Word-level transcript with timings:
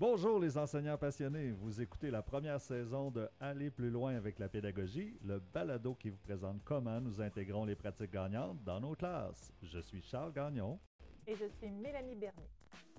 Bonjour 0.00 0.38
les 0.38 0.56
enseignants 0.56 0.96
passionnés, 0.96 1.50
vous 1.50 1.80
écoutez 1.80 2.12
la 2.12 2.22
première 2.22 2.60
saison 2.60 3.10
de 3.10 3.28
Aller 3.40 3.68
plus 3.68 3.90
loin 3.90 4.14
avec 4.14 4.38
la 4.38 4.48
pédagogie, 4.48 5.18
le 5.24 5.40
balado 5.40 5.96
qui 5.96 6.10
vous 6.10 6.18
présente 6.18 6.62
comment 6.62 7.00
nous 7.00 7.20
intégrons 7.20 7.64
les 7.64 7.74
pratiques 7.74 8.12
gagnantes 8.12 8.62
dans 8.62 8.78
nos 8.78 8.94
classes. 8.94 9.52
Je 9.60 9.80
suis 9.80 10.00
Charles 10.00 10.32
Gagnon. 10.32 10.78
Et 11.26 11.34
je 11.34 11.46
suis 11.58 11.72
Mélanie 11.72 12.14
Bernier. 12.14 12.48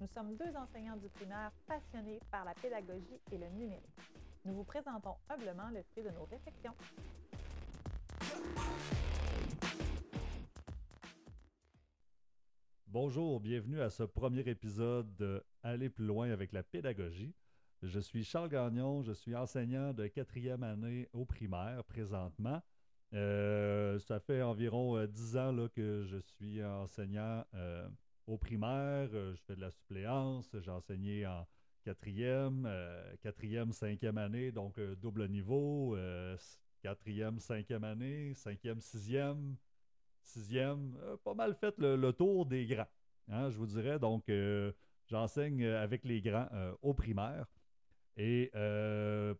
Nous 0.02 0.08
sommes 0.14 0.36
deux 0.36 0.54
enseignants 0.58 0.98
du 0.98 1.08
primaire 1.08 1.54
passionnés 1.66 2.20
par 2.30 2.44
la 2.44 2.54
pédagogie 2.56 3.22
et 3.32 3.38
le 3.38 3.48
numérique. 3.48 3.86
Nous 4.44 4.56
vous 4.56 4.66
présentons 4.66 5.16
humblement 5.30 5.70
le 5.74 5.82
fruit 5.94 6.04
de 6.04 6.10
nos 6.10 6.26
réflexions. 6.26 6.74
Bonjour, 12.88 13.40
bienvenue 13.40 13.80
à 13.80 13.90
ce 13.90 14.04
premier 14.04 14.42
épisode 14.42 15.16
de 15.16 15.42
Aller 15.64 15.90
plus 15.90 16.06
loin 16.06 16.32
avec 16.32 16.54
la 16.54 16.64
pédagogie. 16.64 17.34
Je 17.82 18.00
suis 18.00 18.24
Charles 18.24 18.50
Gagnon, 18.50 19.04
je 19.04 19.14
suis 19.14 19.36
enseignant 19.36 19.94
de 19.94 20.08
quatrième 20.08 20.64
année 20.64 21.08
au 21.14 21.26
primaire 21.26 21.84
présentement. 21.86 22.62
Euh, 23.14 23.98
ça 24.00 24.20
fait 24.20 24.42
environ 24.42 24.98
euh, 24.98 25.08
dix 25.08 25.36
ans 25.38 25.52
là, 25.52 25.68
que 25.70 26.04
je 26.06 26.18
suis 26.18 26.64
enseignant 26.64 27.44
euh, 27.56 27.88
au 28.28 28.38
primaire. 28.38 29.10
je 29.12 29.42
fais 29.48 29.56
de 29.56 29.62
la 29.62 29.72
suppléance. 29.72 30.50
J'ai 30.62 30.72
enseigné 30.72 31.26
en 31.26 31.48
quatrième, 31.84 32.70
quatrième, 33.22 33.72
cinquième 33.72 34.18
année, 34.18 34.52
donc 34.52 34.80
double 35.02 35.28
niveau. 35.30 35.98
quatrième, 36.82 37.40
cinquième 37.40 37.84
année, 37.84 38.34
cinquième, 38.34 38.80
sixième, 38.82 39.56
sixième, 40.22 40.98
pas 41.24 41.34
mal 41.34 41.56
fait 41.56 41.76
le, 41.78 42.12
tour 42.12 42.46
des 42.46 42.66
grands, 42.66 42.88
hein, 43.30 43.50
je 43.50 43.58
vous 43.58 43.66
dirais. 43.66 43.98
Donc, 43.98 44.30
j'enseigne 45.10 45.66
avec 45.66 46.06
les 46.06 46.22
grands 46.22 46.48
euh, 46.54 46.74
au 46.82 46.94
primaire. 46.94 47.46
Et 48.18 48.52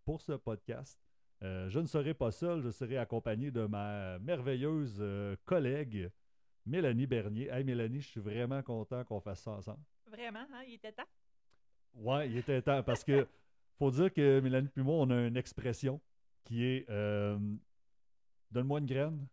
pour 0.06 0.22
ce 0.22 0.34
podcast, 0.34 0.98
je 1.42 1.80
ne 1.80 1.86
serai 1.86 2.14
pas 2.14 2.32
seul, 2.32 2.62
je 2.62 2.70
serai 2.70 2.98
accompagné 2.98 3.52
de 3.52 3.66
ma 3.66 4.18
merveilleuse 4.20 5.04
collègue 5.44 6.10
Mélanie 6.66 7.06
Bernier. 7.06 7.50
Hey 7.50 7.66
Mélanie, 7.66 8.00
je 8.00 8.08
suis 8.08 8.22
vraiment 8.22 8.62
content 8.64 9.04
qu'on 9.04 9.20
fasse 9.20 9.42
ça 9.42 9.52
ensemble. 9.52 9.84
Vraiment, 10.06 10.46
hein? 10.54 10.64
Il 10.66 10.76
était 10.76 10.94
temps? 10.94 11.10
Ouais, 11.94 12.30
il 12.30 12.38
était 12.38 12.62
temps 12.62 12.82
parce 12.84 13.04
que 13.04 13.28
faut 13.80 13.92
dire 13.92 14.14
que 14.14 14.40
Mélanie 14.40 14.70
et 14.78 14.82
moi, 14.82 14.96
on 14.96 15.10
a 15.10 15.28
une 15.28 15.36
expression 15.36 16.00
qui 16.46 16.64
est 16.64 16.88
Donne-moi 18.52 18.80
une 18.80 18.86
graine, 18.86 19.28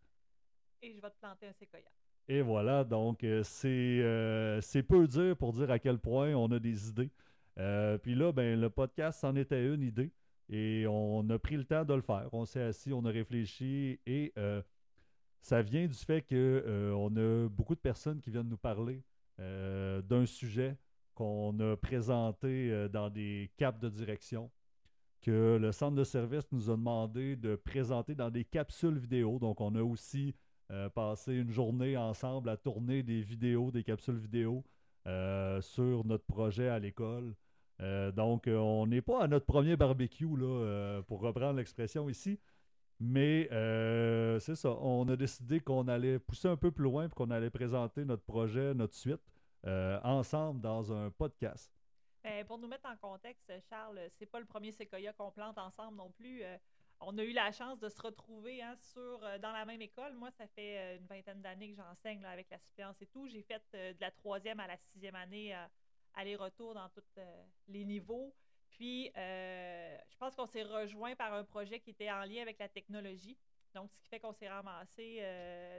et 0.83 0.93
je 0.93 1.01
vais 1.01 1.11
te 1.11 1.19
planter 1.19 1.47
un 1.49 1.53
séquoia. 1.53 1.91
Et 2.29 2.43
voilà, 2.43 2.83
donc 2.83 3.23
euh, 3.23 3.45
euh, 3.65 4.61
c'est 4.61 4.83
peu 4.83 5.07
dire 5.07 5.37
pour 5.37 5.53
dire 5.53 5.71
à 5.71 5.79
quel 5.79 5.99
point 5.99 6.35
on 6.35 6.51
a 6.51 6.59
des 6.59 6.89
idées. 6.89 7.11
Euh, 7.59 7.99
puis 7.99 8.17
là, 8.17 8.33
ben, 8.33 8.61
le 8.61 8.69
podcast, 8.69 9.21
c'en 9.21 9.37
était 9.37 9.65
une 9.65 9.83
idée. 9.83 10.11
Et 10.49 10.87
on 10.89 11.29
a 11.31 11.39
pris 11.39 11.57
le 11.57 11.65
temps 11.65 11.85
de 11.85 11.95
le 11.95 12.03
faire. 12.03 12.29
On 12.33 12.45
s'est 12.45 12.63
assis, 12.63 12.93
on 12.93 13.05
a 13.05 13.11
réfléchi 13.11 13.99
et 14.07 14.33
ça 15.41 15.63
vient 15.63 15.87
du 15.87 15.95
fait 15.95 16.23
qu'on 16.23 17.17
a 17.17 17.49
beaucoup 17.49 17.75
de 17.75 17.81
personnes 17.81 18.21
qui 18.21 18.31
viennent 18.31 18.49
nous 18.49 18.57
parler 18.57 19.03
d'un 19.39 20.25
sujet 20.25 20.77
qu'on 21.15 21.59
a 21.59 21.77
présenté 21.77 22.89
dans 22.91 23.11
des 23.11 23.51
caps 23.57 23.81
de 23.81 23.89
direction, 23.89 24.49
que 25.21 25.59
le 25.61 25.73
centre 25.73 25.97
de 25.97 26.05
service 26.05 26.47
nous 26.53 26.71
a 26.71 26.77
demandé 26.77 27.35
de 27.35 27.57
présenter 27.57 28.15
dans 28.15 28.31
des 28.31 28.45
capsules 28.45 28.99
vidéo. 28.99 29.41
Donc, 29.41 29.61
on 29.61 29.75
a 29.75 29.83
aussi 29.83 30.33
euh, 30.73 30.89
passer 30.89 31.35
une 31.35 31.51
journée 31.51 31.97
ensemble 31.97 32.49
à 32.49 32.57
tourner 32.57 33.05
des 33.05 33.21
vidéos, 33.21 33.71
des 33.71 33.85
capsules 33.85 34.17
vidéo 34.17 34.65
euh, 35.07 35.61
sur 35.61 36.05
notre 36.05 36.25
projet 36.25 36.69
à 36.69 36.81
l'école. 36.81 37.35
Euh, 37.81 38.11
donc, 38.11 38.49
on 38.49 38.87
n'est 38.89 39.03
pas 39.03 39.23
à 39.23 39.29
notre 39.29 39.47
premier 39.47 39.77
barbecue, 39.77 40.37
là, 40.37 41.03
pour 41.07 41.21
reprendre 41.21 41.59
l'expression 41.59 42.09
ici. 42.09 42.41
Mais 42.99 43.49
c'est 44.41 44.57
ça, 44.57 44.71
on 44.81 45.07
a 45.09 45.17
décidé 45.17 45.61
qu'on 45.61 45.87
allait 45.87 46.19
pousser 46.19 46.49
un 46.49 46.57
peu 46.57 46.73
plus 46.73 46.85
loin 46.85 47.07
et 47.07 47.11
qu'on 47.11 47.31
allait 47.31 47.51
présenter 47.51 48.05
notre 48.05 48.25
projet, 48.25 48.75
notre 48.75 48.95
suite, 48.95 49.23
ensemble 49.65 50.61
dans 50.61 50.93
un 50.93 51.11
podcast. 51.11 51.71
Ben, 52.25 52.45
pour 52.45 52.59
nous 52.59 52.67
mettre 52.67 52.89
en 52.89 52.97
contexte, 52.97 53.53
Charles, 53.71 54.01
c'est 54.19 54.27
pas 54.27 54.41
le 54.41 54.47
premier 54.47 54.73
séquoia 54.73 55.13
qu'on 55.13 55.31
plante 55.31 55.59
ensemble 55.59 55.99
non 55.99 56.11
plus 56.11 56.43
on 57.01 57.17
a 57.19 57.23
eu 57.23 57.33
la 57.33 57.53
chance 57.53 57.79
de 57.79 57.89
se 57.89 58.01
retrouver 58.01 58.63
hein, 58.63 58.75
sur, 58.77 59.23
euh, 59.23 59.39
dans 59.39 59.53
la 59.53 59.65
même 59.65 59.83
école. 59.83 60.15
Moi, 60.15 60.31
ça 60.31 60.47
fait 60.47 60.79
euh, 60.79 60.97
une 60.99 61.07
vingtaine 61.07 61.43
d'années 61.43 61.71
que 61.71 61.77
j'enseigne 61.77 62.25
avec 62.25 62.49
la 62.51 62.59
suppléance 62.59 63.01
et 63.03 63.07
tout. 63.07 63.29
J'ai 63.29 63.43
fait 63.43 63.63
euh, 63.75 63.93
de 63.93 64.01
la 64.01 64.11
troisième 64.11 64.61
à 64.61 64.67
la 64.67 64.77
sixième 64.77 65.15
année 65.15 65.55
aller-retour 66.15 66.75
dans 66.75 66.89
tous 66.89 67.05
les 67.69 67.85
niveaux. 67.85 68.35
Puis, 68.71 69.11
je 69.15 70.17
pense 70.19 70.35
qu'on 70.35 70.47
s'est 70.47 70.63
rejoint 70.63 71.15
par 71.15 71.33
un 71.35 71.45
projet 71.45 71.79
qui 71.79 71.91
était 71.91 72.11
en 72.11 72.25
lien 72.25 72.41
avec 72.41 72.59
la 72.59 72.69
technologie. 72.69 73.37
Donc, 73.75 73.91
ce 73.91 73.99
qui 73.99 74.09
fait 74.09 74.19
qu'on 74.19 74.33
s'est 74.33 74.49
ramassé 74.49 75.21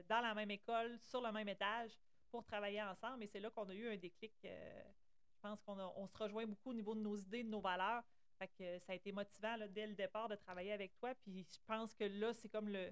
dans 0.08 0.22
la 0.22 0.36
même 0.36 0.52
école, 0.52 1.00
sur 1.00 1.22
le 1.22 1.32
même 1.32 1.50
étage, 1.50 1.98
pour 2.30 2.44
travailler 2.44 2.84
ensemble. 2.84 3.24
Et 3.24 3.28
c'est 3.28 3.40
là 3.40 3.50
qu'on 3.50 3.68
a 3.68 3.74
eu 3.74 3.90
un 3.92 3.98
déclic. 3.98 4.34
je 4.44 5.40
pense 5.42 5.60
qu'on 5.64 5.80
on 5.80 6.06
se 6.06 6.18
rejoint 6.18 6.46
beaucoup 6.46 6.70
au 6.70 6.76
niveau 6.76 6.94
de 6.94 7.02
nos 7.02 7.18
idées, 7.18 7.44
de 7.44 7.50
nos 7.50 7.62
valeurs. 7.62 8.04
Fait 8.38 8.50
que 8.58 8.80
ça 8.80 8.94
a 8.94 8.96
été 8.96 9.12
motivant 9.12 9.58
dès 9.70 9.88
le 9.88 9.96
départ 9.96 10.30
de 10.30 10.36
travailler 10.36 10.74
avec 10.74 10.96
toi. 10.96 11.14
Puis 11.24 11.46
je 11.52 11.58
pense 11.66 11.96
que 11.96 12.04
là, 12.04 12.34
c'est 12.34 12.50
comme 12.50 12.70
le 12.70 12.92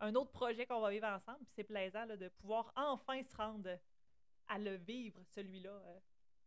un 0.00 0.14
autre 0.14 0.32
projet 0.32 0.66
qu'on 0.66 0.80
va 0.80 0.90
vivre 0.90 1.06
ensemble. 1.06 1.38
Puis 1.44 1.52
c'est 1.54 1.64
plaisant 1.64 2.06
de 2.06 2.28
pouvoir 2.28 2.72
enfin 2.76 3.22
se 3.22 3.36
rendre 3.36 3.78
à 4.48 4.58
le 4.58 4.74
vivre, 4.76 5.20
celui-là. 5.34 5.82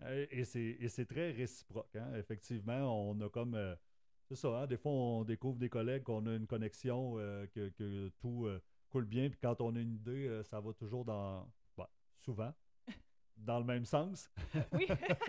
Euh. 0.03 0.25
Et 0.29 0.43
c'est 0.45 1.05
très 1.05 1.31
réciproque. 1.31 1.95
Hein. 1.95 2.13
Effectivement, 2.15 3.09
on 3.09 3.19
a 3.21 3.29
comme. 3.29 3.55
Euh, 3.55 3.75
c'est 4.25 4.35
ça, 4.35 4.49
hein. 4.49 4.67
des 4.67 4.77
fois, 4.77 4.91
on 4.91 5.23
découvre 5.23 5.57
des 5.57 5.69
collègues 5.69 6.03
qu'on 6.03 6.25
a 6.27 6.35
une 6.35 6.47
connexion, 6.47 7.17
euh, 7.17 7.47
que, 7.47 8.09
tout 8.19 8.47
coule 8.89 9.05
bien. 9.05 9.29
Puis 9.29 9.39
quand 9.41 9.59
on 9.61 9.75
a 9.75 9.79
une 9.79 9.93
idée, 9.93 10.41
ça 10.43 10.59
va 10.59 10.73
toujours 10.73 11.05
dans. 11.05 11.49
Bah, 11.75 11.89
souvent, 12.17 12.53
dans 13.37 13.59
le 13.59 13.65
même 13.65 13.85
sens. 13.85 14.29
Oui. 14.73 14.87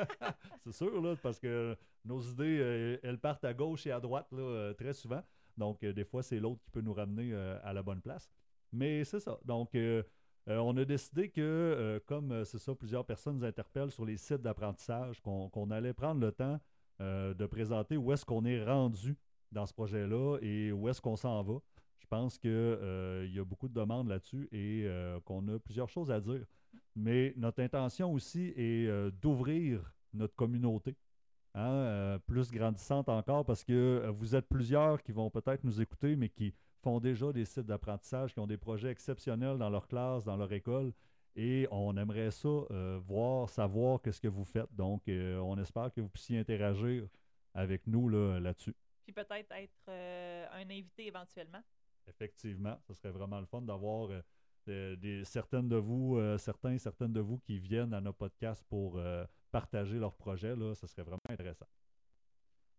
c'est 0.65 0.73
sûr, 0.73 1.01
là, 1.01 1.15
parce 1.23 1.39
que 1.39 1.77
nos 2.05 2.21
idées, 2.21 2.59
euh, 2.61 2.99
elles 3.03 3.19
partent 3.19 3.45
à 3.45 3.55
gauche 3.55 3.87
et 3.87 3.93
à 3.93 4.01
droite 4.01 4.29
là, 4.33 4.43
euh, 4.43 4.75
très 4.75 4.93
souvent. 4.93 5.23
Donc, 5.57 5.83
euh, 5.83 5.93
des 5.93 6.05
fois, 6.05 6.23
c'est 6.23 6.41
l'autre 6.41 6.63
qui 6.63 6.71
peut 6.71 6.81
nous 6.81 6.95
ramener 6.95 7.35
à 7.35 7.73
la 7.73 7.83
bonne 7.83 8.01
place. 8.01 8.31
Mais 8.73 9.05
c'est 9.05 9.21
ça. 9.21 9.39
Donc, 9.45 9.77
on 10.47 10.77
a 10.77 10.85
décidé 10.85 11.31
que, 11.31 12.03
comme 12.07 12.45
c'est 12.45 12.59
ça, 12.59 12.75
plusieurs 12.75 13.05
personnes 13.05 13.39
nous 13.39 13.45
interpellent 13.45 13.91
sur 13.91 14.05
les 14.05 14.17
sites 14.17 14.43
d'apprentissage, 14.43 15.21
qu'on 15.21 15.71
allait 15.71 15.93
prendre 15.93 16.21
le 16.21 16.33
temps 16.33 16.61
de 17.01 17.47
présenter 17.47 17.97
où 17.97 18.13
est-ce 18.13 18.25
qu'on 18.25 18.45
est 18.45 18.65
rendu 18.65 19.17
dans 19.51 19.67
ce 19.67 19.73
projet-là 19.73 20.39
et 20.43 20.71
où 20.71 20.89
est-ce 20.89 21.01
qu'on 21.01 21.17
s'en 21.17 21.43
va. 21.43 21.55
Je 21.99 22.07
pense 22.07 22.39
qu'il 22.39 22.51
y 22.51 23.39
a 23.39 23.45
beaucoup 23.45 23.69
de 23.69 23.75
demandes 23.75 24.09
là-dessus 24.09 24.49
et 24.53 24.87
qu'on 25.25 25.49
a 25.49 25.59
plusieurs 25.59 25.89
choses 25.89 26.11
à 26.11 26.21
dire. 26.21 26.45
Mais 26.99 27.33
notre 27.37 27.63
intention 27.63 28.13
aussi 28.13 28.53
est 28.57 28.89
euh, 28.89 29.13
d'ouvrir 29.23 29.93
notre 30.15 30.35
communauté, 30.35 30.97
hein, 31.55 31.71
euh, 31.71 32.19
plus 32.19 32.51
grandissante 32.51 33.09
encore, 33.09 33.45
parce 33.45 33.63
que 33.63 33.73
euh, 33.73 34.11
vous 34.11 34.35
êtes 34.35 34.49
plusieurs 34.49 35.01
qui 35.05 35.13
vont 35.13 35.31
peut-être 35.31 35.63
nous 35.63 35.81
écouter, 35.81 36.17
mais 36.17 36.29
qui 36.29 36.53
font 36.83 36.99
déjà 36.99 37.33
des 37.33 37.45
sites 37.45 37.67
d'apprentissage, 37.67 38.35
qui 38.35 38.41
ont 38.41 38.49
des 38.49 38.57
projets 38.57 38.91
exceptionnels 38.91 39.59
dans 39.59 39.71
leur 39.71 39.87
classe, 39.87 40.25
dans 40.25 40.37
leur 40.37 40.53
école. 40.53 40.93
Et 41.37 41.69
on 41.71 41.97
aimerait 41.97 42.33
ça 42.33 42.49
voir, 42.99 43.49
savoir 43.49 44.03
qu'est-ce 44.03 44.21
que 44.21 44.27
vous 44.27 44.45
faites. 44.45 44.75
Donc, 44.75 45.03
on 45.07 45.57
espère 45.59 45.93
que 45.93 46.01
vous 46.01 46.09
puissiez 46.09 46.41
interagir 46.41 47.07
avec 47.55 47.87
nous 47.87 48.09
là-dessus. 48.09 48.75
Puis 49.05 49.13
peut-être 49.13 49.53
être 49.53 49.89
un 49.89 50.65
invité 50.69 51.07
éventuellement. 51.07 51.63
Effectivement, 52.09 52.77
ce 52.89 52.95
serait 52.95 53.13
vraiment 53.13 53.39
le 53.39 53.47
fun 53.47 53.63
d'avoir 53.63 54.11
des, 54.69 55.25
certaines 55.25 55.69
de 55.69 55.77
vous, 55.77 56.17
euh, 56.17 56.39
certains, 56.39 56.79
certaines 56.79 57.13
de 57.13 57.21
vous 57.21 57.39
qui 57.39 57.59
viennent 57.59 57.95
à 57.95 58.01
nos 58.01 58.13
podcasts 58.13 58.65
pour 58.69 58.99
euh, 58.99 59.25
partager 59.51 59.99
leurs 59.99 60.15
projets, 60.15 60.55
ce 60.75 60.87
serait 60.87 61.03
vraiment 61.03 61.21
intéressant. 61.29 61.67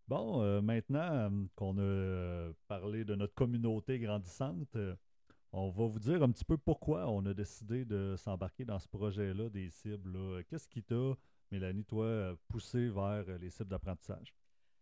Bon, 0.08 0.42
euh, 0.42 0.62
maintenant 0.62 1.30
qu'on 1.56 1.78
a 1.78 2.52
parlé 2.68 3.06
de 3.06 3.16
notre 3.16 3.34
communauté 3.34 4.00
grandissante, 4.00 4.78
on 5.52 5.70
va 5.70 5.86
vous 5.86 6.00
dire 6.00 6.24
un 6.24 6.32
petit 6.32 6.46
peu 6.46 6.58
pourquoi 6.58 7.08
on 7.08 7.26
a 7.26 7.34
décidé 7.34 7.86
de 7.86 8.16
s'embarquer 8.18 8.66
dans 8.66 8.80
ce 8.80 8.88
projet-là 8.88 9.50
des 9.50 9.70
cibles. 9.70 10.44
Qu'est-ce 10.46 10.68
qui 10.68 10.84
t'a, 10.84 11.14
Mélanie, 11.52 11.86
toi, 11.86 12.36
poussé 12.48 12.90
vers 12.90 13.26
les 13.40 13.50
cibles 13.50 13.70
d'apprentissage? 13.70 14.34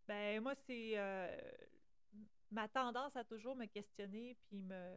Ben 0.07 0.41
moi, 0.41 0.55
c'est 0.55 0.95
ma 2.51 2.67
tendance 2.69 3.15
à 3.15 3.23
toujours 3.23 3.55
me 3.55 3.65
questionner 3.65 4.37
puis 4.47 4.61
me 4.61 4.95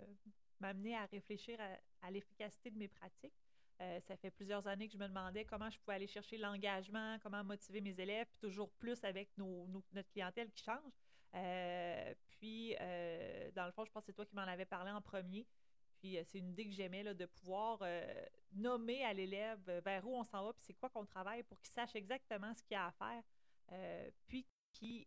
m'amener 0.60 0.96
à 0.96 1.06
réfléchir 1.06 1.58
à, 2.02 2.10
l'efficacité 2.10 2.70
de 2.70 2.78
mes 2.78 2.88
pratiques. 2.88 3.34
Euh, 3.80 3.98
ça 4.00 4.16
fait 4.16 4.30
plusieurs 4.30 4.66
années 4.66 4.86
que 4.88 4.92
je 4.92 4.98
me 4.98 5.08
demandais 5.08 5.44
comment 5.44 5.70
je 5.70 5.78
pouvais 5.78 5.94
aller 5.94 6.06
chercher 6.06 6.36
l'engagement, 6.36 7.18
comment 7.22 7.42
motiver 7.42 7.80
mes 7.80 7.98
élèves, 7.98 8.26
puis 8.30 8.38
toujours 8.38 8.70
plus 8.72 9.02
avec 9.04 9.30
notre 9.38 10.10
clientèle 10.10 10.50
qui 10.50 10.62
change. 10.62 10.92
Euh, 11.34 12.14
puis, 12.28 12.76
euh, 12.80 13.50
dans 13.52 13.64
le 13.64 13.72
fond, 13.72 13.84
je 13.84 13.90
pense 13.90 14.02
que 14.02 14.06
c'est 14.06 14.16
toi 14.16 14.26
qui 14.26 14.34
m'en 14.34 14.42
avais 14.42 14.66
parlé 14.66 14.90
en 14.90 15.00
premier. 15.00 15.46
Puis, 15.98 16.18
c'est 16.24 16.38
une 16.38 16.50
idée 16.50 16.66
que 16.66 16.72
j'aimais, 16.72 17.14
de 17.14 17.26
pouvoir 17.26 17.82
nommer 18.52 19.04
à 19.04 19.12
l'élève 19.12 19.60
vers 19.84 20.06
où 20.06 20.16
on 20.16 20.24
s'en 20.24 20.44
va, 20.44 20.52
puis 20.54 20.62
c'est 20.64 20.74
quoi 20.74 20.88
qu'on 20.88 21.04
travaille 21.04 21.42
pour 21.42 21.60
qu'il 21.60 21.72
sache 21.72 21.94
exactement 21.94 22.54
ce 22.54 22.62
qu'il 22.62 22.76
a 22.76 22.86
à 22.86 22.92
faire. 22.92 23.22
puis 24.26 24.46
qui 24.72 25.06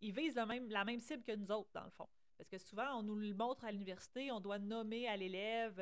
ils 0.00 0.12
visent 0.12 0.34
la 0.34 0.46
même, 0.46 0.68
la 0.70 0.84
même 0.84 1.00
cible 1.00 1.22
que 1.22 1.32
nous 1.32 1.50
autres, 1.50 1.70
dans 1.72 1.84
le 1.84 1.90
fond. 1.90 2.08
Parce 2.40 2.48
que 2.48 2.58
souvent, 2.58 2.98
on 2.98 3.02
nous 3.02 3.16
le 3.16 3.34
montre 3.34 3.64
à 3.66 3.70
l'université, 3.70 4.32
on 4.32 4.40
doit 4.40 4.58
nommer 4.58 5.06
à 5.08 5.16
l'élève 5.16 5.78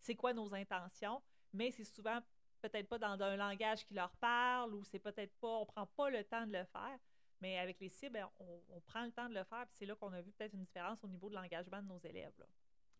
c'est 0.00 0.14
quoi 0.14 0.32
nos 0.32 0.54
intentions, 0.54 1.20
mais 1.52 1.70
c'est 1.70 1.84
souvent 1.84 2.20
peut-être 2.62 2.88
pas 2.88 2.98
dans 2.98 3.20
un 3.22 3.36
langage 3.36 3.84
qui 3.84 3.94
leur 3.94 4.10
parle 4.16 4.74
ou 4.74 4.84
c'est 4.84 4.98
peut-être 4.98 5.32
pas, 5.40 5.48
on 5.48 5.66
prend 5.66 5.86
pas 5.86 6.10
le 6.10 6.24
temps 6.24 6.46
de 6.46 6.52
le 6.52 6.64
faire. 6.64 6.98
Mais 7.42 7.58
avec 7.58 7.80
les 7.80 7.88
cibles, 7.88 8.14
ben, 8.14 8.28
on, 8.38 8.80
prend 8.80 9.04
le 9.04 9.12
temps 9.12 9.28
de 9.28 9.34
le 9.34 9.44
faire, 9.44 9.66
puis 9.66 9.76
c'est 9.78 9.86
là 9.86 9.94
qu'on 9.94 10.12
a 10.12 10.20
vu 10.20 10.30
peut-être 10.32 10.52
une 10.54 10.64
différence 10.64 11.02
au 11.04 11.08
niveau 11.08 11.30
de 11.30 11.34
l'engagement 11.34 11.82
de 11.82 11.88
nos 11.88 11.98
élèves. 11.98 12.32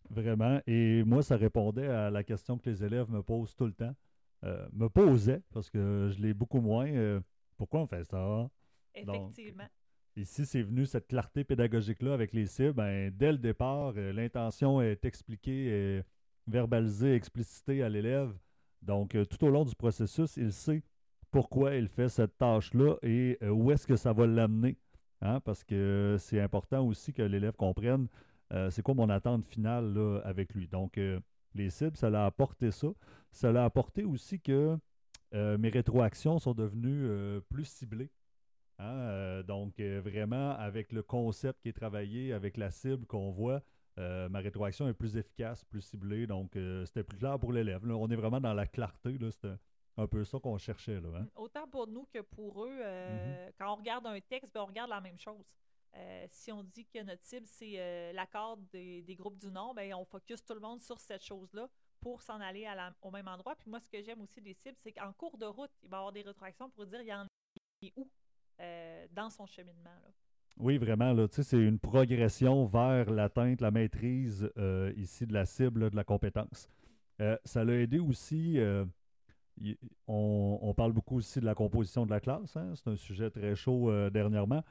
Vraiment. 0.08 0.60
Et 0.66 1.04
moi, 1.04 1.22
ça 1.22 1.36
répondait 1.36 1.88
à 1.88 2.10
la 2.10 2.24
question 2.24 2.58
que 2.58 2.68
les 2.68 2.82
élèves 2.82 3.10
me 3.10 3.22
posent 3.22 3.54
tout 3.54 3.66
le 3.66 3.74
temps. 3.74 3.94
Euh, 4.44 4.66
me 4.72 4.88
posaient, 4.88 5.42
parce 5.52 5.68
que 5.68 6.08
je 6.10 6.22
l'ai 6.22 6.32
beaucoup 6.32 6.60
moins. 6.60 6.90
Euh, 6.90 7.20
pourquoi 7.58 7.80
on 7.80 7.86
fait 7.86 8.04
ça? 8.04 8.48
Effectivement. 8.94 9.68
Ici, 10.20 10.46
c'est 10.46 10.62
venu 10.62 10.86
cette 10.86 11.08
clarté 11.08 11.44
pédagogique-là 11.44 12.14
avec 12.14 12.32
les 12.32 12.46
cibles. 12.46 12.74
Ben, 12.74 13.10
dès 13.14 13.32
le 13.32 13.38
départ, 13.38 13.94
euh, 13.96 14.12
l'intention 14.12 14.80
est 14.80 15.04
expliquée, 15.04 16.02
verbalisée, 16.46 17.14
explicitée 17.14 17.82
à 17.82 17.88
l'élève. 17.88 18.32
Donc, 18.82 19.16
tout 19.28 19.44
au 19.44 19.50
long 19.50 19.64
du 19.64 19.74
processus, 19.74 20.36
il 20.36 20.52
sait 20.52 20.82
pourquoi 21.30 21.74
il 21.76 21.88
fait 21.88 22.08
cette 22.08 22.36
tâche-là 22.38 22.96
et 23.02 23.38
euh, 23.42 23.50
où 23.50 23.70
est-ce 23.70 23.86
que 23.86 23.96
ça 23.96 24.12
va 24.12 24.26
l'amener. 24.26 24.76
Hein, 25.22 25.40
parce 25.40 25.62
que 25.64 26.16
c'est 26.18 26.40
important 26.40 26.86
aussi 26.86 27.12
que 27.12 27.20
l'élève 27.22 27.54
comprenne 27.54 28.08
euh, 28.52 28.70
c'est 28.70 28.82
quoi 28.82 28.94
mon 28.94 29.10
attente 29.10 29.44
finale 29.44 29.96
avec 30.24 30.54
lui. 30.54 30.66
Donc, 30.66 30.98
euh, 30.98 31.20
les 31.54 31.70
cibles, 31.70 31.96
ça 31.96 32.10
l'a 32.10 32.26
apporté 32.26 32.70
ça. 32.72 32.88
Ça 33.30 33.52
l'a 33.52 33.64
apporté 33.64 34.02
aussi 34.02 34.40
que 34.40 34.76
mes 35.32 35.68
rétroactions 35.68 36.40
sont 36.40 36.54
devenues 36.54 37.08
plus 37.48 37.64
ciblées. 37.64 38.10
Hein, 38.80 39.42
donc, 39.42 39.78
vraiment, 39.78 40.52
avec 40.52 40.92
le 40.92 41.02
concept 41.02 41.60
qui 41.60 41.68
est 41.68 41.74
travaillé, 41.74 42.32
avec 42.32 42.56
la 42.56 42.70
cible 42.70 43.06
qu'on 43.06 43.30
voit, 43.30 43.62
ma 43.96 44.38
rétroaction 44.38 44.88
est 44.88 44.94
plus 44.94 45.16
efficace, 45.16 45.64
plus 45.64 45.82
ciblée. 45.82 46.26
Donc, 46.26 46.56
c'était 46.86 47.04
plus 47.04 47.18
clair 47.18 47.38
pour 47.38 47.52
l'élève. 47.52 47.84
On 47.84 48.08
est 48.10 48.16
vraiment 48.16 48.40
dans 48.40 48.54
la 48.54 48.66
clarté. 48.66 49.18
Là, 49.18 49.30
un 49.96 50.06
peu 50.06 50.24
ça 50.24 50.38
qu'on 50.38 50.58
cherchait. 50.58 51.00
Là, 51.00 51.08
hein. 51.14 51.26
Autant 51.36 51.68
pour 51.68 51.86
nous 51.86 52.06
que 52.06 52.20
pour 52.20 52.64
eux, 52.64 52.78
euh, 52.80 53.48
mm-hmm. 53.48 53.52
quand 53.58 53.72
on 53.72 53.76
regarde 53.76 54.06
un 54.06 54.20
texte, 54.20 54.52
ben, 54.54 54.62
on 54.62 54.66
regarde 54.66 54.90
la 54.90 55.00
même 55.00 55.18
chose. 55.18 55.44
Euh, 55.96 56.26
si 56.30 56.52
on 56.52 56.62
dit 56.62 56.86
que 56.86 57.02
notre 57.02 57.24
cible, 57.24 57.46
c'est 57.46 57.74
euh, 57.76 58.12
l'accord 58.12 58.56
des, 58.72 59.16
groupes 59.18 59.38
du 59.38 59.50
nom, 59.50 59.74
ben, 59.74 59.92
on 59.94 60.04
focus 60.04 60.44
tout 60.44 60.54
le 60.54 60.60
monde 60.60 60.80
sur 60.80 61.00
cette 61.00 61.24
chose-là 61.24 61.68
pour 62.00 62.22
s'en 62.22 62.40
aller 62.40 62.64
à 62.66 62.94
au 63.02 63.10
même 63.10 63.28
endroit. 63.28 63.56
Puis 63.56 63.68
moi, 63.68 63.80
ce 63.80 63.90
que 63.90 64.00
j'aime 64.02 64.20
aussi 64.20 64.40
des 64.40 64.54
cibles, 64.54 64.78
c'est 64.82 64.92
qu'en 64.92 65.12
cours 65.12 65.36
de 65.36 65.46
route, 65.46 65.72
il 65.82 65.88
va 65.88 65.96
y 65.96 65.98
avoir 65.98 66.12
des 66.12 66.22
rétroactions 66.22 66.70
pour 66.70 66.86
dire 66.86 67.02
il 67.02 67.08
y 67.08 67.14
en 67.14 67.24
a 67.24 67.26
où? 67.96 68.08
Dans 69.12 69.30
son 69.30 69.46
cheminement. 69.46 69.90
Oui, 70.58 70.78
vraiment. 70.78 71.14
c'est 71.30 71.56
une 71.56 71.78
progression 71.78 72.66
vers 72.66 73.10
l'atteinte, 73.10 73.60
la 73.60 73.70
maîtrise 73.70 74.50
ici 74.96 75.26
de 75.26 75.32
la 75.32 75.46
cible, 75.46 75.90
de 75.90 75.96
la 75.96 76.04
compétence. 76.04 76.68
ça 77.44 77.64
l'a 77.64 77.74
aidé 77.74 77.98
aussi 77.98 78.58
on, 80.06 80.74
parle 80.76 80.92
beaucoup 80.92 81.16
aussi 81.16 81.40
de 81.40 81.44
la 81.44 81.54
composition 81.54 82.06
de 82.06 82.10
la 82.10 82.20
classe. 82.20 82.56
Hein. 82.56 82.72
C'est 82.74 82.90
un 82.90 82.96
sujet 82.96 83.30
très 83.30 83.54
chaud 83.54 83.90
euh, 83.90 84.10
dernièrement. 84.10 84.62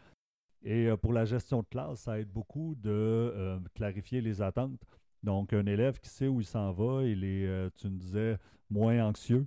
Et 0.61 0.87
euh, 0.87 0.97
pour 0.97 1.13
la 1.13 1.25
gestion 1.25 1.61
de 1.61 1.67
classe, 1.67 2.01
ça 2.01 2.19
aide 2.19 2.29
beaucoup 2.29 2.75
de 2.75 2.89
euh, 2.89 3.59
clarifier 3.75 4.21
les 4.21 4.41
attentes. 4.41 4.81
Donc, 5.23 5.53
un 5.53 5.65
élève 5.65 5.99
qui 5.99 6.09
sait 6.09 6.27
où 6.27 6.41
il 6.41 6.45
s'en 6.45 6.71
va, 6.71 7.03
il 7.03 7.23
est, 7.23 7.69
tu 7.75 7.89
me 7.89 7.97
disais, 7.97 8.37
moins 8.69 9.05
anxieux 9.05 9.45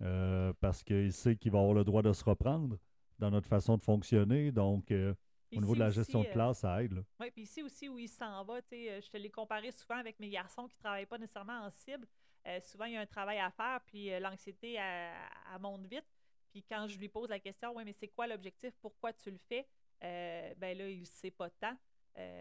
mm. 0.00 0.52
parce 0.60 0.82
qu'il 0.82 1.12
sait 1.12 1.36
qu'il 1.36 1.52
va 1.52 1.58
avoir 1.58 1.74
le 1.74 1.84
droit 1.84 2.00
de 2.00 2.12
se 2.12 2.24
reprendre 2.24 2.78
dans 3.20 3.30
notre 3.30 3.48
façon 3.48 3.76
de 3.76 3.82
fonctionner. 3.82 4.50
Donc, 4.50 4.90
au 4.90 5.60
niveau 5.60 5.74
de 5.74 5.80
la 5.80 5.90
gestion 5.90 6.22
de 6.22 6.28
classe, 6.28 6.60
ça 6.60 6.82
aide. 6.82 7.04
Oui, 7.20 7.30
puis 7.30 7.42
ici 7.42 7.62
aussi 7.62 7.88
où 7.88 7.98
il 7.98 8.08
s'en 8.08 8.44
va, 8.44 8.60
je 8.70 9.08
te 9.10 9.16
l'ai 9.16 9.30
comparé 9.30 9.70
souvent 9.70 9.96
avec 9.96 10.18
mes 10.18 10.30
garçons 10.30 10.66
qui 10.66 10.76
ne 10.76 10.82
travaillent 10.82 11.06
pas 11.06 11.18
nécessairement 11.18 11.64
en 11.64 11.70
cible. 11.70 12.06
Euh, 12.46 12.60
souvent, 12.60 12.86
il 12.86 12.94
y 12.94 12.96
a 12.96 13.00
un 13.00 13.06
travail 13.06 13.38
à 13.38 13.50
faire, 13.50 13.80
puis 13.86 14.12
euh, 14.12 14.20
l'anxiété, 14.20 14.74
elle, 14.74 15.60
monte 15.60 15.86
vite. 15.86 16.06
Puis 16.50 16.62
quand 16.62 16.88
je 16.88 16.98
lui 16.98 17.08
pose 17.08 17.28
la 17.28 17.38
question, 17.38 17.72
oui, 17.76 17.84
mais 17.84 17.92
c'est 17.92 18.08
quoi 18.08 18.26
l'objectif? 18.26 18.74
Pourquoi 18.80 19.12
tu 19.12 19.30
le 19.30 19.38
fais? 19.38 19.66
Euh, 20.02 20.54
ben 20.56 20.76
là, 20.76 20.88
il 20.88 21.00
ne 21.00 21.04
sait 21.04 21.30
pas 21.30 21.50
tant. 21.50 21.76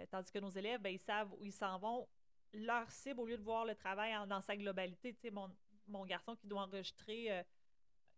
tandis 0.09 0.31
que 0.31 0.39
nos 0.39 0.49
élèves, 0.49 0.81
ben, 0.81 0.93
ils 0.93 0.99
savent 0.99 1.31
où 1.39 1.45
ils 1.45 1.51
s'en 1.51 1.77
vont. 1.77 2.07
Leur 2.53 2.89
cible, 2.89 3.19
au 3.19 3.27
lieu 3.27 3.37
de 3.37 3.43
voir 3.43 3.65
le 3.65 3.75
travail 3.75 4.15
dans 4.27 4.41
sa 4.41 4.55
globalité, 4.55 5.13
tu 5.13 5.19
sais, 5.19 5.31
mon, 5.31 5.49
mon, 5.87 6.05
garçon 6.05 6.35
qui 6.35 6.47
doit 6.47 6.63
enregistrer, 6.63 7.43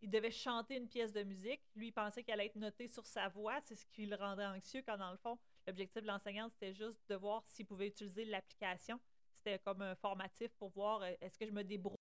il 0.01 0.09
devait 0.09 0.31
chanter 0.31 0.77
une 0.77 0.87
pièce 0.87 1.13
de 1.13 1.23
musique. 1.23 1.61
Lui, 1.75 1.87
il 1.87 1.91
pensait 1.91 2.23
qu'elle 2.23 2.39
allait 2.39 2.47
être 2.47 2.55
notée 2.55 2.87
sur 2.87 3.05
sa 3.05 3.29
voix. 3.29 3.59
C'est 3.61 3.75
ce 3.75 3.85
qui 3.85 4.05
le 4.05 4.15
rendait 4.15 4.45
anxieux 4.45 4.81
quand, 4.85 4.97
dans 4.97 5.11
le 5.11 5.17
fond, 5.17 5.37
l'objectif 5.67 6.01
de 6.01 6.07
l'enseignante, 6.07 6.51
c'était 6.53 6.73
juste 6.73 6.99
de 7.07 7.15
voir 7.15 7.45
s'il 7.45 7.65
pouvait 7.65 7.87
utiliser 7.87 8.25
l'application 8.25 8.99
c'était 9.41 9.59
comme 9.59 9.81
un 9.81 9.95
formatif 9.95 10.51
pour 10.55 10.69
voir 10.69 11.01
euh, 11.01 11.13
est-ce 11.19 11.37
que 11.37 11.45
je 11.45 11.51
me 11.51 11.63
débrouille 11.63 11.97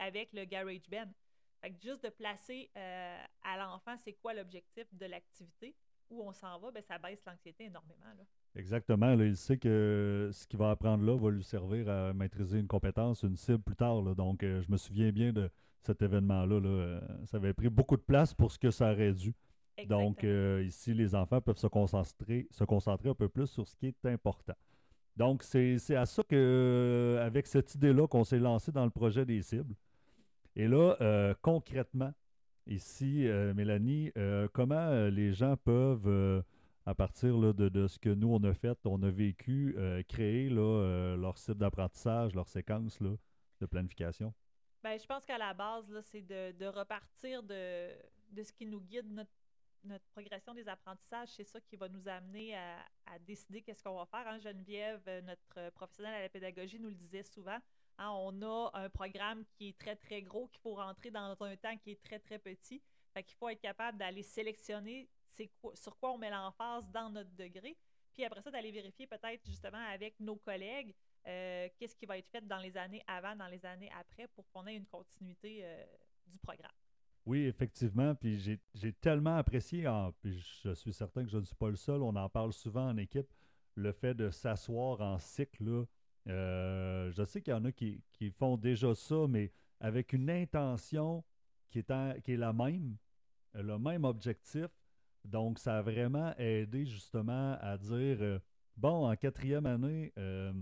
avec 0.00 0.32
le 0.32 0.44
GarageBand. 0.44 1.10
Fait 1.60 1.76
juste 1.80 2.02
de 2.02 2.08
placer 2.08 2.70
euh, 2.76 3.24
à 3.42 3.56
l'enfant 3.58 3.96
c'est 3.98 4.14
quoi 4.14 4.34
l'objectif 4.34 4.86
de 4.92 5.06
l'activité, 5.06 5.76
où 6.08 6.22
on 6.22 6.32
s'en 6.32 6.58
va, 6.58 6.70
ben, 6.70 6.82
ça 6.82 6.98
baisse 6.98 7.24
l'anxiété 7.24 7.64
énormément. 7.64 8.06
Exactement. 8.56 9.12
il 9.12 9.36
sait 9.36 9.58
que 9.58 10.30
ce 10.32 10.46
qu'il 10.46 10.58
va 10.58 10.70
apprendre 10.70 11.04
là 11.04 11.16
va 11.16 11.30
lui 11.30 11.44
servir 11.44 11.88
à 11.88 12.12
maîtriser 12.12 12.58
une 12.58 12.66
compétence, 12.66 13.22
une 13.22 13.36
cible 13.36 13.62
plus 13.62 13.76
tard. 13.76 14.02
Donc, 14.16 14.42
euh, 14.42 14.60
je 14.62 14.70
me 14.72 14.76
souviens 14.76 15.12
bien 15.12 15.32
de 15.32 15.50
cet 15.82 16.02
événement-là. 16.02 17.00
ça 17.26 17.36
avait 17.36 17.54
pris 17.54 17.68
beaucoup 17.68 17.96
de 17.96 18.02
place 18.02 18.34
pour 18.34 18.50
ce 18.50 18.58
que 18.58 18.70
ça 18.70 18.92
aurait 18.92 19.12
dû. 19.12 19.34
Donc, 19.88 20.24
ici, 20.64 20.92
les 20.92 21.14
enfants 21.14 21.40
peuvent 21.40 21.56
se 21.56 21.68
concentrer, 21.68 22.46
se 22.50 22.64
concentrer 22.64 23.08
un 23.08 23.14
peu 23.14 23.28
plus 23.28 23.46
sur 23.46 23.66
ce 23.66 23.74
qui 23.76 23.86
est 23.86 24.06
important. 24.06 24.54
Donc, 25.20 25.42
c'est 25.42 25.76
à 25.96 26.06
ça 26.06 26.22
que, 26.22 26.34
euh, 26.34 27.26
avec 27.26 27.46
cette 27.46 27.74
idée-là, 27.74 28.06
qu'on 28.06 28.24
s'est 28.24 28.38
lancé 28.38 28.72
dans 28.72 28.84
le 28.84 28.90
projet 28.90 29.26
des 29.26 29.42
cibles. 29.42 29.74
Et 30.56 30.66
là, 30.66 30.96
euh, 31.02 31.34
concrètement, 31.42 32.12
ici, 32.66 33.26
euh, 33.26 33.52
Mélanie, 33.52 34.12
comment 34.52 35.08
les 35.08 35.32
gens 35.32 35.56
peuvent, 35.58 36.42
à 36.86 36.94
partir 36.94 37.38
de, 37.54 37.86
ce 37.86 37.98
que 37.98 38.10
nous, 38.10 38.32
on 38.32 38.42
a 38.44 38.54
fait, 38.54 38.78
on 38.84 39.02
a 39.02 39.10
vécu, 39.10 39.76
créer 40.08 40.48
leur 40.48 41.38
cible 41.38 41.58
d'apprentissage, 41.58 42.34
leur 42.34 42.48
séquence 42.48 43.00
de 43.02 43.66
planification? 43.66 44.32
Bien, 44.82 44.96
je 44.96 45.06
pense 45.06 45.26
qu'à 45.26 45.38
la 45.38 45.52
base, 45.52 45.84
c'est 46.04 46.22
de, 46.22 46.66
repartir 46.66 47.42
de, 47.42 47.90
de 48.30 48.42
ce 48.42 48.52
qui 48.52 48.66
nous 48.66 48.80
guide, 48.80 49.10
notre 49.12 49.30
notre 49.84 50.04
progression 50.08 50.54
des 50.54 50.68
apprentissages, 50.68 51.28
c'est 51.30 51.44
ça 51.44 51.60
qui 51.60 51.76
va 51.76 51.88
nous 51.88 52.06
amener 52.08 52.56
à, 52.56 53.18
décider 53.20 53.62
qu'est-ce 53.62 53.82
qu'on 53.82 53.96
va 53.96 54.06
faire. 54.06 54.26
Hein. 54.26 54.38
Geneviève, 54.38 55.02
euh, 55.08 55.20
notre 55.22 55.70
professionnelle 55.70 56.14
à 56.14 56.22
la 56.22 56.28
pédagogie, 56.28 56.78
nous 56.78 56.90
le 56.90 56.94
disait 56.94 57.22
souvent. 57.22 57.58
Hein, 57.98 58.10
on 58.10 58.40
a 58.42 58.70
un 58.74 58.88
programme 58.88 59.44
qui 59.52 59.68
est 59.68 59.78
très, 59.78 59.96
très 59.96 60.22
gros, 60.22 60.46
qu'il 60.48 60.60
faut 60.60 60.74
rentrer 60.74 61.10
dans 61.10 61.36
un 61.40 61.56
temps 61.56 61.76
qui 61.78 61.92
est 61.92 62.02
très, 62.02 62.18
très 62.18 62.38
petit. 62.38 62.80
Fait 63.12 63.22
qu'il 63.24 63.36
faut 63.36 63.48
être 63.48 63.60
capable 63.60 63.98
d'aller 63.98 64.22
sélectionner 64.22 65.08
sur 65.74 65.96
quoi 65.98 66.12
on 66.12 66.18
met 66.18 66.30
l'emphase 66.30 66.88
dans 66.90 67.10
notre 67.10 67.34
degré. 67.36 67.76
Puis 68.12 68.24
après 68.24 68.42
ça, 68.42 68.50
d'aller 68.50 68.72
vérifier 68.72 69.06
peut-être 69.06 69.44
justement 69.46 69.84
avec 69.92 70.18
nos 70.20 70.36
collègues 70.36 70.94
euh, 71.26 71.68
qu'est-ce 71.78 71.94
qui 71.96 72.06
va 72.06 72.16
être 72.16 72.28
fait 72.28 72.46
dans 72.46 72.58
les 72.58 72.76
années 72.76 73.02
avant, 73.06 73.36
dans 73.36 73.48
les 73.48 73.64
années 73.66 73.90
après 73.98 74.26
pour 74.28 74.48
qu'on 74.50 74.66
ait 74.66 74.76
une 74.76 74.86
continuité 74.86 75.60
euh, 75.62 75.84
du 76.26 76.38
programme. 76.38 76.72
Oui, 77.26 77.44
effectivement. 77.44 78.14
Puis 78.14 78.58
j'ai 78.74 78.92
tellement 78.94 79.36
apprécié, 79.36 79.86
puis 80.20 80.38
je 80.64 80.72
suis 80.72 80.92
certain 80.92 81.24
que 81.24 81.30
je 81.30 81.38
ne 81.38 81.44
suis 81.44 81.54
pas 81.54 81.68
le 81.68 81.76
seul, 81.76 82.02
on 82.02 82.16
en 82.16 82.28
parle 82.28 82.52
souvent 82.52 82.88
en 82.88 82.96
équipe, 82.96 83.28
le 83.74 83.92
fait 83.92 84.14
de 84.14 84.30
s'asseoir 84.30 85.00
en 85.00 85.18
cycle. 85.18 85.86
Euh, 86.28 87.10
je 87.12 87.24
sais 87.24 87.42
qu'il 87.42 87.52
y 87.52 87.56
en 87.56 87.64
a 87.64 87.72
qui, 87.72 88.02
font 88.38 88.56
déjà 88.56 88.94
ça, 88.94 89.26
mais 89.28 89.52
avec 89.80 90.12
une 90.12 90.30
intention 90.30 91.22
qui 91.68 91.80
est, 91.80 92.22
qui 92.22 92.32
est 92.32 92.36
la 92.36 92.52
même, 92.52 92.96
le 93.54 93.78
même 93.78 94.04
objectif. 94.04 94.68
Donc, 95.24 95.58
ça 95.58 95.78
a 95.78 95.82
vraiment 95.82 96.34
aidé 96.38 96.86
justement 96.86 97.56
à 97.60 97.76
dire, 97.76 98.18
euh, 98.20 98.38
bon, 98.76 99.08
en 99.10 99.16
quatrième 99.16 99.66
année, 99.66 100.12
euh, 100.18 100.52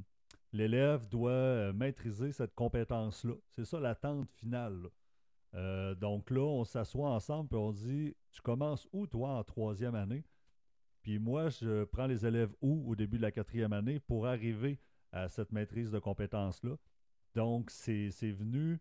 l'élève 0.53 1.09
doit 1.09 1.73
maîtriser 1.73 2.33
cette 2.33 2.55
compétence-là. 2.55 3.35
C'est 3.51 3.65
ça 3.65 3.81
l'attente 3.81 4.29
finale. 4.31 4.89
Euh, 5.55 5.95
donc 5.95 6.31
là, 6.31 6.41
on 6.41 6.65
s'assoit 6.65 7.11
ensemble 7.11 7.55
et 7.55 7.59
on 7.59 7.73
dit 7.73 8.17
Tu 8.31 8.43
commences 8.43 8.87
où, 8.93 9.07
toi, 9.07 9.31
en 9.39 9.45
troisième 9.45 9.95
année? 9.95 10.25
Puis 11.03 11.19
moi, 11.19 11.49
je 11.49 11.85
prends 11.85 12.07
les 12.07 12.27
élèves 12.27 12.53
où 12.61 12.91
au 12.91 12.95
début 12.95 13.17
de 13.17 13.23
la 13.23 13.31
quatrième 13.31 13.73
année 13.73 14.01
pour 14.01 14.27
arriver 14.27 14.79
à 15.13 15.29
cette 15.29 15.53
maîtrise 15.53 15.91
de 15.91 15.99
compétences-là. 15.99 16.77
Donc, 17.35 17.71
c'est 17.71 18.11
venu 18.33 18.81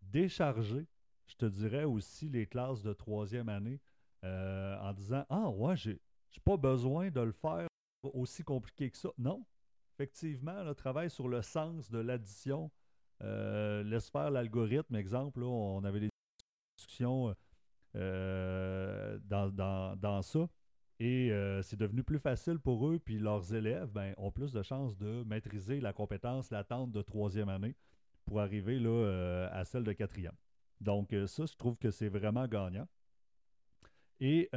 décharger, 0.00 0.86
je 1.26 1.36
te 1.36 1.46
dirais 1.46 1.84
aussi, 1.84 2.28
les 2.28 2.46
classes 2.46 2.82
de 2.82 2.92
troisième 2.92 3.48
année 3.48 3.80
euh, 4.24 4.76
en 4.78 4.92
disant 4.92 5.24
Ah, 5.28 5.48
ouais, 5.48 5.76
j'ai 5.76 5.98
pas 6.44 6.56
besoin 6.56 7.10
de 7.10 7.20
le 7.20 7.32
faire 7.32 7.66
aussi 8.02 8.42
compliqué 8.42 8.90
que 8.90 8.96
ça. 8.96 9.10
Non. 9.18 9.44
Effectivement, 9.94 10.62
le 10.62 10.74
travail 10.74 11.10
sur 11.10 11.28
le 11.28 11.42
sens 11.42 11.90
de 11.90 11.98
l'addition, 11.98 12.70
euh, 13.22 13.82
laisse 13.82 14.08
faire 14.10 14.30
l'algorithme, 14.30 14.96
exemple, 14.96 15.42
on 15.42 15.84
avait 15.84 16.00
des 16.00 16.08
discussions 16.78 17.34
euh, 17.94 19.18
dans, 19.24 19.96
dans, 19.96 20.22
ça. 20.22 20.48
Et 20.98 21.32
c'est 21.62 21.78
devenu 21.78 22.04
plus 22.04 22.20
facile 22.20 22.58
pour 22.58 22.88
eux, 22.88 22.98
puis 22.98 23.18
leurs 23.18 23.54
élèves 23.54 23.90
ben, 23.90 24.14
ont 24.16 24.30
plus 24.30 24.52
de 24.52 24.62
chances 24.62 24.96
de 24.96 25.24
maîtriser 25.24 25.80
la 25.80 25.92
compétence 25.92 26.50
latente 26.50 26.92
de 26.92 27.02
troisième 27.02 27.48
année 27.48 27.74
pour 28.24 28.40
arriver 28.40 28.78
là, 28.78 29.48
à 29.52 29.64
celle 29.64 29.82
de 29.82 29.92
quatrième. 29.92 30.36
Donc, 30.80 31.14
ça, 31.26 31.44
je 31.44 31.54
trouve 31.56 31.76
que 31.76 31.90
c'est 31.90 32.08
vraiment 32.08 32.46
gagnant. 32.46 32.86
Et 34.20 34.48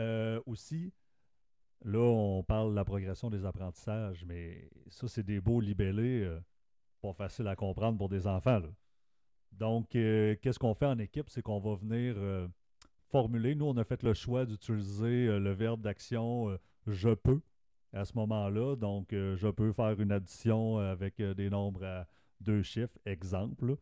aussi, 0.46 0.94
Là, 1.86 2.00
on 2.00 2.42
parle 2.42 2.72
de 2.72 2.76
la 2.76 2.84
progression 2.84 3.30
des 3.30 3.46
apprentissages, 3.46 4.26
mais 4.26 4.70
ça, 4.90 5.08
c'est 5.08 5.24
des 5.24 5.40
beaux 5.40 5.62
libellés, 5.62 6.24
euh, 6.24 6.40
pas 7.00 7.14
facile 7.14 7.48
à 7.48 7.56
comprendre 7.56 7.98
pour 7.98 8.10
des 8.10 8.26
enfants. 8.26 8.60
Donc, 9.52 9.96
euh, 9.96 10.36
qu'est-ce 10.42 10.58
qu'on 10.58 10.74
fait 10.74 10.88
en 10.88 10.98
équipe? 10.98 11.30
C'est 11.30 11.44
qu'on 11.44 11.60
va 11.60 11.76
venir 11.76 12.16
euh, 12.18 12.48
formuler. 13.10 13.54
Nous, 13.54 13.66
on 13.66 13.78
a 13.78 13.84
fait 13.84 14.02
le 14.02 14.16
choix 14.16 14.46
d'utiliser 14.46 15.28
le 15.40 15.52
verbe 15.52 15.82
d'action 15.82 16.58
je 16.88 17.10
peux 17.10 17.42
à 17.94 18.04
ce 18.04 18.14
moment-là. 18.16 18.76
Donc, 18.76 19.10
je 19.12 19.50
peux 19.52 19.72
faire 19.72 20.00
une 20.00 20.12
addition 20.12 20.80
avec 20.80 21.22
des 21.22 21.52
nombres 21.52 21.84
à 21.86 22.08
deux 22.42 22.64
chiffres, 22.64 22.98
exemple. 23.06 23.78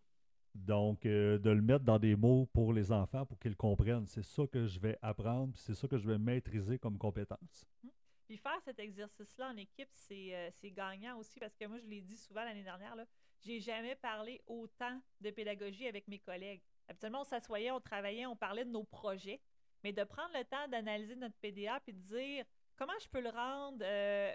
Donc, 0.55 1.01
de 1.03 1.39
le 1.43 1.61
mettre 1.61 1.83
dans 1.83 1.99
des 1.99 2.15
mots 2.15 2.45
pour 2.53 2.73
les 2.73 2.91
enfants 2.91 3.25
pour 3.25 3.39
qu'ils 3.39 3.55
comprennent. 3.55 4.05
C'est 4.05 4.23
ça 4.23 4.45
que 4.45 4.67
je 4.67 4.79
vais 4.79 4.97
apprendre, 5.01 5.53
c'est 5.57 5.73
ça 5.73 5.87
que 5.87 5.97
je 5.97 6.07
vais 6.07 6.17
maîtriser 6.17 6.77
comme 6.77 6.97
compétence. 6.97 7.65
Mmh. 7.83 7.89
Puis 8.25 8.37
faire 8.37 8.59
cet 8.63 8.79
exercice-là 8.79 9.49
en 9.49 9.57
équipe, 9.57 9.89
euh, 10.11 10.49
c'est 10.61 10.71
gagnant 10.71 11.17
aussi 11.17 11.39
parce 11.39 11.55
que 11.55 11.65
moi, 11.65 11.77
je 11.79 11.85
l'ai 11.85 12.01
dit 12.01 12.17
souvent 12.17 12.43
l'année 12.43 12.63
dernière, 12.63 12.95
j'ai 13.41 13.59
jamais 13.59 13.95
parlé 13.95 14.41
autant 14.47 15.01
de 15.19 15.29
pédagogie 15.29 15.87
avec 15.87 16.07
mes 16.07 16.19
collègues. 16.19 16.61
Habituellement, 16.87 17.21
on 17.21 17.25
s'assoyait, 17.25 17.71
on 17.71 17.81
travaillait, 17.81 18.25
on 18.25 18.35
parlait 18.35 18.63
de 18.63 18.69
nos 18.69 18.83
projets, 18.83 19.41
mais 19.83 19.91
de 19.91 20.03
prendre 20.03 20.33
le 20.33 20.45
temps 20.45 20.67
d'analyser 20.69 21.15
notre 21.15 21.35
PDA 21.35 21.79
puis 21.81 21.93
de 21.93 21.99
dire 21.99 22.45
comment 22.77 22.97
je 23.01 23.09
peux 23.09 23.19
le 23.19 23.29
rendre 23.29 23.79
euh, 23.81 24.33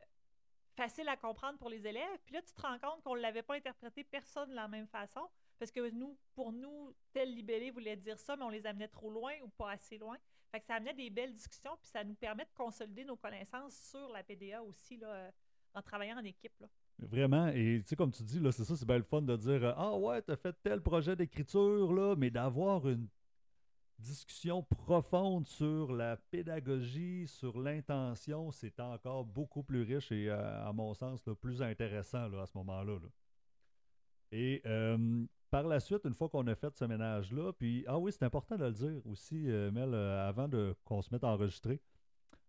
facile 0.77 1.09
à 1.09 1.17
comprendre 1.17 1.59
pour 1.59 1.71
les 1.71 1.87
élèves. 1.87 2.19
Puis 2.25 2.35
là, 2.35 2.43
tu 2.43 2.53
te 2.53 2.61
rends 2.61 2.79
compte 2.79 3.03
qu'on 3.03 3.17
ne 3.17 3.21
l'avait 3.21 3.43
pas 3.43 3.55
interprété 3.55 4.05
personne 4.05 4.51
de 4.51 4.55
la 4.55 4.69
même 4.69 4.87
façon. 4.87 5.29
Parce 5.59 5.71
que 5.71 5.91
nous, 5.91 6.17
pour 6.35 6.53
nous, 6.53 6.95
tel 7.13 7.35
libellé 7.35 7.71
voulait 7.71 7.97
dire 7.97 8.19
ça, 8.19 8.37
mais 8.37 8.45
on 8.45 8.51
les 8.51 8.67
amenait 8.67 8.89
trop 8.89 9.11
loin 9.11 9.33
ou 9.45 9.49
pas 9.49 9.73
assez 9.73 9.99
loin. 9.99 10.17
Fait 10.51 10.61
que 10.61 10.67
ça 10.67 10.75
amenait 10.75 10.95
des 10.95 11.11
belles 11.11 11.33
discussions, 11.33 11.77
puis 11.81 11.89
ça 11.89 12.05
nous 12.05 12.15
permet 12.15 12.45
de 12.45 12.51
consolider 12.55 13.05
nos 13.05 13.17
connaissances 13.17 13.77
sur 13.91 14.09
la 14.13 14.23
PDA 14.23 14.63
aussi, 14.63 14.97
là, 14.97 15.09
euh, 15.09 15.31
en 15.75 15.83
travaillant 15.83 16.19
en 16.19 16.25
équipe. 16.25 16.59
Là. 16.61 16.69
Vraiment, 17.01 17.49
et 17.49 17.81
tu 17.83 17.89
sais, 17.89 17.97
comme 17.97 18.11
tu 18.11 18.23
dis, 18.23 18.41
là, 18.41 18.51
c'est 18.51 18.65
ça, 18.65 18.75
c'est 18.77 18.87
bien 18.87 18.97
le 18.97 19.03
fun 19.03 19.23
de 19.23 19.37
dire 19.37 19.65
euh, 19.65 19.73
Ah 19.77 19.95
ouais, 19.95 20.23
t'as 20.23 20.37
fait 20.37 20.57
tel 20.63 20.81
projet 20.81 21.17
d'écriture, 21.17 21.93
là, 21.93 22.17
mais 22.17 22.31
d'avoir 22.31 22.89
une 22.89 23.09
discussion 23.99 24.63
profonde 24.63 25.47
sur 25.47 25.93
la 25.93 26.17
pédagogie, 26.17 27.27
sur 27.27 27.59
l'intention, 27.59 28.51
c'est 28.53 28.79
encore 28.81 29.25
beaucoup 29.25 29.63
plus 29.63 29.83
riche 29.83 30.13
et, 30.13 30.31
euh, 30.31 30.69
à 30.69 30.73
mon 30.73 30.95
sens, 30.95 31.27
le 31.27 31.35
plus 31.35 31.63
intéressant 31.63 32.29
là, 32.29 32.43
à 32.43 32.47
ce 32.47 32.57
moment-là. 32.59 32.95
Là. 32.95 33.09
Et 34.31 34.63
par 35.51 35.65
la 35.65 35.81
suite, 35.81 36.05
une 36.05 36.15
fois 36.15 36.29
qu'on 36.29 36.47
a 36.47 36.55
fait 36.55 36.75
ce 36.77 36.85
ménage-là, 36.85 37.53
puis, 37.53 37.85
ah 37.87 37.99
oui, 37.99 38.13
c'est 38.13 38.25
important 38.25 38.57
de 38.57 38.65
le 38.65 38.73
dire 38.73 39.07
aussi, 39.07 39.51
euh, 39.51 39.71
Mel, 39.71 39.95
euh, 39.95 40.29
avant 40.29 40.49
de, 40.49 40.75
qu'on 40.85 41.03
se 41.03 41.09
mette 41.13 41.25
à 41.25 41.29
enregistrer, 41.29 41.81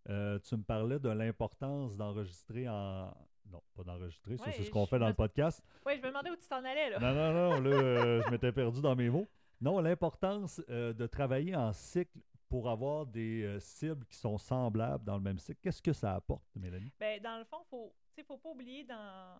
euh, 0.09 0.39
tu 0.39 0.55
me 0.57 0.63
parlais 0.63 0.99
de 0.99 1.09
l'importance 1.09 1.95
d'enregistrer 1.95 2.67
en. 2.67 3.13
Non, 3.51 3.63
pas 3.75 3.83
d'enregistrer, 3.83 4.37
ça, 4.37 4.51
c'est 4.51 4.63
ce 4.63 4.69
qu'on 4.69 4.85
fait 4.85 4.99
dans 4.99 5.07
le 5.07 5.13
podcast. 5.15 5.63
Oui, 5.85 5.93
je 5.97 6.01
me 6.01 6.07
demandais 6.07 6.29
où 6.29 6.35
tu 6.35 6.47
t'en 6.47 6.63
allais, 6.63 6.91
là. 6.91 6.99
Non, 6.99 7.13
non, 7.15 7.33
non, 7.33 7.61
là, 7.61 8.21
je 8.21 8.29
m'étais 8.29 8.51
perdu 8.51 8.79
dans 8.79 8.95
mes 8.95 9.09
mots. 9.09 9.27
Non, 9.59 9.79
l'importance 9.79 10.61
de 10.67 11.07
travailler 11.07 11.55
en 11.55 11.73
cycle 11.73 12.19
pour 12.47 12.69
avoir 12.69 13.07
des 13.07 13.57
cibles 13.59 14.05
qui 14.05 14.17
sont 14.17 14.37
semblables 14.37 15.03
dans 15.03 15.15
le 15.15 15.23
même 15.23 15.39
cycle. 15.39 15.59
Qu'est-ce 15.63 15.81
que 15.81 15.93
ça 15.93 16.13
apporte, 16.13 16.45
Mélanie? 16.55 16.93
Bien, 16.99 17.17
dans 17.23 17.39
le 17.39 17.45
fond, 17.45 17.65
il 18.17 18.21
ne 18.21 18.23
faut 18.25 18.37
pas 18.37 18.49
oublier 18.49 18.83
dans, 18.83 19.39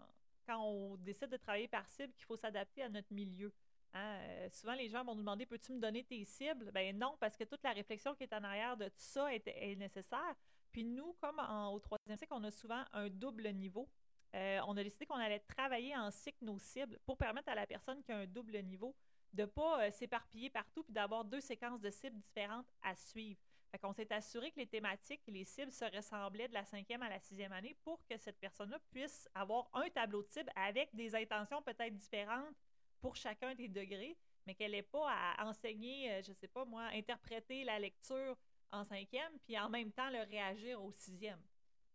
quand 0.50 0.63
on 0.63 0.98
décide 0.98 1.29
de 1.29 1.38
travailler 1.38 1.68
par 1.68 1.88
cible 1.88 2.12
qu'il 2.13 2.25
faut 2.25 2.36
s'adapter 2.36 2.82
à 2.82 2.89
notre 2.89 3.13
milieu. 3.13 3.53
Hein? 3.94 4.18
Euh, 4.22 4.50
souvent, 4.50 4.74
les 4.74 4.89
gens 4.89 5.03
vont 5.03 5.13
nous 5.13 5.22
demander 5.22 5.46
Peux-tu 5.46 5.74
me 5.74 5.79
donner 5.79 6.03
tes 6.03 6.25
cibles? 6.25 6.72
Ben 6.72 6.98
non, 6.98 7.15
parce 7.20 7.38
que 7.38 7.44
toute 7.44 7.63
la 7.63 7.72
réflexion 7.72 8.15
qui 8.15 8.24
est 8.24 8.34
en 8.34 8.44
arrière 8.44 8.75
de 8.75 8.86
tout 8.86 8.94
ça 8.96 9.34
est, 9.34 9.75
nécessaire. 9.75 10.36
Puis 10.72 10.84
nous, 10.84 11.13
comme 11.22 11.39
au 11.72 11.79
troisième 11.79 12.18
cycle, 12.18 12.34
on 12.34 12.44
a 12.44 12.51
souvent 12.51 12.84
un 12.94 13.10
double 13.10 13.50
niveau. 13.50 13.88
Euh, 14.36 14.60
on 14.68 14.75
a 14.77 14.84
décidé 14.84 15.06
qu'on 15.06 15.15
allait 15.15 15.39
travailler 15.39 15.96
en 15.96 16.12
cycle 16.12 16.44
nos 16.44 16.60
cibles 16.60 17.00
pour 17.06 17.18
permettre 17.18 17.50
à 17.50 17.56
la 17.56 17.65
personne 17.65 18.01
qui 18.03 18.12
a 18.12 18.18
un 18.18 18.27
double 18.27 18.60
niveau 18.63 18.96
de 19.34 19.44
ne 19.44 19.48
pas 19.48 19.86
euh, 19.86 19.91
s'éparpiller 19.91 20.50
partout 20.50 20.84
puis 20.84 20.94
d'avoir 20.94 21.25
deux 21.25 21.41
séquences 21.41 21.82
de 21.82 21.89
cibles 21.89 22.20
différentes 22.20 22.68
à 22.82 22.96
suivre. 22.96 23.39
Qu'on 23.77 23.93
s'est 23.93 24.11
assuré 24.11 24.51
que 24.51 24.59
les 24.59 24.67
thématiques 24.67 25.21
et 25.27 25.31
les 25.31 25.45
cibles 25.45 25.71
se 25.71 25.85
ressemblaient 25.85 26.47
de 26.47 26.53
la 26.53 26.65
cinquième 26.65 27.01
à 27.03 27.09
la 27.09 27.19
sixième 27.19 27.51
année 27.53 27.75
pour 27.83 28.03
que 28.07 28.17
cette 28.17 28.39
personne-là 28.39 28.79
puisse 28.91 29.29
avoir 29.35 29.69
un 29.73 29.88
tableau 29.89 30.23
de 30.23 30.27
cibles 30.27 30.51
avec 30.55 30.93
des 30.95 31.15
intentions 31.15 31.61
peut-être 31.61 31.95
différentes 31.95 32.55
pour 32.99 33.15
chacun 33.15 33.55
des 33.55 33.67
degrés, 33.67 34.17
mais 34.45 34.55
qu'elle 34.55 34.71
n'ait 34.71 34.81
pas 34.81 35.07
à 35.09 35.45
enseigner, 35.45 36.11
euh, 36.11 36.21
je 36.23 36.31
ne 36.31 36.35
sais 36.35 36.47
pas 36.47 36.65
moi, 36.65 36.89
interpréter 36.93 37.63
la 37.63 37.79
lecture 37.79 38.35
en 38.71 38.83
cinquième, 38.83 39.31
puis 39.45 39.57
en 39.57 39.69
même 39.69 39.91
temps 39.91 40.09
le 40.09 40.23
réagir 40.23 40.83
au 40.83 40.91
sixième. 40.91 41.39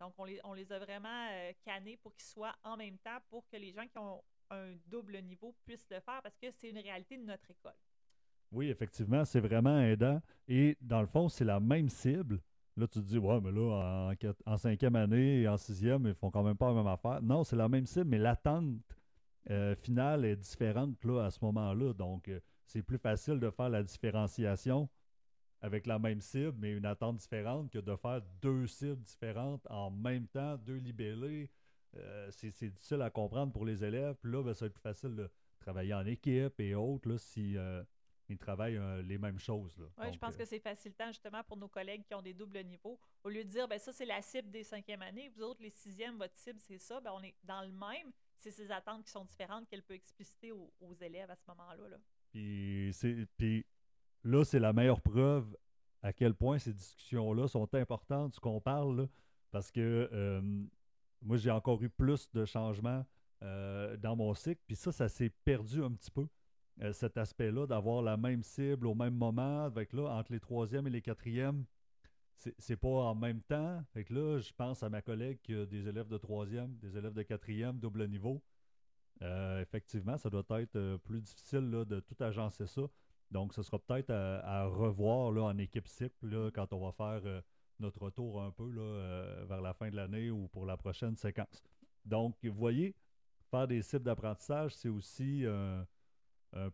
Donc, 0.01 0.15
on 0.19 0.25
les, 0.25 0.41
on 0.45 0.53
a 0.53 0.79
vraiment 0.79 1.29
euh, 1.31 1.53
cannés 1.65 1.97
pour 1.97 2.15
qu'ils 2.15 2.27
soient 2.27 2.57
en 2.63 2.77
même 2.77 2.99
temps 2.99 3.19
pour 3.29 3.47
que 3.49 3.57
les 3.57 3.73
gens 3.73 3.87
qui 3.87 3.99
ont 3.99 4.23
un 4.51 4.75
double 4.87 5.19
niveau 5.23 5.55
puissent 5.65 5.89
le 5.91 6.01
faire 6.01 6.21
parce 6.23 6.37
que 6.37 6.51
c'est 6.51 6.71
une 6.71 6.79
réalité 6.79 7.17
de 7.17 7.25
notre 7.25 7.51
école. 7.51 7.77
Oui, 8.53 8.69
effectivement, 8.69 9.25
c'est 9.25 9.41
vraiment 9.41 9.81
aidant. 9.81 10.21
Et 10.49 10.77
dans 10.81 11.01
le 11.01 11.07
fond, 11.07 11.29
c'est 11.29 11.45
la 11.45 11.61
même 11.61 11.89
cible. 11.89 12.41
Là, 12.77 12.89
tu 12.89 13.01
te 13.01 13.05
dis, 13.05 13.19
ouais, 13.19 13.41
mais 13.41 13.53
là, 13.53 14.13
en, 14.47 14.57
cinquième 14.57 14.97
année 14.97 15.43
et 15.43 15.49
en 15.49 15.57
sixième, 15.57 16.07
ils 16.07 16.15
font 16.15 16.31
quand 16.31 16.43
même 16.43 16.57
pas 16.57 16.69
la 16.69 16.75
même 16.75 16.87
affaire. 16.87 17.23
Non, 17.23 17.45
c'est 17.45 17.57
la 17.57 17.69
même 17.69 17.87
cible, 17.87 18.07
mais 18.07 18.19
l'attente 18.19 18.81
euh, 19.51 19.77
finale 19.77 20.25
est 20.25 20.37
différente 20.37 21.05
là, 21.05 21.25
à 21.25 21.31
ce 21.31 21.39
moment-là. 21.43 21.93
Donc, 21.93 22.29
euh, 22.29 22.41
c'est 22.67 22.83
plus 22.83 22.99
facile 22.99 23.39
de 23.39 23.51
faire 23.51 23.69
la 23.69 23.83
différenciation 23.83 24.89
avec 25.61 25.87
la 25.87 25.99
même 25.99 26.21
cible, 26.21 26.55
mais 26.59 26.73
une 26.73 26.87
attente 26.87 27.17
différente 27.17 27.71
que 27.71 27.79
de 27.79 27.97
faire 27.97 28.21
deux 28.43 28.67
cibles 28.67 29.03
différentes 29.03 29.67
en 29.71 29.91
même 29.91 30.27
temps, 30.27 30.57
deux 30.59 30.77
libellés. 30.77 31.51
Euh, 31.97 32.29
c'est 32.33 32.71
difficile 32.71 33.03
à 33.03 33.11
comprendre 33.11 33.53
pour 33.53 33.65
les 33.65 33.85
élèves. 33.85 34.17
Puis 34.21 34.33
là, 34.33 34.43
ben, 34.43 34.53
ça 34.53 34.65
va 34.65 34.67
être 34.67 34.75
plus 34.75 34.83
facile 34.83 35.15
de 35.15 35.31
travailler 35.61 35.95
en 35.95 36.05
équipe 36.07 36.59
et 36.59 36.75
autres 36.75 37.09
là, 37.09 37.19
si 37.19 37.57
ils 38.29 38.39
travaillent 38.39 38.77
euh, 38.77 39.03
les 39.03 39.19
mêmes 39.19 39.39
choses. 39.39 39.75
Oui, 39.99 40.13
je 40.13 40.19
pense 40.19 40.35
euh, 40.35 40.39
que 40.39 40.45
c'est 40.45 40.59
facilitant 40.59 41.09
justement 41.09 41.43
pour 41.45 41.57
nos 41.57 41.69
collègues 41.69 42.05
qui 42.05 42.15
ont 42.15 42.23
des 42.23 42.33
doubles 42.33 42.63
niveaux. 42.65 42.99
Au 43.23 43.29
lieu 43.29 43.45
de 43.45 43.49
dire, 43.49 43.69
ben 43.69 43.79
ça, 43.79 43.93
c'est 43.93 44.07
la 44.07 44.23
cible 44.23 44.51
des 44.51 44.65
cinquièmes 44.65 45.03
années, 45.03 45.29
vous 45.29 45.43
autres, 45.43 45.63
les 45.63 45.71
sixièmes, 45.71 46.17
votre 46.17 46.37
cible, 46.37 46.59
c'est 46.61 46.79
ça, 46.79 47.01
ben, 47.01 47.13
on 47.15 47.23
est 47.23 47.35
dans 47.45 47.63
le 47.63 47.73
même. 47.73 48.13
C'est 48.37 48.51
ces 48.51 48.71
attentes 48.71 49.05
qui 49.05 49.11
sont 49.11 49.25
différentes 49.25 49.69
qu'elle 49.69 49.83
peut 49.83 49.95
expliciter 49.95 50.53
aux, 50.53 50.95
élèves 51.01 51.31
à 51.31 51.37
ce 51.37 51.45
moment-là. 51.49 51.89
Là. 51.89 51.97
Puis, 52.31 52.91
puis 53.37 53.67
là, 54.25 54.45
c'est 54.45 54.59
la 54.59 54.73
meilleure 54.73 55.01
preuve 55.01 55.57
à 56.03 56.13
quel 56.13 56.35
point 56.35 56.59
ces 56.59 56.73
discussions-là 56.73 57.49
sont 57.49 57.75
importantes, 57.75 58.35
ce 58.35 58.41
qu'on 58.41 58.61
parle, 58.61 59.09
parce 59.51 59.71
que 59.71 60.11
euh, 60.13 60.43
moi, 61.23 61.37
j'ai 61.37 61.51
encore 61.51 61.83
eu 61.83 61.89
plus 61.89 62.31
de 62.33 62.45
changements 62.45 63.05
dans 63.99 64.17
mon 64.17 64.33
cycle, 64.33 64.63
puis 64.67 64.75
ça, 64.75 64.91
ça 64.91 65.07
s'est 65.07 65.29
perdu 65.29 65.85
un 65.85 65.93
petit 65.93 66.11
peu. 66.11 66.27
Euh, 66.83 66.93
cet 66.93 67.17
aspect-là, 67.17 67.67
d'avoir 67.67 68.03
la 68.03 68.17
même 68.17 68.43
cible 68.43 68.87
au 68.87 68.95
même 68.95 69.15
moment, 69.15 69.65
avec 69.65 69.93
là, 69.93 70.09
entre 70.09 70.33
les 70.33 70.41
troisièmes 70.41 70.87
et 70.87 70.91
les 70.91 71.03
quatrièmes, 71.03 71.65
c'est 72.59 72.77
pas 72.77 72.89
en 72.89 73.15
même 73.15 73.41
temps. 73.43 73.83
Fait 73.93 74.09
là, 74.11 74.39
je 74.41 74.53
pense 74.53 74.83
à 74.83 74.91
ma 74.91 75.01
collègue 75.01 75.39
qui 75.43 75.55
a 75.55 75.67
des 75.67 75.89
élèves 75.89 76.09
de 76.09 76.19
troisième, 76.19 76.77
des 76.79 76.97
élèves 76.99 77.15
de 77.15 77.23
quatrième, 77.23 77.79
double 77.79 78.09
niveau. 78.09 78.43
Euh, 79.23 79.63
effectivement, 79.63 80.19
ça 80.19 80.29
doit 80.29 80.45
être 80.61 80.77
euh, 80.77 80.99
plus 80.99 81.21
difficile 81.21 81.71
de 81.71 82.01
tout 82.01 82.17
agencer 82.19 82.67
ça. 82.67 82.83
Donc, 83.31 83.55
ce 83.55 83.63
sera 83.63 83.79
peut-être 83.79 84.11
à, 84.11 84.67
revoir 84.67 85.31
là, 85.31 85.43
en 85.43 85.57
équipe 85.59 85.87
cycle 85.87 86.51
quand 86.53 86.73
on 86.73 86.85
va 86.85 86.93
faire 86.93 87.43
notre 87.81 88.03
retour 88.03 88.43
un 88.43 88.51
peu 88.51 88.69
là, 88.69 89.45
vers 89.47 89.61
la 89.61 89.73
fin 89.73 89.91
de 89.91 89.97
l'année 89.97 90.31
ou 90.31 90.49
pour 90.49 90.67
la 90.67 90.77
prochaine 90.77 91.17
séquence. 91.17 91.65
Donc, 92.05 92.37
vous 92.45 92.53
voyez, 92.53 92.95
faire 93.51 93.67
des 93.67 93.83
cibles 93.83 94.05
d'apprentissage, 94.05 94.75
c'est 94.75 94.91
aussi 94.91 95.45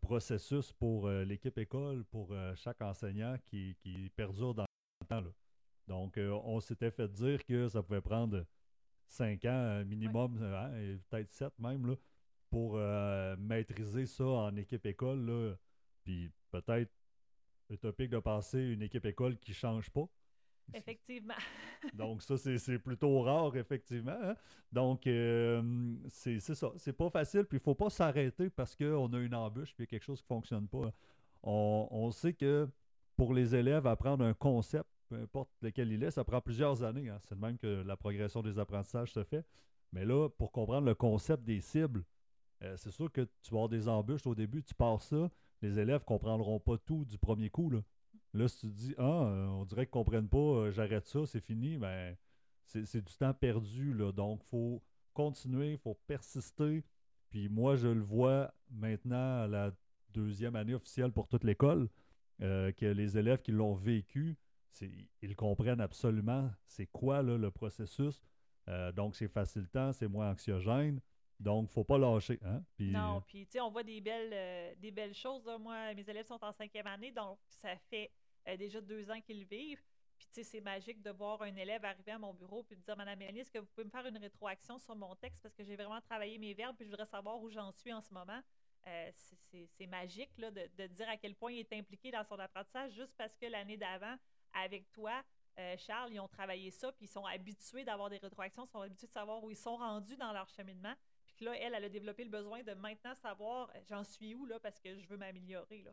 processus 0.01 0.73
pour 0.73 1.07
euh, 1.07 1.25
l'équipe 1.25 1.57
école, 1.59 2.05
pour 2.05 2.33
euh, 2.33 2.55
chaque 2.55 2.81
enseignant 2.83 3.37
qui, 3.47 3.77
perdure 4.15 4.55
dans 4.55 4.67
le 5.01 5.07
temps. 5.07 5.25
Donc, 5.87 6.19
euh, 6.19 6.39
on 6.45 6.61
s'était 6.61 6.91
fait 6.91 7.09
dire 7.09 7.45
que 7.45 7.69
ça 7.69 7.83
pouvait 7.83 8.01
prendre 8.01 8.45
cinq 9.07 9.45
ans 9.45 9.85
minimum, 9.85 10.41
hein, 10.43 10.71
et 10.79 10.99
peut-être 11.09 11.33
sept 11.33 11.59
même, 11.59 11.87
là, 11.87 11.95
pour 12.49 12.79
maîtriser 13.39 14.07
ça 14.07 14.25
en 14.25 14.57
équipe 14.57 14.85
école. 14.87 15.57
Puis 16.05 16.31
peut-être 16.51 16.93
utopique 17.69 18.11
de 18.11 18.19
passer 18.19 18.59
une 18.59 18.83
équipe 18.83 19.05
école 19.05 19.37
qui 19.39 19.53
ne 19.53 19.57
change 19.57 19.91
pas. 19.91 20.09
Effectivement. 20.75 21.35
Donc, 21.95 22.23
ça, 22.23 22.37
c'est 22.37 22.79
plutôt 22.79 23.23
rare, 23.23 23.57
effectivement. 23.57 24.19
Hein. 24.23 24.35
Donc, 24.73 25.07
euh, 25.07 25.95
c'est 26.09 26.41
ça. 26.41 26.73
C'est 26.77 26.93
pas 26.93 27.11
facile. 27.11 27.45
Puis, 27.45 27.59
il 27.59 27.63
faut 27.63 27.75
pas 27.75 27.91
s'arrêter 27.91 28.51
parce 28.51 28.75
qu'on 28.77 29.13
a 29.13 29.19
une 29.19 29.35
embûche 29.35 29.75
puis 29.75 29.87
quelque 29.87 30.05
chose 30.05 30.21
qui 30.21 30.27
fonctionne 30.27 30.69
pas. 30.69 30.93
On, 31.43 32.11
sait 32.11 32.35
que 32.35 32.69
pour 33.17 33.35
les 33.35 33.55
élèves, 33.55 33.87
apprendre 33.87 34.25
un 34.25 34.35
concept, 34.35 34.89
peu 35.09 35.17
importe 35.17 35.51
lequel 35.63 35.91
il 35.93 36.03
est, 36.05 36.11
ça 36.11 36.25
prend 36.25 36.41
plusieurs 36.41 36.83
années. 36.83 37.09
Hein. 37.09 37.19
C'est 37.23 37.35
de 37.35 37.41
même 37.41 37.59
que 37.59 37.83
la 37.83 37.97
progression 37.97 38.43
des 38.43 38.59
apprentissages 38.59 39.13
se 39.13 39.25
fait. 39.25 39.45
Mais 39.93 40.05
là, 40.05 40.29
pour 40.29 40.53
comprendre 40.53 40.87
le 40.87 40.95
concept 40.95 41.45
des 41.45 41.61
cibles, 41.61 42.05
euh, 42.63 42.77
c'est 42.77 42.91
sûr 42.91 43.11
que 43.11 43.23
tu 43.23 43.51
vas 43.51 43.59
avoir 43.59 43.69
des 43.69 43.89
embûches 43.89 44.27
au 44.27 44.35
début, 44.35 44.63
tu 44.63 44.75
pars 44.75 45.01
ça, 45.03 45.31
les 45.63 45.79
élèves 45.79 46.01
ne 46.01 46.05
comprendront 46.05 46.61
pas 46.61 46.79
tout 46.79 47.05
du 47.05 47.19
premier 47.19 47.51
coup. 47.51 47.71
Là 48.35 48.49
si 48.49 48.61
tu 48.61 48.67
te 48.69 48.73
dis, 48.73 48.95
ah, 48.99 49.03
euh, 49.03 49.47
on 49.49 49.65
dirait 49.65 49.87
qu'ils 49.87 49.99
ne 49.99 50.05
comprennent 50.05 50.29
pas, 50.29 50.39
euh, 50.39 50.71
j'arrête 50.71 51.07
ça, 51.07 51.27
c'est 51.27 51.41
fini, 51.41 51.77
ben, 51.77 52.17
c'est 52.67 53.05
du 53.05 53.15
temps 53.17 53.35
perdu. 53.35 53.93
Là, 53.95 54.13
donc, 54.13 54.41
il 54.45 54.49
faut 54.49 54.83
continuer, 55.13 55.73
il 55.73 55.79
faut 55.79 55.99
persister. 56.07 56.85
Puis 57.29 57.49
moi, 57.49 57.77
je 57.77 57.89
le 57.89 58.03
vois 58.03 58.53
maintenant 58.71 59.43
à 59.43 59.47
la 59.47 59.73
deuxième 60.11 60.57
année 60.57 60.75
officielle 60.75 61.13
pour 61.13 61.29
toute 61.29 61.45
l'école, 61.45 61.89
que 62.39 62.87
les 62.87 63.19
élèves 63.19 63.43
qui 63.43 63.53
l'ont 63.53 63.75
vécu, 63.75 64.37
ils 65.21 65.37
comprennent 65.37 65.81
absolument 65.81 66.51
c'est 66.65 66.87
quoi 66.87 67.23
le 67.23 67.51
processus. 67.51 68.23
donc, 68.95 69.17
c'est 69.17 69.29
facilitant, 69.29 69.93
c'est 69.93 70.09
moins 70.09 70.31
anxiogène. 70.31 71.01
Donc, 71.41 71.71
faut 71.71 71.85
pas 71.85 71.97
lâcher. 71.97 72.39
Hein? 72.45 72.63
non, 72.79 73.17
euh, 73.17 73.21
puis 73.27 73.47
tu 73.47 73.53
sais, 73.53 73.61
on 73.61 73.71
voit 73.71 73.83
des 73.83 74.03
belles, 74.03 74.31
euh, 74.33 74.75
des 74.77 74.91
belles 74.91 75.15
choses. 75.15 75.51
Moi, 75.59 75.95
mes 75.95 76.09
élèves 76.09 76.27
sont 76.27 76.43
en 76.45 76.53
cinquième 76.53 76.87
année, 76.87 77.13
donc 77.13 77.39
ça 77.49 77.75
fait 77.89 78.11
euh, 78.49 78.57
déjà 78.57 78.81
deux 78.81 79.11
ans 79.11 79.21
qu'ils 79.21 79.45
vivent. 79.45 79.83
Puis 80.19 80.27
tu 80.29 80.35
sais, 80.35 80.45
c'est 80.45 80.61
magique 80.61 81.01
de 81.03 81.11
voir 81.11 81.41
un 81.43 81.55
élève 81.57 81.85
arriver 81.85 82.13
à 82.13 82.19
mon 82.19 82.35
bureau 82.35 82.63
puis 82.63 82.77
me 82.77 82.83
dire 82.83 82.97
Madame 82.97 83.19
Mélanie, 83.19 83.41
est-ce 83.41 83.51
que 83.51 83.59
vous 83.59 83.67
pouvez 83.67 83.85
me 83.85 83.91
faire 83.91 84.07
une 84.07 84.19
rétroaction 84.19 84.79
sur 84.79 84.95
mon 84.95 85.15
texte 85.17 85.41
parce 85.43 85.55
que 85.55 85.65
j'ai 85.65 85.77
vraiment 85.77 86.01
travaillé 86.03 86.37
mes 86.37 86.53
verbes 86.53 86.77
puis 86.77 86.85
je 86.85 86.91
voudrais 86.91 87.07
savoir 87.07 87.41
où 87.41 87.49
j'en 87.49 87.73
suis 87.73 87.93
en 87.93 88.01
ce 88.01 88.13
moment? 88.13 88.41
c'est 89.77 89.87
magique 89.87 90.31
là, 90.39 90.51
de, 90.51 90.87
dire 90.87 91.09
à 91.11 91.19
quel 91.19 91.35
point 91.35 91.53
il 91.53 91.59
est 91.59 91.73
impliqué 91.75 92.11
dans 92.11 92.25
son 92.25 92.39
apprentissage 92.39 92.93
juste 92.93 93.15
parce 93.19 93.37
que 93.37 93.45
l'année 93.45 93.77
d'avant, 93.77 94.17
avec 94.55 94.91
toi, 94.93 95.23
Charles, 95.77 96.15
ils 96.15 96.19
ont 96.19 96.29
travaillé 96.29 96.71
ça, 96.71 96.91
puis 96.91 97.05
ils 97.05 97.11
sont 97.11 97.27
habitués 97.27 97.85
d'avoir 97.85 98.09
des 98.09 98.17
rétroactions, 98.17 98.65
ils 98.65 98.71
sont 98.71 98.81
habitués 98.81 99.07
de 99.07 99.13
savoir 99.13 99.45
où 99.45 99.51
ils 99.51 99.57
sont 99.57 99.77
rendus 99.77 100.17
dans 100.17 100.33
leur 100.33 100.49
cheminement 100.49 100.95
là, 101.45 101.57
elle, 101.57 101.75
elle 101.75 101.85
a 101.85 101.89
développé 101.89 102.25
le 102.25 102.31
besoin 102.31 102.63
de 102.63 102.73
maintenant 102.75 103.15
savoir 103.15 103.71
euh, 103.75 103.81
j'en 103.89 104.05
suis 104.05 104.35
où 104.35 104.47
là 104.47 104.59
parce 104.61 104.79
que 104.79 104.99
je 104.99 105.07
veux 105.07 105.17
m'améliorer. 105.17 105.85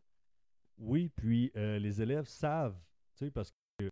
Oui, 0.78 1.10
puis 1.10 1.52
euh, 1.56 1.80
les 1.80 2.02
élèves 2.02 2.28
savent, 2.28 2.78
tu 3.16 3.26
sais, 3.26 3.32
parce 3.32 3.52
que 3.52 3.86
euh, 3.86 3.90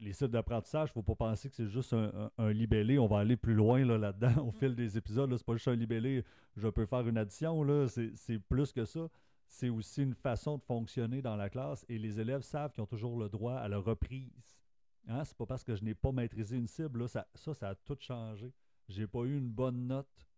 les 0.00 0.12
sites 0.12 0.30
d'apprentissage, 0.30 0.88
il 0.88 0.98
ne 0.98 1.02
faut 1.04 1.14
pas 1.14 1.26
penser 1.26 1.48
que 1.48 1.54
c'est 1.54 1.68
juste 1.68 1.94
un, 1.94 2.52
libellé. 2.52 2.98
On 2.98 3.06
va 3.06 3.18
aller 3.18 3.36
plus 3.36 3.54
loin 3.54 3.84
là, 3.84 4.12
dedans 4.12 4.42
au 4.46 4.48
mm. 4.48 4.52
fil 4.52 4.74
des 4.74 4.98
épisodes. 4.98 5.30
Ce 5.30 5.36
n'est 5.36 5.44
pas 5.44 5.54
juste 5.54 5.68
un 5.68 5.76
libellé, 5.76 6.24
je 6.56 6.68
peux 6.68 6.86
faire 6.86 7.06
une 7.06 7.18
addition. 7.18 7.62
Là, 7.62 7.86
c'est, 7.88 8.38
plus 8.38 8.72
que 8.72 8.84
ça. 8.84 9.08
C'est 9.46 9.70
aussi 9.70 10.02
une 10.02 10.14
façon 10.14 10.58
de 10.58 10.62
fonctionner 10.62 11.22
dans 11.22 11.36
la 11.36 11.48
classe 11.48 11.86
et 11.88 11.98
les 11.98 12.20
élèves 12.20 12.42
savent 12.42 12.72
qu'ils 12.72 12.82
ont 12.82 12.86
toujours 12.86 13.18
le 13.18 13.30
droit 13.30 13.54
à 13.54 13.68
la 13.68 13.78
reprise. 13.78 14.58
Hein? 15.06 15.24
C'est 15.24 15.36
pas 15.38 15.46
parce 15.46 15.64
que 15.64 15.74
je 15.74 15.82
n'ai 15.84 15.94
pas 15.94 16.12
maîtrisé 16.12 16.56
une 16.58 16.66
cible, 16.66 17.00
là, 17.00 17.08
ça, 17.08 17.26
ça, 17.34 17.54
ça 17.54 17.68
a 17.70 17.74
tout 17.74 17.96
changé. 17.98 18.52
J'ai 18.88 19.06
pas 19.06 19.20
eu 19.20 19.38
une 19.38 19.48
bonne 19.48 19.86
note 19.86 20.28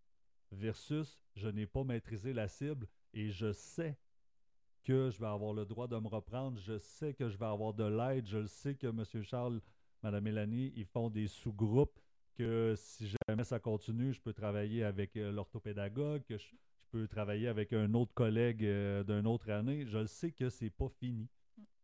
versus 0.52 1.18
je 1.34 1.48
n'ai 1.48 1.66
pas 1.66 1.82
maîtrisé 1.82 2.32
la 2.32 2.46
cible 2.46 2.86
et 3.14 3.30
je 3.30 3.52
sais 3.52 3.96
que 4.84 5.10
je 5.10 5.18
vais 5.18 5.26
avoir 5.26 5.52
le 5.52 5.64
droit 5.64 5.86
de 5.86 5.96
me 5.98 6.08
reprendre, 6.08 6.58
je 6.58 6.78
sais 6.78 7.14
que 7.14 7.28
je 7.28 7.36
vais 7.36 7.46
avoir 7.46 7.74
de 7.74 7.84
l'aide, 7.84 8.26
je 8.26 8.38
le 8.38 8.46
sais 8.46 8.74
que 8.74 8.86
M. 8.86 9.04
Charles, 9.22 9.60
Mme 10.02 10.24
Mélanie, 10.24 10.72
ils 10.76 10.86
font 10.86 11.10
des 11.10 11.28
sous-groupes, 11.28 11.98
que 12.34 12.74
si 12.76 13.12
jamais 13.28 13.44
ça 13.44 13.58
continue, 13.58 14.12
je 14.12 14.20
peux 14.20 14.32
travailler 14.32 14.84
avec 14.84 15.16
euh, 15.16 15.30
l'orthopédagogue, 15.30 16.22
que 16.24 16.38
je, 16.38 16.46
peux 16.90 17.06
travailler 17.06 17.46
avec 17.46 17.72
un 17.72 17.94
autre 17.94 18.12
collègue 18.14 18.64
euh, 18.64 19.04
d'une 19.04 19.26
autre 19.26 19.50
année. 19.50 19.86
Je 19.86 19.98
le 19.98 20.06
sais 20.06 20.32
que 20.32 20.50
c'est 20.50 20.70
pas 20.70 20.88
fini. 20.88 21.28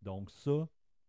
Donc 0.02 0.30
ça, 0.30 0.68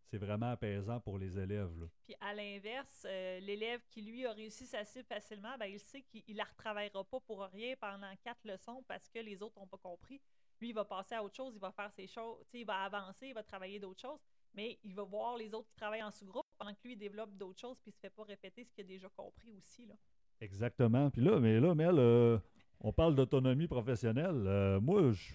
c'est 0.10 0.17
vraiment 0.17 0.52
apaisant 0.52 1.00
pour 1.00 1.17
les 1.17 1.38
élèves. 1.38 1.89
Puis 2.06 2.15
à 2.21 2.34
l'inverse, 2.34 3.06
euh, 3.10 3.39
l'élève 3.39 3.82
qui, 3.89 4.02
lui, 4.02 4.26
a 4.26 4.34
réussi 4.34 4.65
sa 4.65 4.86
cible 4.86 5.06
facilement, 5.06 5.58
ben, 5.58 5.65
il 5.65 5.80
sait 5.80 6.02
qu'il 6.04 6.23
ne 6.30 6.38
la 6.38 6.45
retravaillera 6.45 7.04
pas 7.04 7.19
pour 7.21 7.41
rien 7.41 7.76
pendant 7.80 8.12
quatre 8.23 8.45
leçons 8.45 8.84
parce 8.88 9.10
que 9.10 9.19
les 9.19 9.41
autres 9.41 9.60
n'ont 9.60 9.67
pas 9.67 9.78
compris. 9.78 10.21
Lui, 10.60 10.70
il 10.70 10.74
va 10.74 10.86
passer 10.86 11.15
à 11.15 11.24
autre 11.24 11.36
chose, 11.36 11.54
il 11.56 11.60
va 11.60 11.72
faire 11.72 11.91
ses 11.91 12.08
choses, 12.08 12.46
il 12.54 12.65
va 12.65 12.84
avancer, 12.84 13.28
il 13.28 13.34
va 13.34 13.43
travailler 13.43 13.80
d'autres 13.80 14.02
choses, 14.02 14.20
mais 14.54 14.80
il 14.84 14.96
va 14.96 15.04
voir 15.04 15.38
les 15.38 15.54
autres 15.54 15.67
qui 15.67 15.76
travaillent 15.76 16.04
en 16.04 16.12
sous-groupe 16.12 16.46
pendant 16.58 16.74
que 16.74 16.80
lui, 16.84 16.93
il 16.93 16.98
développe 16.98 17.36
d'autres 17.36 17.60
choses 17.60 17.78
puis 17.80 17.91
il 17.91 17.93
ne 17.93 17.96
se 17.96 18.00
fait 18.00 18.10
pas 18.10 18.24
répéter 18.24 18.63
ce 18.63 18.72
qu'il 18.72 18.84
a 18.84 18.88
déjà 18.88 19.10
compris 19.10 19.54
aussi. 19.54 19.86
Là. 19.86 19.96
Exactement. 20.41 21.10
Puis 21.10 21.22
là, 21.22 21.39
mais 21.39 21.60
là, 21.60 21.76
Mel, 21.76 21.96
euh, 21.98 22.38
on 22.82 22.91
parle 22.91 23.15
d'autonomie 23.15 23.67
professionnelle. 23.67 24.43
Euh, 24.48 24.80
moi, 24.80 25.12
je 25.12 25.34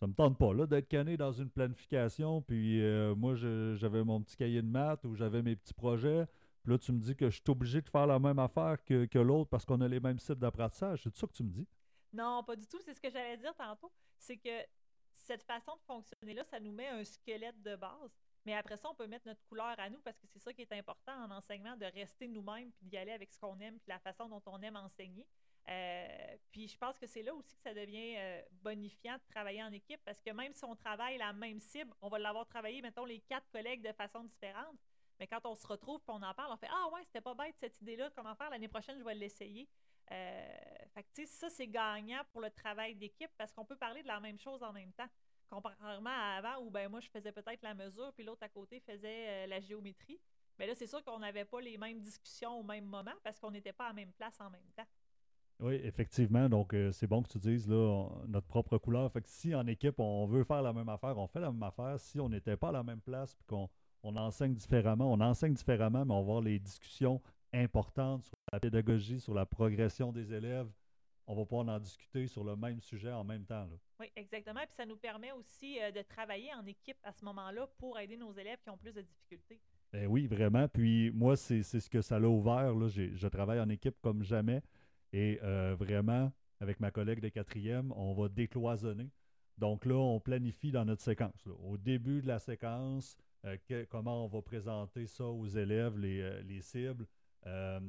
ça 0.00 0.06
me 0.06 0.14
tente 0.14 0.38
pas 0.38 0.54
d'être 0.66 0.88
canné 0.88 1.18
dans 1.18 1.32
une 1.32 1.50
planification. 1.50 2.40
Puis 2.40 2.82
euh, 2.82 3.14
moi, 3.14 3.34
j'avais 3.34 4.02
mon 4.02 4.22
petit 4.22 4.34
cahier 4.34 4.62
de 4.62 4.66
maths 4.66 5.04
où 5.04 5.14
j'avais 5.14 5.42
mes 5.42 5.56
petits 5.56 5.74
projets. 5.74 6.26
Puis 6.62 6.72
là, 6.72 6.78
tu 6.78 6.92
me 6.92 6.98
dis 6.98 7.14
que 7.14 7.28
je 7.28 7.36
suis 7.36 7.50
obligé 7.50 7.82
de 7.82 7.88
faire 7.88 8.06
la 8.06 8.18
même 8.18 8.38
affaire 8.38 8.82
que, 8.82 9.18
l'autre 9.18 9.50
parce 9.50 9.66
qu'on 9.66 9.80
a 9.82 9.88
les 9.88 10.00
mêmes 10.00 10.18
sites 10.18 10.38
d'apprentissage. 10.38 11.02
C'est 11.02 11.14
ça 11.14 11.26
que 11.26 11.32
tu 11.32 11.42
me 11.42 11.50
dis? 11.50 11.66
Non, 12.12 12.42
pas 12.44 12.56
du 12.56 12.66
tout. 12.66 12.80
C'est 12.80 12.94
ce 12.94 13.00
que 13.00 13.10
j'allais 13.10 13.36
dire 13.36 13.54
tantôt. 13.54 13.92
C'est 14.18 14.36
que 14.36 14.64
cette 15.12 15.42
façon 15.42 15.74
de 15.76 15.82
fonctionner-là, 15.82 16.44
ça 16.44 16.60
nous 16.60 16.72
met 16.72 16.88
un 16.88 17.04
squelette 17.04 17.60
de 17.62 17.76
base. 17.76 18.16
Mais 18.46 18.54
après 18.54 18.76
ça, 18.76 18.88
on 18.90 18.94
peut 18.94 19.06
mettre 19.06 19.26
notre 19.26 19.44
couleur 19.44 19.78
à 19.78 19.90
nous 19.90 20.00
parce 20.00 20.18
que 20.18 20.26
c'est 20.26 20.38
ça 20.38 20.52
qui 20.52 20.62
est 20.62 20.72
important 20.72 21.12
en 21.24 21.30
enseignement, 21.30 21.76
de 21.76 21.86
rester 21.86 22.26
nous-mêmes 22.26 22.72
puis 22.72 22.86
d'y 22.86 22.96
aller 22.96 23.12
avec 23.12 23.30
ce 23.32 23.38
qu'on 23.38 23.58
aime 23.60 23.78
puis 23.78 23.88
la 23.88 23.98
façon 23.98 24.28
dont 24.28 24.42
on 24.46 24.60
aime 24.62 24.76
enseigner. 24.76 25.26
Euh, 25.68 26.36
puis 26.50 26.66
je 26.66 26.76
pense 26.78 26.98
que 26.98 27.06
c'est 27.06 27.22
là 27.22 27.34
aussi 27.34 27.54
que 27.54 27.62
ça 27.62 27.74
devient 27.74 28.16
euh, 28.16 28.42
bonifiant 28.62 29.14
de 29.14 29.32
travailler 29.32 29.62
en 29.62 29.70
équipe 29.70 30.00
parce 30.04 30.20
que 30.22 30.30
même 30.30 30.54
si 30.54 30.64
on 30.64 30.74
travaille 30.74 31.18
la 31.18 31.32
même 31.34 31.60
cible, 31.60 31.92
on 32.00 32.08
va 32.08 32.18
l'avoir 32.18 32.46
travaillé, 32.46 32.80
mettons, 32.80 33.04
les 33.04 33.20
quatre 33.20 33.48
collègues 33.50 33.86
de 33.86 33.92
façon 33.92 34.24
différente. 34.24 34.78
Mais 35.18 35.26
quand 35.26 35.44
on 35.44 35.54
se 35.54 35.66
retrouve 35.66 36.00
et 36.00 36.10
on 36.10 36.22
en 36.22 36.32
parle, 36.32 36.50
on 36.50 36.56
fait 36.56 36.70
Ah 36.70 36.88
ouais, 36.94 37.02
c'était 37.04 37.20
pas 37.20 37.34
bête 37.34 37.54
cette 37.58 37.78
idée-là, 37.82 38.10
comment 38.16 38.34
faire? 38.34 38.48
L'année 38.48 38.68
prochaine, 38.68 38.98
je 38.98 39.04
vais 39.04 39.14
l'essayer. 39.14 39.68
Euh, 40.12 40.56
fait 40.94 41.02
que, 41.02 41.26
ça, 41.26 41.48
c'est 41.50 41.68
gagnant 41.68 42.22
pour 42.32 42.40
le 42.40 42.50
travail 42.50 42.94
d'équipe 42.94 43.30
parce 43.38 43.52
qu'on 43.52 43.64
peut 43.64 43.76
parler 43.76 44.02
de 44.02 44.08
la 44.08 44.20
même 44.20 44.38
chose 44.38 44.62
en 44.62 44.72
même 44.72 44.92
temps. 44.92 45.08
Comparément 45.48 46.10
à 46.10 46.38
avant 46.38 46.64
où 46.64 46.70
ben 46.70 46.88
moi, 46.88 47.00
je 47.00 47.08
faisais 47.08 47.32
peut-être 47.32 47.62
la 47.62 47.74
mesure, 47.74 48.12
puis 48.14 48.24
l'autre 48.24 48.42
à 48.44 48.48
côté 48.48 48.80
faisait 48.80 49.46
la 49.48 49.60
géométrie. 49.60 50.20
Mais 50.60 50.66
là, 50.66 50.74
c'est 50.74 50.86
sûr 50.86 51.02
qu'on 51.02 51.18
n'avait 51.18 51.46
pas 51.46 51.60
les 51.60 51.78
mêmes 51.78 52.00
discussions 52.00 52.60
au 52.60 52.62
même 52.62 52.84
moment 52.84 53.14
parce 53.24 53.40
qu'on 53.40 53.50
n'était 53.50 53.72
pas 53.72 53.86
à 53.86 53.88
la 53.88 53.94
même 53.94 54.12
place 54.12 54.38
en 54.40 54.50
même 54.50 54.68
temps. 54.76 54.86
Oui, 55.60 55.74
effectivement. 55.84 56.48
Donc, 56.48 56.74
euh, 56.74 56.90
c'est 56.90 57.06
bon 57.06 57.22
que 57.22 57.28
tu 57.28 57.38
dises 57.38 57.68
là, 57.68 58.08
notre 58.28 58.46
propre 58.46 58.78
couleur. 58.78 59.10
Fait 59.12 59.20
que 59.20 59.28
si 59.28 59.54
en 59.54 59.66
équipe, 59.66 59.98
on 59.98 60.26
veut 60.26 60.44
faire 60.44 60.62
la 60.62 60.72
même 60.72 60.88
affaire, 60.88 61.18
on 61.18 61.26
fait 61.26 61.40
la 61.40 61.50
même 61.52 61.62
affaire. 61.62 62.00
Si 62.00 62.18
on 62.18 62.28
n'était 62.28 62.56
pas 62.56 62.68
à 62.68 62.72
la 62.72 62.82
même 62.82 63.00
place 63.00 63.34
puis 63.34 63.44
qu'on 63.46 63.68
on 64.02 64.16
enseigne 64.16 64.54
différemment, 64.54 65.12
on 65.12 65.20
enseigne 65.20 65.52
différemment, 65.52 66.04
mais 66.04 66.14
on 66.14 66.22
va 66.22 66.40
les 66.42 66.58
discussions 66.58 67.20
importantes 67.52 68.24
sur 68.24 68.36
la 68.52 68.60
pédagogie, 68.60 69.20
sur 69.20 69.34
la 69.34 69.46
progression 69.46 70.12
des 70.12 70.32
élèves. 70.32 70.70
On 71.26 71.34
va 71.34 71.44
pouvoir 71.44 71.68
en 71.68 71.78
discuter 71.78 72.26
sur 72.26 72.42
le 72.42 72.56
même 72.56 72.80
sujet 72.80 73.12
en 73.12 73.22
même 73.22 73.44
temps. 73.44 73.64
Là. 73.64 73.76
Oui, 74.00 74.10
exactement. 74.16 74.60
Puis 74.60 74.74
ça 74.74 74.86
nous 74.86 74.96
permet 74.96 75.30
aussi 75.32 75.80
euh, 75.80 75.92
de 75.92 76.02
travailler 76.02 76.52
en 76.54 76.66
équipe 76.66 76.98
à 77.04 77.12
ce 77.12 77.24
moment-là 77.24 77.68
pour 77.78 77.98
aider 77.98 78.16
nos 78.16 78.32
élèves 78.32 78.58
qui 78.62 78.70
ont 78.70 78.78
plus 78.78 78.92
de 78.92 79.02
difficultés. 79.02 79.60
Ben 79.92 80.06
oui, 80.06 80.26
vraiment. 80.26 80.66
Puis 80.68 81.10
moi, 81.12 81.36
c'est 81.36 81.62
ce 81.62 81.88
que 81.90 82.00
ça 82.00 82.18
l'a 82.18 82.28
ouvert. 82.28 82.74
Là. 82.74 82.88
Je 82.88 83.28
travaille 83.28 83.60
en 83.60 83.68
équipe 83.68 83.96
comme 84.00 84.22
jamais. 84.22 84.62
Et 85.12 85.38
euh, 85.42 85.74
vraiment, 85.78 86.32
avec 86.60 86.80
ma 86.80 86.90
collègue 86.90 87.20
de 87.20 87.28
quatrième, 87.28 87.92
on 87.96 88.12
va 88.12 88.28
décloisonner. 88.28 89.10
Donc 89.58 89.84
là, 89.84 89.96
on 89.96 90.20
planifie 90.20 90.70
dans 90.70 90.84
notre 90.84 91.02
séquence. 91.02 91.46
Au 91.46 91.76
début 91.76 92.22
de 92.22 92.28
la 92.28 92.38
séquence, 92.38 93.16
euh, 93.44 93.56
comment 93.88 94.24
on 94.24 94.28
va 94.28 94.42
présenter 94.42 95.06
ça 95.06 95.24
aux 95.24 95.46
élèves, 95.46 95.98
les, 95.98 96.20
euh, 96.20 96.60
cibles, 96.60 97.06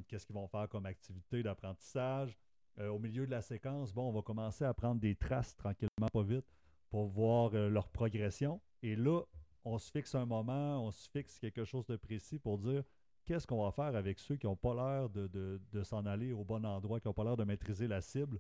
qu'est-ce 0.08 0.26
qu'ils 0.26 0.36
vont 0.36 0.48
faire 0.48 0.68
comme 0.70 0.86
activité 0.86 1.44
d'apprentissage? 1.44 2.38
au 2.80 2.98
milieu 2.98 3.26
de 3.26 3.32
la 3.32 3.42
séquence, 3.42 3.94
bon, 3.94 4.08
on 4.08 4.12
va 4.14 4.22
commencer 4.22 4.64
à 4.64 4.74
prendre 4.74 5.00
des 5.00 5.14
traces 5.14 5.56
tranquillement, 5.56 6.08
pas 6.12 6.24
vite, 6.24 6.46
pour 6.90 7.06
voir 7.06 7.52
leur 7.52 7.90
progression. 7.90 8.62
Et 8.82 8.96
là, 8.96 9.22
on 9.66 9.78
se 9.78 9.92
fixe 9.92 10.16
un 10.16 10.26
moment, 10.26 10.84
on 10.86 10.92
se 10.92 11.10
fixe 11.10 11.38
quelque 11.38 11.66
chose 11.66 11.86
de 11.86 11.96
précis 11.98 12.40
pour 12.40 12.58
dire 12.58 12.84
qu'est-ce 13.26 13.48
qu'on 13.48 13.64
va 13.64 13.72
faire 13.72 13.96
avec 13.96 14.20
ceux 14.20 14.36
qui 14.36 14.48
n'ont 14.48 14.56
pas 14.56 14.74
l'air 14.74 15.10
de, 15.10 15.84
s'en 15.84 16.06
aller 16.06 16.34
au 16.34 16.44
bon 16.44 16.66
endroit, 16.66 17.00
qui 17.00 17.08
n'ont 17.08 17.14
pas 17.14 17.24
l'air 17.24 17.38
de 17.38 17.44
maîtriser 17.44 17.88
la 17.88 18.02
cible? 18.02 18.40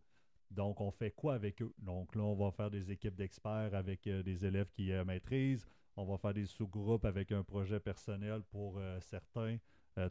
Donc, 0.50 0.82
on 0.82 0.92
fait 0.92 1.12
quoi 1.12 1.36
avec 1.36 1.62
eux? 1.62 1.74
Donc 1.78 2.14
là, 2.16 2.24
on 2.24 2.36
va 2.36 2.52
faire 2.52 2.70
des 2.70 2.92
équipes 2.92 3.16
d'experts 3.16 3.74
avec 3.74 4.06
euh, 4.08 4.22
des 4.22 4.46
élèves 4.46 4.70
qui 4.72 4.92
euh, 4.92 5.06
maîtrisent. 5.06 5.66
On 5.96 6.04
va 6.04 6.18
faire 6.18 6.34
des 6.34 6.46
sous-groupes 6.46 7.06
avec 7.06 7.32
un 7.32 7.42
projet 7.44 7.80
personnel 7.80 8.42
pour 8.52 8.78
euh, 8.78 9.00
certains, 9.00 9.58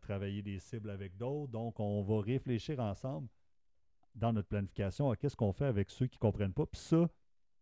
travailler 0.02 0.42
des 0.42 0.58
cibles 0.58 0.90
avec 0.90 1.16
d'autres. 1.16 1.52
Donc, 1.52 1.80
on 1.80 2.02
va 2.02 2.20
réfléchir 2.20 2.80
ensemble 2.80 3.28
dans 4.14 4.32
notre 4.32 4.48
planification 4.48 5.10
à 5.10 5.16
qu'est-ce 5.16 5.36
qu'on 5.36 5.52
fait 5.52 5.66
avec 5.66 5.90
ceux 5.90 6.06
qui 6.06 6.16
ne 6.16 6.20
comprennent 6.20 6.52
pas. 6.52 6.66
Puis 6.66 6.80
ça, 6.80 7.08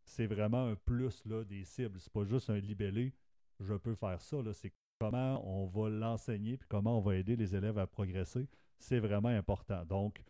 c'est 0.04 0.26
vraiment 0.26 0.66
un 0.66 0.74
plus 0.74 1.24
là, 1.26 1.44
des 1.44 1.64
cibles. 1.64 1.98
Ce 2.00 2.08
n'est 2.08 2.12
pas 2.12 2.24
juste 2.24 2.50
un 2.50 2.58
libellé. 2.58 3.12
Je 3.60 3.74
peux 3.74 3.94
faire 3.94 4.20
ça. 4.20 4.38
C'est 4.52 4.72
comment 4.98 5.46
on 5.46 5.66
va 5.66 5.88
l'enseigner 5.88 6.56
puis 6.56 6.68
comment 6.68 6.98
on 6.98 7.00
va 7.00 7.16
aider 7.16 7.36
les 7.36 7.54
élèves 7.54 7.78
à 7.78 7.86
progresser, 7.86 8.48
c'est 8.78 8.98
vraiment 8.98 9.28
important. 9.28 9.84
Donc, 9.84 10.22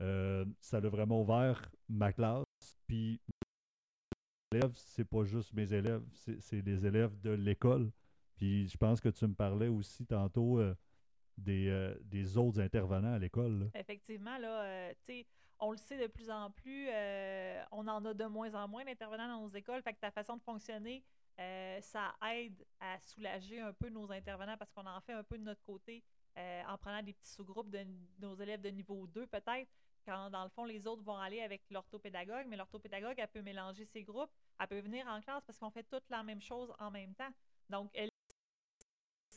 euh, 0.00 0.44
ça 0.60 0.78
a 0.78 0.80
vraiment 0.80 1.20
ouvert 1.22 1.70
ma 1.88 2.12
classe. 2.12 2.44
Puis, 2.86 3.20
élèves, 4.52 4.72
c'est 4.74 5.04
pas 5.04 5.24
juste 5.24 5.52
mes 5.52 5.72
élèves, 5.72 6.02
c'est 6.12 6.64
les 6.64 6.86
élèves 6.86 7.18
de 7.20 7.30
l'école. 7.30 7.90
Puis 8.36 8.68
je 8.68 8.76
pense 8.76 9.00
que 9.00 9.08
tu 9.08 9.26
me 9.26 9.34
parlais 9.34 9.68
aussi 9.68 10.04
tantôt 10.06 10.58
euh, 10.58 10.74
des, 11.38 11.68
euh, 11.68 11.94
des, 12.02 12.36
autres 12.36 12.60
intervenants 12.60 13.14
à 13.14 13.18
l'école. 13.18 13.70
Effectivement, 13.74 14.38
là, 14.38 14.62
euh, 14.64 14.92
on 15.58 15.70
le 15.70 15.76
sait 15.76 15.98
de 15.98 16.06
plus 16.06 16.30
en 16.30 16.50
plus, 16.50 16.88
on 17.70 17.86
en 17.86 18.04
a 18.04 18.14
de 18.14 18.24
moins 18.24 18.54
en 18.54 18.68
moins 18.68 18.84
d'intervenants 18.84 19.28
dans 19.28 19.42
nos 19.42 19.48
écoles. 19.48 19.82
Fait 19.82 19.92
que 19.92 20.00
ta 20.00 20.10
façon 20.10 20.36
de 20.36 20.42
fonctionner, 20.42 21.04
ça 21.80 22.14
aide 22.34 22.64
à 22.80 22.98
soulager 22.98 23.60
un 23.60 23.72
peu 23.72 23.88
nos 23.88 24.10
intervenants 24.10 24.56
parce 24.56 24.72
qu'on 24.72 24.86
en 24.86 25.00
fait 25.00 25.12
un 25.12 25.22
peu 25.22 25.38
de 25.38 25.44
notre 25.44 25.62
côté 25.62 26.02
en 26.36 26.76
prenant 26.78 27.02
des 27.02 27.12
petits 27.12 27.30
sous-groupes 27.30 27.70
de 27.70 27.86
nos 28.20 28.34
élèves 28.34 28.60
de 28.60 28.70
niveau 28.70 29.06
2 29.06 29.26
peut-être 29.26 29.70
quand 30.04 30.30
dans 30.30 30.42
le 30.44 30.50
fond 30.50 30.64
les 30.64 30.86
autres 30.86 31.02
vont 31.02 31.16
aller 31.16 31.40
avec 31.40 31.62
l'orthopédagogue, 31.70 32.46
mais 32.48 32.56
l'orthopédagogue, 32.56 33.14
elle 33.18 33.28
peut 33.28 33.42
mélanger 33.42 33.84
ses 33.84 34.02
groupes, 34.02 34.30
elle 34.58 34.66
peut 34.66 34.80
venir 34.80 35.06
en 35.06 35.20
classe 35.20 35.44
parce 35.44 35.58
qu'on 35.58 35.70
fait 35.70 35.84
toute 35.84 36.08
la 36.10 36.22
même 36.22 36.40
chose 36.40 36.72
en 36.78 36.90
même 36.90 37.14
temps. 37.14 37.30
Donc, 37.70 37.90
elle 37.94 38.10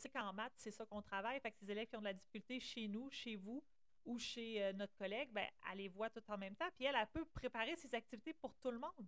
sait 0.06 0.18
qu'en 0.18 0.32
maths, 0.32 0.52
c'est 0.56 0.70
ça 0.70 0.84
qu'on 0.86 1.02
travaille. 1.02 1.38
Fait 1.40 1.50
que 1.50 1.58
ces 1.58 1.70
élèves 1.70 1.86
qui 1.86 1.96
ont 1.96 2.00
de 2.00 2.04
la 2.04 2.14
difficulté 2.14 2.60
chez 2.60 2.88
nous, 2.88 3.10
chez 3.10 3.36
vous 3.36 3.62
ou 4.04 4.18
chez 4.18 4.62
euh, 4.62 4.72
notre 4.72 4.94
collègue, 4.96 5.30
ben, 5.32 5.46
elle 5.70 5.78
les 5.78 5.88
voit 5.88 6.10
tout 6.10 6.22
en 6.28 6.38
même 6.38 6.54
temps. 6.54 6.68
Puis 6.76 6.84
elle, 6.84 6.96
elle 7.00 7.08
peut 7.12 7.24
préparer 7.34 7.76
ses 7.76 7.94
activités 7.94 8.32
pour 8.34 8.54
tout 8.56 8.70
le 8.70 8.78
monde. 8.78 9.06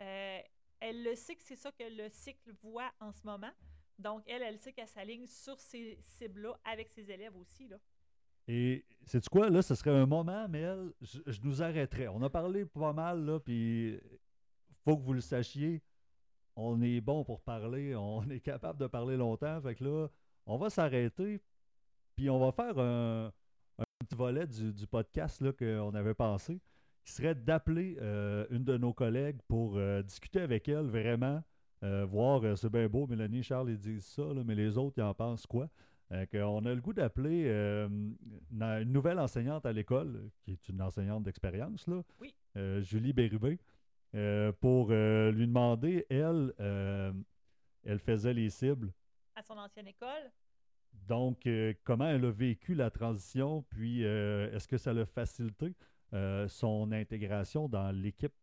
Euh, 0.00 0.40
elle 0.80 1.02
le 1.02 1.14
sait 1.16 1.34
que 1.34 1.42
c'est 1.42 1.56
ça 1.56 1.72
que 1.72 1.84
le 1.84 2.08
cycle 2.10 2.52
voit 2.62 2.90
en 3.00 3.12
ce 3.12 3.24
moment. 3.24 3.50
Donc, 3.98 4.22
elle, 4.26 4.42
elle 4.42 4.58
sait 4.58 4.72
qu'elle 4.72 4.88
s'aligne 4.88 5.26
sur 5.26 5.58
ces 5.58 5.98
cibles-là 6.02 6.56
avec 6.64 6.88
ses 6.88 7.10
élèves 7.10 7.36
aussi. 7.36 7.66
Là. 7.66 7.78
Et 8.46 8.84
c'est 9.04 9.28
quoi, 9.28 9.50
là, 9.50 9.60
ce 9.60 9.74
serait 9.74 9.90
un 9.90 10.06
moment, 10.06 10.48
mais 10.48 10.62
je, 11.00 11.18
je, 11.26 11.40
nous 11.42 11.62
arrêterais. 11.62 12.06
On 12.06 12.22
a 12.22 12.30
parlé 12.30 12.64
pas 12.64 12.92
mal, 12.92 13.24
là, 13.24 13.40
puis 13.40 13.98
faut 14.84 14.96
que 14.96 15.02
vous 15.02 15.14
le 15.14 15.20
sachiez, 15.20 15.82
on 16.54 16.80
est 16.80 17.00
bon 17.00 17.24
pour 17.24 17.40
parler, 17.40 17.96
on 17.96 18.22
est 18.30 18.40
capable 18.40 18.78
de 18.78 18.86
parler 18.86 19.16
longtemps. 19.16 19.60
Fait 19.60 19.74
que 19.74 19.84
là, 19.84 20.08
on 20.48 20.56
va 20.56 20.70
s'arrêter, 20.70 21.40
puis 22.16 22.28
on 22.30 22.40
va 22.40 22.50
faire 22.50 22.78
un, 22.78 23.30
petit 24.00 24.16
volet 24.16 24.46
du, 24.46 24.86
podcast 24.86 25.44
qu'on 25.56 25.94
avait 25.94 26.14
pensé, 26.14 26.60
qui 27.04 27.12
serait 27.12 27.34
d'appeler 27.34 27.96
euh, 28.00 28.46
une 28.50 28.64
de 28.64 28.78
nos 28.78 28.92
collègues 28.92 29.38
pour 29.46 29.76
euh, 29.76 30.02
discuter 30.02 30.40
avec 30.40 30.68
elle 30.68 30.86
vraiment, 30.86 31.42
euh, 31.84 32.06
voir, 32.06 32.56
c'est 32.56 32.70
bien 32.70 32.88
beau, 32.88 33.06
Mélanie, 33.06 33.42
Charles, 33.42 33.70
ils 33.70 33.78
disent 33.78 34.06
ça, 34.06 34.22
mais 34.44 34.54
les 34.54 34.78
autres, 34.78 34.94
ils 34.96 35.02
en 35.02 35.14
pensent 35.14 35.46
quoi? 35.46 35.68
On 36.10 36.64
a 36.64 36.74
le 36.74 36.80
goût 36.80 36.94
d'appeler 36.94 37.50
une 37.50 38.92
nouvelle 38.92 39.18
enseignante 39.18 39.66
à 39.66 39.72
l'école, 39.72 40.30
qui 40.42 40.52
est 40.52 40.68
une 40.70 40.80
enseignante 40.80 41.22
d'expérience, 41.24 41.86
là, 41.86 42.02
Julie 42.80 43.12
Bérubé, 43.12 43.58
pour 44.58 44.88
lui 44.88 45.46
demander, 45.46 46.06
elle, 46.08 46.54
elle 47.84 47.98
faisait 47.98 48.32
les 48.32 48.48
cibles. 48.48 48.90
À 49.38 49.42
son 49.42 49.56
ancienne 49.56 49.86
école. 49.86 50.32
Donc, 51.06 51.48
comment 51.84 52.08
elle 52.08 52.24
a 52.24 52.30
vécu 52.32 52.74
la 52.74 52.90
transition, 52.90 53.62
puis 53.70 54.02
est-ce 54.02 54.66
que 54.66 54.78
ça 54.78 54.92
l'a 54.92 55.06
facilité 55.06 55.76
son 56.48 56.90
intégration 56.90 57.68
dans 57.68 57.92
l'équipe 57.92 58.34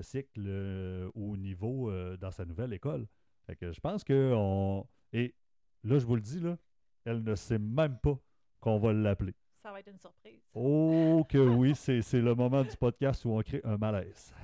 cycle 0.00 1.10
au 1.14 1.36
niveau 1.36 1.92
dans 2.16 2.30
sa 2.30 2.46
nouvelle 2.46 2.72
école? 2.72 3.06
que 3.52 3.72
je 3.72 3.80
pense 3.80 4.02
que 4.02 4.32
on. 4.34 4.88
Et 5.12 5.34
là, 5.82 5.98
je 5.98 6.06
vous 6.06 6.14
le 6.14 6.22
dis, 6.22 6.40
là, 6.40 6.56
elle 7.04 7.22
ne 7.22 7.34
sait 7.34 7.58
même 7.58 7.98
pas 7.98 8.18
qu'on 8.60 8.78
va 8.78 8.92
l'appeler. 8.92 9.34
Ça 9.62 9.70
va 9.72 9.80
être 9.80 9.90
une 9.90 9.98
surprise. 9.98 10.40
Oh 10.54 11.26
que 11.28 11.38
oui, 11.56 11.74
c'est 11.74 12.00
le 12.14 12.34
moment 12.34 12.64
du 12.64 12.76
podcast 12.76 13.24
où 13.24 13.30
on 13.30 13.42
crée 13.42 13.60
un 13.64 13.76
malaise. 13.76 14.34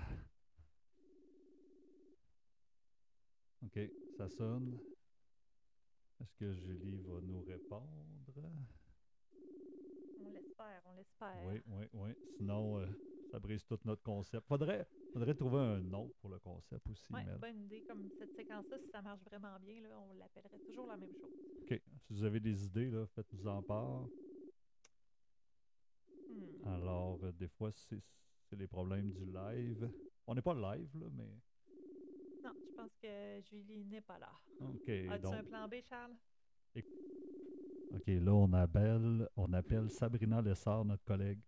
OK, 3.62 3.78
ça 4.16 4.28
sonne. 4.28 4.78
Est-ce 6.20 6.34
que 6.34 6.52
Julie 6.52 6.98
va 6.98 7.20
nous 7.22 7.42
répondre? 7.42 8.04
On 10.18 10.28
l'espère, 10.28 10.82
on 10.84 10.92
l'espère. 10.92 11.44
Oui, 11.44 11.62
oui, 11.66 11.86
oui. 11.94 12.10
Sinon, 12.36 12.78
euh, 12.78 12.86
ça 13.30 13.38
brise 13.38 13.64
tout 13.64 13.78
notre 13.86 14.02
concept. 14.02 14.46
Faudrait, 14.46 14.86
faudrait 15.12 15.34
trouver 15.34 15.60
un 15.60 15.80
nom 15.80 16.12
pour 16.20 16.28
le 16.28 16.38
concept 16.38 16.86
aussi. 16.90 17.10
Oui, 17.10 17.22
bonne 17.40 17.62
idée. 17.62 17.82
Comme 17.88 18.10
cette 18.18 18.34
séquence-là, 18.34 18.78
si 18.78 18.90
ça 18.90 19.00
marche 19.00 19.22
vraiment 19.22 19.58
bien, 19.60 19.80
là, 19.88 19.98
on 19.98 20.12
l'appellerait 20.14 20.58
toujours 20.66 20.86
la 20.86 20.98
même 20.98 21.14
chose. 21.14 21.30
OK. 21.62 21.80
Si 22.00 22.12
vous 22.12 22.24
avez 22.24 22.40
des 22.40 22.66
idées, 22.66 23.04
faites-nous 23.14 23.46
en 23.46 23.62
part. 23.62 24.10
Hmm. 26.28 26.66
Alors, 26.66 27.18
euh, 27.24 27.32
des 27.32 27.48
fois, 27.48 27.70
c'est 27.72 28.02
les 28.52 28.66
problèmes 28.66 29.10
du 29.10 29.24
live. 29.24 29.90
On 30.26 30.34
n'est 30.34 30.42
pas 30.42 30.54
live, 30.54 30.90
là, 30.98 31.06
mais. 31.12 31.30
Non, 32.42 32.52
je 32.64 32.74
pense 32.74 32.96
que 33.02 33.40
Julie 33.50 33.84
n'est 33.84 34.00
pas 34.00 34.18
là. 34.18 34.30
OK. 34.60 34.88
As-tu 34.88 35.26
un 35.26 35.44
plan 35.44 35.68
B, 35.68 35.74
Charles? 35.88 36.14
OK, 37.92 38.06
là, 38.06 38.32
on 38.32 38.52
appelle, 38.52 39.28
on 39.36 39.52
appelle 39.52 39.90
Sabrina 39.90 40.40
Lessard, 40.40 40.84
notre 40.84 41.04
collègue. 41.04 41.40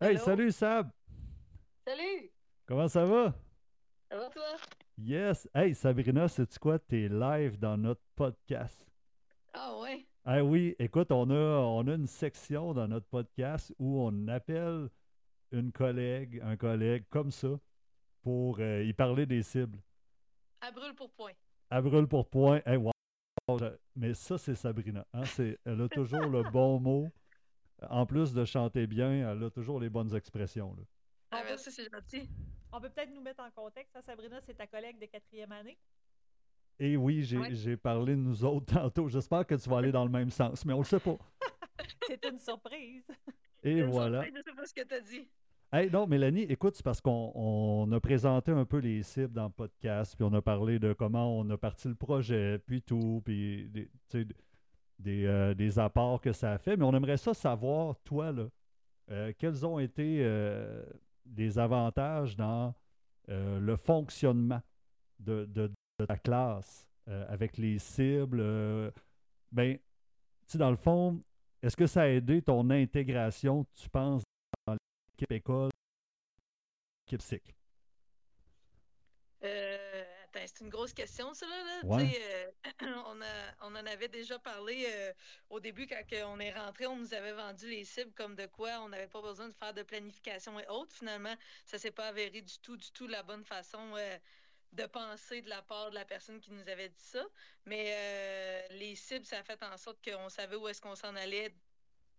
Hey, 0.00 0.18
salut 0.18 0.50
Sab! 0.50 0.90
Salut! 1.86 2.30
Comment 2.66 2.88
ça 2.88 3.04
va? 3.04 3.34
Ça 4.10 4.16
va 4.16 4.28
toi? 4.30 4.56
Yes! 4.98 5.48
Hey 5.54 5.74
Sabrina, 5.74 6.26
sais-tu 6.28 6.58
quoi? 6.58 6.78
T'es 6.78 7.08
live 7.08 7.58
dans 7.58 7.76
notre 7.76 8.02
podcast. 8.16 8.86
Ah 9.52 9.78
ouais? 9.80 10.06
Ah 10.24 10.42
oui, 10.44 10.74
écoute, 10.78 11.12
on 11.12 11.30
a, 11.30 11.34
on 11.34 11.86
a 11.86 11.94
une 11.94 12.06
section 12.06 12.74
dans 12.74 12.88
notre 12.88 13.06
podcast 13.06 13.74
où 13.78 14.00
on 14.00 14.28
appelle 14.28 14.88
une 15.52 15.72
collègue, 15.72 16.40
un 16.42 16.56
collègue 16.56 17.04
comme 17.10 17.30
ça 17.30 17.58
pour 18.22 18.58
euh, 18.60 18.84
y 18.84 18.92
parler 18.92 19.26
des 19.26 19.42
cibles. 19.42 19.78
À 20.60 20.70
brûle 20.70 20.94
pour 20.94 21.10
point. 21.10 21.32
À 21.70 21.80
brûle 21.80 22.06
pour 22.06 22.28
point. 22.28 22.60
Hey, 22.66 22.76
wow. 22.76 22.92
Mais 23.96 24.14
ça, 24.14 24.38
c'est 24.38 24.54
Sabrina. 24.54 25.06
Hein? 25.12 25.22
Elle 25.64 25.80
a 25.80 25.88
toujours 25.88 26.26
le 26.26 26.42
bon 26.50 26.78
mot 26.80 27.08
en 27.88 28.06
plus 28.06 28.32
de 28.32 28.44
chanter 28.44 28.86
bien, 28.86 29.30
elle 29.30 29.42
a 29.42 29.50
toujours 29.50 29.80
les 29.80 29.88
bonnes 29.88 30.14
expressions. 30.14 30.74
Là. 30.74 30.82
Ah, 31.30 31.42
merci, 31.44 31.70
c'est 31.70 31.90
gentil. 31.90 32.28
On 32.72 32.80
peut 32.80 32.90
peut-être 32.90 33.10
nous 33.10 33.22
mettre 33.22 33.42
en 33.42 33.50
contexte. 33.50 33.96
Hein, 33.96 34.02
Sabrina, 34.02 34.40
c'est 34.40 34.54
ta 34.54 34.66
collègue 34.66 34.98
de 34.98 35.06
quatrième 35.06 35.52
année. 35.52 35.78
Et 36.78 36.96
oui, 36.96 37.22
j'ai 37.22 37.76
parlé 37.76 38.14
de 38.14 38.20
nous 38.20 38.44
autres 38.44 38.74
tantôt. 38.74 39.08
J'espère 39.08 39.46
que 39.46 39.54
tu 39.54 39.68
vas 39.68 39.78
aller 39.78 39.92
dans 39.92 40.04
le 40.04 40.10
même 40.10 40.30
sens, 40.30 40.64
mais 40.64 40.72
on 40.72 40.78
le 40.78 40.84
sait 40.84 41.00
pas. 41.00 41.16
c'est 42.06 42.24
une 42.24 42.38
surprise. 42.38 43.06
Et 43.62 43.82
voilà. 43.82 44.24
Je 44.24 44.42
sais 44.42 44.54
pas 44.56 44.66
ce 44.66 44.74
que 44.74 44.84
tu 44.84 44.94
as 44.94 45.00
dit. 45.00 45.28
Non, 45.72 46.08
Mélanie, 46.08 46.42
écoute, 46.42 46.74
c'est 46.74 46.82
parce 46.82 47.00
qu'on 47.00 47.90
a 47.92 48.00
présenté 48.00 48.50
un 48.50 48.64
peu 48.64 48.78
les 48.78 49.04
cibles 49.04 49.32
dans 49.32 49.44
le 49.44 49.50
podcast, 49.50 50.16
puis 50.16 50.24
on 50.28 50.32
a 50.34 50.42
parlé 50.42 50.80
de 50.80 50.92
comment 50.92 51.38
on 51.38 51.48
a 51.48 51.56
parti 51.56 51.86
le 51.86 51.94
projet, 51.94 52.58
puis 52.58 52.82
tout, 52.82 53.22
puis 53.24 53.70
euh, 55.06 55.54
des, 55.54 55.78
apports 55.78 56.20
que 56.20 56.32
ça 56.32 56.52
a 56.52 56.58
fait. 56.58 56.76
Mais 56.76 56.84
on 56.84 56.92
aimerait 56.92 57.16
ça 57.16 57.34
savoir, 57.34 57.96
toi, 58.00 58.32
là, 58.32 58.48
euh, 59.12 59.32
quels 59.38 59.64
ont 59.64 59.78
été 59.78 60.18
euh, 60.24 60.82
les 61.36 61.56
avantages 61.56 62.36
dans 62.36 62.74
le 63.28 63.76
fonctionnement 63.76 64.60
de, 65.20 65.44
de, 65.44 65.70
ta 66.04 66.16
classe 66.16 66.88
avec 67.06 67.58
les 67.58 67.78
cibles. 67.78 68.42
ben, 69.52 69.78
dans 70.54 70.70
le 70.70 70.76
fond, 70.76 71.22
est-ce 71.62 71.76
que 71.76 71.86
ça 71.86 72.02
a 72.02 72.06
aidé 72.08 72.42
ton 72.42 72.70
intégration, 72.70 73.64
tu 73.76 73.88
penses, 73.88 74.24
dans 75.20 75.26
l'équipe 75.26 75.32
école, 75.32 75.70
l'équipe 77.06 77.22
cycle? 77.22 77.54
c'est 80.32 80.60
une 80.60 80.70
grosse 80.70 80.94
question, 80.94 81.34
ça. 81.34 81.46
Là, 81.46 81.98
euh, 81.98 82.50
on, 83.06 83.20
on 83.60 83.76
en 83.76 83.86
avait 83.86 84.08
déjà 84.08 84.38
parlé 84.38 84.86
euh, 84.88 85.12
au 85.50 85.60
début 85.60 85.86
quand 85.86 86.02
on 86.26 86.40
est 86.40 86.52
rentré. 86.52 86.86
On 86.86 86.96
nous 86.96 87.12
avait 87.12 87.32
vendu 87.32 87.68
les 87.68 87.84
cibles 87.84 88.12
comme 88.12 88.34
de 88.34 88.46
quoi 88.46 88.80
on 88.80 88.88
n'avait 88.88 89.06
pas 89.08 89.20
besoin 89.20 89.48
de 89.48 89.54
faire 89.54 89.74
de 89.74 89.82
planification 89.82 90.58
et 90.58 90.66
autres. 90.68 90.94
Finalement, 90.94 91.34
ça 91.66 91.78
s'est 91.78 91.90
pas 91.90 92.08
avéré 92.08 92.40
du 92.40 92.58
tout, 92.60 92.76
du 92.76 92.90
tout 92.92 93.06
la 93.06 93.22
bonne 93.22 93.44
façon 93.44 93.96
euh, 93.96 94.18
de 94.72 94.86
penser 94.86 95.42
de 95.42 95.50
la 95.50 95.62
part 95.62 95.90
de 95.90 95.94
la 95.94 96.04
personne 96.06 96.40
qui 96.40 96.52
nous 96.52 96.68
avait 96.68 96.88
dit 96.88 97.04
ça. 97.04 97.24
Mais 97.66 98.66
les 98.70 98.94
cibles, 98.94 99.26
ça 99.26 99.38
a 99.38 99.42
fait 99.42 99.62
en 99.62 99.76
sorte 99.76 99.98
qu'on 100.02 100.30
savait 100.30 100.56
où 100.56 100.68
est-ce 100.68 100.80
qu'on 100.80 100.96
s'en 100.96 101.14
allait 101.16 101.54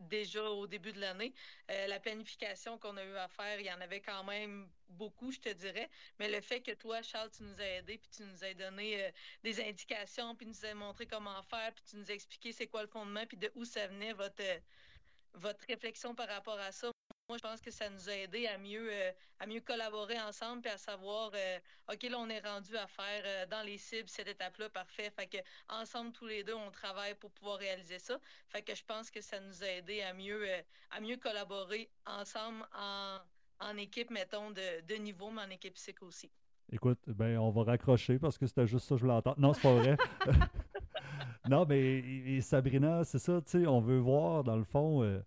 déjà 0.01 0.43
au 0.43 0.67
début 0.67 0.93
de 0.93 0.99
l'année. 0.99 1.33
Euh, 1.69 1.87
la 1.87 1.99
planification 1.99 2.77
qu'on 2.77 2.97
a 2.97 3.03
eu 3.03 3.15
à 3.15 3.27
faire, 3.27 3.59
il 3.59 3.65
y 3.65 3.71
en 3.71 3.81
avait 3.81 4.01
quand 4.01 4.23
même 4.23 4.69
beaucoup, 4.89 5.31
je 5.31 5.39
te 5.39 5.49
dirais. 5.49 5.89
Mais 6.19 6.29
le 6.29 6.41
fait 6.41 6.61
que 6.61 6.71
toi, 6.71 7.01
Charles, 7.01 7.31
tu 7.31 7.43
nous 7.43 7.59
as 7.61 7.67
aidés, 7.77 7.97
puis 7.97 8.09
tu 8.15 8.23
nous 8.23 8.43
as 8.43 8.53
donné 8.53 9.03
euh, 9.03 9.11
des 9.43 9.61
indications, 9.61 10.35
puis 10.35 10.45
nous 10.45 10.65
as 10.65 10.73
montré 10.73 11.05
comment 11.05 11.41
faire, 11.43 11.73
puis 11.73 11.83
tu 11.89 11.95
nous 11.97 12.11
as 12.11 12.13
expliqué 12.13 12.51
c'est 12.51 12.67
quoi 12.67 12.81
le 12.81 12.87
fondement, 12.87 13.25
puis 13.25 13.37
de 13.37 13.51
où 13.55 13.65
ça 13.65 13.87
venait 13.87 14.13
votre, 14.13 14.43
votre 15.33 15.65
réflexion 15.67 16.15
par 16.15 16.27
rapport 16.27 16.59
à 16.59 16.71
ça 16.71 16.91
moi, 17.31 17.37
je 17.37 17.43
pense 17.43 17.61
que 17.61 17.71
ça 17.71 17.89
nous 17.89 18.09
a 18.09 18.13
aidé 18.13 18.45
à 18.47 18.57
mieux, 18.57 18.89
euh, 18.91 19.11
à 19.39 19.47
mieux 19.47 19.61
collaborer 19.61 20.19
ensemble 20.19 20.63
puis 20.63 20.69
à 20.69 20.77
savoir, 20.77 21.31
euh, 21.33 21.59
OK, 21.89 22.03
là, 22.03 22.17
on 22.19 22.27
est 22.27 22.45
rendu 22.45 22.75
à 22.75 22.87
faire 22.87 23.23
euh, 23.25 23.45
dans 23.45 23.65
les 23.65 23.77
cibles 23.77 24.09
cette 24.09 24.27
étape-là, 24.27 24.67
parfait. 24.67 25.09
Fait 25.15 25.27
que 25.27 25.37
ensemble, 25.69 26.11
tous 26.11 26.25
les 26.25 26.43
deux, 26.43 26.55
on 26.55 26.69
travaille 26.71 27.15
pour 27.15 27.31
pouvoir 27.31 27.57
réaliser 27.57 27.99
ça. 27.99 28.19
Fait 28.49 28.61
que 28.61 28.75
je 28.75 28.83
pense 28.83 29.09
que 29.09 29.21
ça 29.21 29.39
nous 29.39 29.63
a 29.63 29.67
aidé 29.67 30.01
à 30.01 30.13
mieux, 30.13 30.45
à 30.89 30.99
mieux 30.99 31.15
collaborer 31.15 31.89
ensemble 32.05 32.67
en, 32.77 33.19
en 33.61 33.77
équipe, 33.77 34.09
mettons, 34.09 34.51
de, 34.51 34.81
de 34.81 34.95
niveau, 34.95 35.29
mais 35.29 35.43
en 35.43 35.49
équipe 35.51 35.75
psych 35.75 36.03
aussi. 36.03 36.29
Écoute, 36.69 36.99
ben, 37.07 37.37
on 37.37 37.49
va 37.49 37.63
raccrocher 37.63 38.19
parce 38.19 38.37
que 38.37 38.45
c'était 38.45 38.67
juste 38.67 38.87
ça 38.87 38.95
que 38.95 38.99
je 38.99 39.05
voulais 39.05 39.15
entendre. 39.15 39.39
Non, 39.39 39.53
c'est 39.53 39.61
pas 39.61 39.75
vrai. 39.75 39.95
non, 41.49 41.65
mais 41.65 42.41
Sabrina, 42.41 43.05
c'est 43.05 43.19
ça, 43.19 43.41
tu 43.41 43.51
sais, 43.51 43.67
on 43.67 43.79
veut 43.79 43.99
voir, 43.99 44.43
dans 44.43 44.57
le 44.57 44.65
fond, 44.65 45.01
euh, 45.01 45.21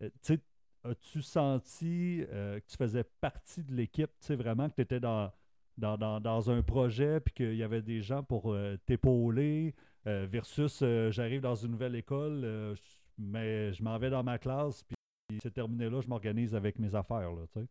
tu 0.00 0.10
sais, 0.22 0.40
as-tu 0.84 1.22
senti 1.22 2.24
euh, 2.30 2.60
que 2.60 2.66
tu 2.66 2.76
faisais 2.76 3.04
partie 3.20 3.62
de 3.62 3.72
l'équipe, 3.74 4.10
tu 4.20 4.26
sais, 4.26 4.36
vraiment 4.36 4.68
que 4.68 4.74
tu 4.74 4.82
étais 4.82 5.00
dans, 5.00 5.32
dans, 5.76 6.50
un 6.50 6.62
projet, 6.62 7.20
puis 7.20 7.34
qu'il 7.34 7.56
y 7.56 7.62
avait 7.62 7.82
des 7.82 8.02
gens 8.02 8.22
pour 8.22 8.54
t'épauler, 8.86 9.74
versus 10.04 10.84
j'arrive 11.10 11.40
dans 11.40 11.54
une 11.54 11.72
nouvelle 11.72 11.96
école, 11.96 12.76
mais 13.18 13.72
je 13.72 13.82
m'en 13.82 13.98
vais 13.98 14.10
dans 14.10 14.22
ma 14.22 14.38
classe, 14.38 14.84
puis 14.84 14.96
c'est 15.42 15.52
terminé 15.52 15.90
là, 15.90 16.00
je 16.00 16.08
m'organise 16.08 16.54
avec 16.54 16.78
mes 16.78 16.94
affaires, 16.94 17.30
tu 17.52 17.60
sais? 17.60 17.66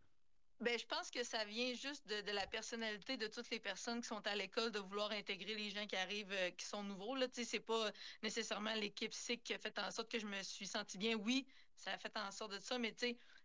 Ben, 0.59 0.79
je 0.79 0.85
pense 0.85 1.11
que 1.11 1.23
ça 1.23 1.43
vient 1.45 1.73
juste 1.73 2.07
de, 2.07 2.31
la 2.31 2.47
personnalité 2.47 3.17
de 3.17 3.27
toutes 3.27 3.49
les 3.49 3.59
personnes 3.59 4.01
qui 4.01 4.07
sont 4.07 4.25
à 4.25 4.35
l'école 4.35 4.71
de 4.71 4.79
vouloir 4.79 5.11
intégrer 5.11 5.55
les 5.55 5.69
gens 5.69 5.85
qui 5.85 5.95
arrivent, 5.95 6.31
euh, 6.31 6.51
qui 6.51 6.65
sont 6.65 6.83
nouveaux. 6.83 7.15
Là, 7.15 7.27
c'est 7.31 7.59
pas 7.59 7.91
nécessairement 8.21 8.73
l'équipe 8.75 9.13
SIC 9.13 9.43
qui 9.43 9.53
a 9.53 9.57
fait 9.57 9.77
en 9.79 9.91
sorte 9.91 10.09
que 10.09 10.19
je 10.19 10.27
me 10.27 10.41
suis 10.43 10.67
senti 10.67 10.97
bien. 10.97 11.15
Oui, 11.15 11.45
ça 11.75 11.91
a 11.91 11.97
fait 11.97 12.15
en 12.17 12.31
sorte 12.31 12.53
de 12.53 12.59
ça, 12.59 12.77
mais 12.79 12.95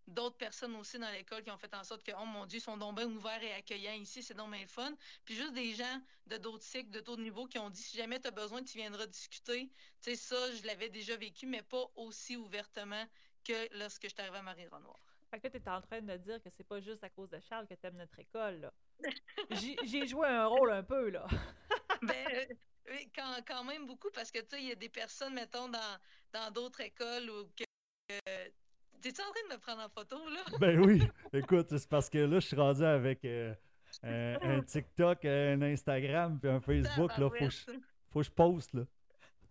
d'autres 0.07 0.37
personnes 0.37 0.77
aussi 0.77 0.99
dans 0.99 1.11
l'école 1.11 1.43
qui 1.43 1.51
ont 1.51 1.59
fait 1.59 1.75
en 1.75 1.83
sorte 1.83 2.03
que, 2.05 2.13
oh 2.13 2.25
mon 2.25 2.47
Dieu, 2.47 2.59
ils 2.59 2.63
sont 2.63 2.77
donc 2.77 2.97
bien 2.97 3.07
ouverts 3.07 3.43
et 3.43 3.53
accueillants 3.53 3.95
ici, 3.95 4.23
c'est 4.23 4.35
donc 4.35 4.53
bien 4.53 4.67
fun. 4.67 4.95
Puis 5.25 5.35
juste 5.35 5.55
des 5.55 5.75
gens 5.75 6.01
de 6.27 6.37
d'autres 6.37 6.65
cycles, 6.65 6.91
de 6.91 7.01
d'autres 7.01 7.23
niveaux 7.23 7.47
qui 7.47 7.59
ont 7.59 7.71
dit, 7.71 7.83
si 7.83 7.97
jamais 7.97 8.21
tu 8.21 8.29
as 8.29 8.33
besoin, 8.33 8.63
tu 8.63 8.79
viendras 8.79 9.07
discuter. 9.07 9.71
Ça, 10.01 10.53
je 10.55 10.63
l'avais 10.67 10.89
déjà 10.89 11.17
vécu, 11.17 11.47
mais 11.47 11.63
pas 11.63 11.91
aussi 11.97 12.37
ouvertement 12.37 13.05
que 13.45 13.77
lorsque 13.79 14.05
je 14.05 14.09
suis 14.09 14.21
arrivée 14.21 14.39
à 14.39 14.43
Marie-Renoir. 14.43 15.08
Fait 15.31 15.41
que 15.41 15.49
tu 15.49 15.57
es 15.59 15.69
en 15.69 15.81
train 15.83 16.01
de 16.01 16.17
dire 16.17 16.43
que 16.43 16.49
c'est 16.51 16.67
pas 16.67 16.81
juste 16.81 17.05
à 17.05 17.11
cause 17.11 17.29
de 17.29 17.39
Charles 17.41 17.67
que 17.67 17.75
tu 17.75 17.87
aimes 17.87 17.97
notre 17.97 18.19
école. 18.19 18.61
Là. 18.61 18.73
J'ai 19.85 20.07
joué 20.07 20.27
un 20.27 20.47
rôle 20.47 20.73
un 20.73 20.83
peu, 20.83 21.11
là. 21.11 21.27
ben, 22.03 22.57
oui, 22.91 23.11
quand, 23.15 23.37
quand, 23.47 23.65
même 23.65 23.87
beaucoup, 23.87 24.11
parce 24.11 24.31
que, 24.31 24.39
tu 24.39 24.57
sais, 24.57 24.63
il 24.63 24.69
y 24.69 24.73
a 24.73 24.77
des 24.77 24.89
personnes, 24.89 25.35
mettons, 25.35 25.69
dans 25.69 26.51
d'autres 26.53 26.81
écoles 26.81 27.31
où 27.31 27.45
que. 27.57 27.65
Euh, 28.13 28.49
T'es-tu 29.01 29.21
en 29.21 29.31
train 29.31 29.49
de 29.49 29.55
me 29.55 29.61
prendre 29.61 29.83
en 29.83 29.89
photo, 29.89 30.17
là? 30.29 30.41
ben 30.61 30.81
oui. 30.85 31.03
Écoute, 31.33 31.69
c'est 31.71 31.89
parce 31.89 32.11
que 32.11 32.19
là, 32.19 32.41
je 32.41 32.47
suis 32.47 32.57
rendu 32.57 32.83
avec 32.83 33.25
euh, 33.25 33.55
un, 34.03 34.61
TikTok, 34.63 35.25
un 35.25 35.63
Instagram, 35.63 36.41
puis 36.41 36.51
un 36.51 36.61
Facebook, 36.61 37.17
là. 37.17 37.31
Faut, 37.31 37.73
faut 38.11 38.21
que 38.21 38.25
je 38.25 38.31
poste, 38.31 38.75
là. 38.75 38.83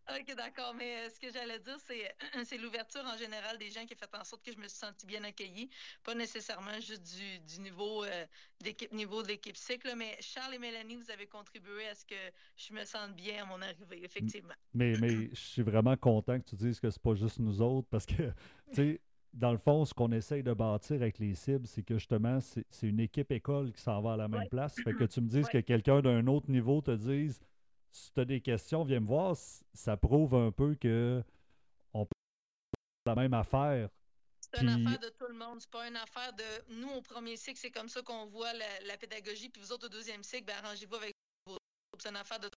OK, 0.09 0.35
d'accord. 0.35 0.73
Mais 0.77 0.97
euh, 0.97 1.09
ce 1.09 1.19
que 1.19 1.31
j'allais 1.31 1.59
dire, 1.59 1.77
c'est, 1.85 2.15
c'est 2.45 2.57
l'ouverture 2.57 3.03
en 3.05 3.17
général 3.17 3.57
des 3.57 3.69
gens 3.69 3.85
qui 3.85 3.93
a 3.93 3.97
fait 3.97 4.15
en 4.15 4.23
sorte 4.23 4.43
que 4.43 4.51
je 4.51 4.57
me 4.57 4.67
suis 4.67 4.77
sentie 4.77 5.05
bien 5.05 5.23
accueillie. 5.23 5.69
Pas 6.03 6.15
nécessairement 6.15 6.79
juste 6.79 7.03
du, 7.15 7.39
du 7.39 7.61
niveau 7.61 8.03
euh, 8.03 8.25
d'équipe 8.61 8.91
niveau 8.93 9.21
de 9.23 9.27
l'équipe 9.27 9.57
cycle, 9.57 9.93
mais 9.97 10.17
Charles 10.21 10.55
et 10.55 10.59
Mélanie, 10.59 10.95
vous 10.95 11.11
avez 11.11 11.27
contribué 11.27 11.87
à 11.87 11.95
ce 11.95 12.05
que 12.05 12.15
je 12.55 12.73
me 12.73 12.85
sente 12.85 13.15
bien 13.15 13.43
à 13.43 13.45
mon 13.45 13.61
arrivée, 13.61 14.03
effectivement. 14.03 14.55
Mais, 14.73 14.93
mais 14.99 15.29
je 15.29 15.39
suis 15.39 15.61
vraiment 15.61 15.95
content 15.97 16.39
que 16.39 16.45
tu 16.45 16.55
dises 16.55 16.79
que 16.79 16.89
c'est 16.89 17.01
pas 17.01 17.15
juste 17.15 17.39
nous 17.39 17.61
autres 17.61 17.87
parce 17.89 18.05
que, 18.05 18.13
tu 18.73 18.75
sais, 18.75 19.01
dans 19.33 19.51
le 19.51 19.57
fond, 19.57 19.85
ce 19.85 19.93
qu'on 19.93 20.11
essaye 20.11 20.41
de 20.41 20.53
bâtir 20.53 20.95
avec 20.95 21.19
les 21.19 21.35
cibles, 21.35 21.67
c'est 21.67 21.83
que 21.83 21.95
justement, 21.95 22.39
c'est, 22.39 22.65
une 22.81 22.99
équipe 22.99 23.31
école 23.31 23.71
qui 23.71 23.81
s'en 23.81 24.01
va 24.01 24.13
à 24.13 24.17
la 24.17 24.27
même 24.27 24.47
place. 24.49 24.75
Fait 24.83 24.93
que 24.93 25.03
tu 25.05 25.21
me 25.21 25.27
dises 25.27 25.47
que 25.47 25.59
quelqu'un 25.59 26.01
d'un 26.01 26.25
autre 26.27 26.49
niveau 26.49 26.81
te 26.81 26.91
dise 26.91 27.39
si 27.97 28.13
tu 28.13 28.19
as 28.19 28.25
des 28.25 28.41
questions, 28.41 28.83
viens 28.83 28.99
me 28.99 29.07
voir. 29.07 29.35
Ça 29.73 29.97
prouve 29.97 30.35
un 30.35 30.51
peu 30.51 30.75
que 30.75 31.23
on 31.93 32.05
peut 32.05 32.15
faire 33.05 33.15
la 33.15 33.21
même 33.21 33.33
affaire. 33.33 33.89
C'est 34.39 34.61
une 34.61 34.69
affaire 34.69 34.99
de 34.99 35.09
tout 35.09 35.27
le 35.27 35.33
monde. 35.33 35.59
C'est 35.59 35.69
pas 35.69 35.87
une 35.87 35.97
affaire 35.97 36.31
de 36.33 36.73
nous 36.75 36.89
au 36.89 37.01
premier 37.01 37.35
cycle, 37.35 37.59
c'est 37.59 37.71
comme 37.71 37.89
ça 37.89 38.01
qu'on 38.01 38.27
voit 38.27 38.53
la, 38.53 38.97
pédagogie, 38.97 39.49
puis 39.49 39.61
vous 39.61 39.71
autres 39.71 39.87
au 39.87 39.89
deuxième 39.89 40.23
cycle, 40.23 40.45
ben, 40.45 40.55
arrangez-vous 40.63 40.95
avec 40.95 41.13
vos. 41.45 41.57
C'est 41.99 42.09
une 42.09 42.15
affaire 42.15 42.39
de 42.39 42.49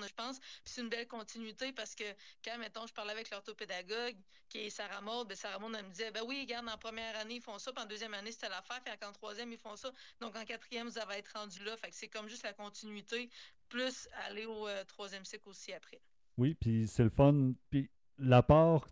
je 0.00 0.14
pense. 0.14 0.38
Puis 0.38 0.72
c'est 0.74 0.80
une 0.80 0.88
belle 0.88 1.06
continuité 1.06 1.72
parce 1.72 1.94
que 1.94 2.04
quand, 2.44 2.56
mettons, 2.58 2.86
je 2.86 2.92
parlais 2.92 3.12
avec 3.12 3.30
l'orthopédagogue, 3.30 4.16
qui 4.48 4.58
est 4.58 4.70
Sarah 4.70 5.00
Maud, 5.00 5.28
ben 5.28 5.36
Sarah 5.36 5.58
Maud, 5.58 5.74
elle 5.78 5.84
me 5.84 5.90
disait, 5.90 6.10
ben 6.10 6.22
oui, 6.26 6.40
regarde, 6.40 6.68
en 6.68 6.78
première 6.78 7.16
année, 7.18 7.36
ils 7.36 7.42
font 7.42 7.58
ça, 7.58 7.72
puis 7.72 7.82
en 7.82 7.86
deuxième 7.86 8.14
année, 8.14 8.32
c'était 8.32 8.48
l'affaire, 8.48 8.82
puis 8.82 8.94
en 9.06 9.12
troisième, 9.12 9.52
ils 9.52 9.58
font 9.58 9.76
ça. 9.76 9.90
Donc, 10.20 10.36
en 10.36 10.44
quatrième, 10.44 10.88
vous 10.88 10.98
allez 10.98 11.18
être 11.18 11.32
rendu 11.34 11.62
là. 11.64 11.76
Fait 11.76 11.90
que 11.90 11.96
c'est 11.96 12.08
comme 12.08 12.28
juste 12.28 12.42
la 12.42 12.52
continuité, 12.52 13.30
plus 13.72 14.08
aller 14.28 14.44
au 14.44 14.68
euh, 14.68 14.84
troisième 14.84 15.24
cycle 15.24 15.48
aussi 15.48 15.72
après. 15.72 16.00
Oui, 16.36 16.54
puis 16.54 16.86
c'est 16.86 17.04
le 17.04 17.10
fun. 17.10 17.52
Puis 17.70 17.90
tu 18.18 18.26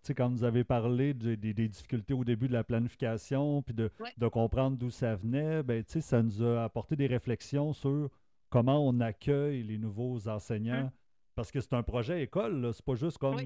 sais, 0.02 0.14
quand 0.14 0.30
vous 0.30 0.42
avez 0.42 0.64
parlé 0.64 1.14
des, 1.14 1.52
difficultés 1.52 2.14
au 2.14 2.24
début 2.24 2.48
de 2.48 2.52
la 2.54 2.64
planification, 2.64 3.62
puis 3.62 3.74
de, 3.74 3.90
de 4.16 4.28
comprendre 4.28 4.76
d'où 4.76 4.90
ça 4.90 5.14
venait, 5.14 5.62
ben, 5.62 5.84
tu 5.84 5.92
sais, 5.92 6.00
ça 6.00 6.22
nous 6.22 6.42
a 6.42 6.64
apporté 6.64 6.96
des 6.96 7.06
réflexions 7.06 7.72
sur 7.72 8.10
comment 8.48 8.84
on 8.84 8.98
accueille 9.00 9.62
les 9.62 9.78
nouveaux 9.78 10.26
enseignants. 10.28 10.84
Hum. 10.84 10.90
Parce 11.34 11.52
que 11.52 11.60
c'est 11.60 11.74
un 11.74 11.82
projet 11.82 12.22
école, 12.22 12.72
c'est 12.74 12.84
pas 12.84 12.96
juste 12.96 13.18
comme. 13.18 13.38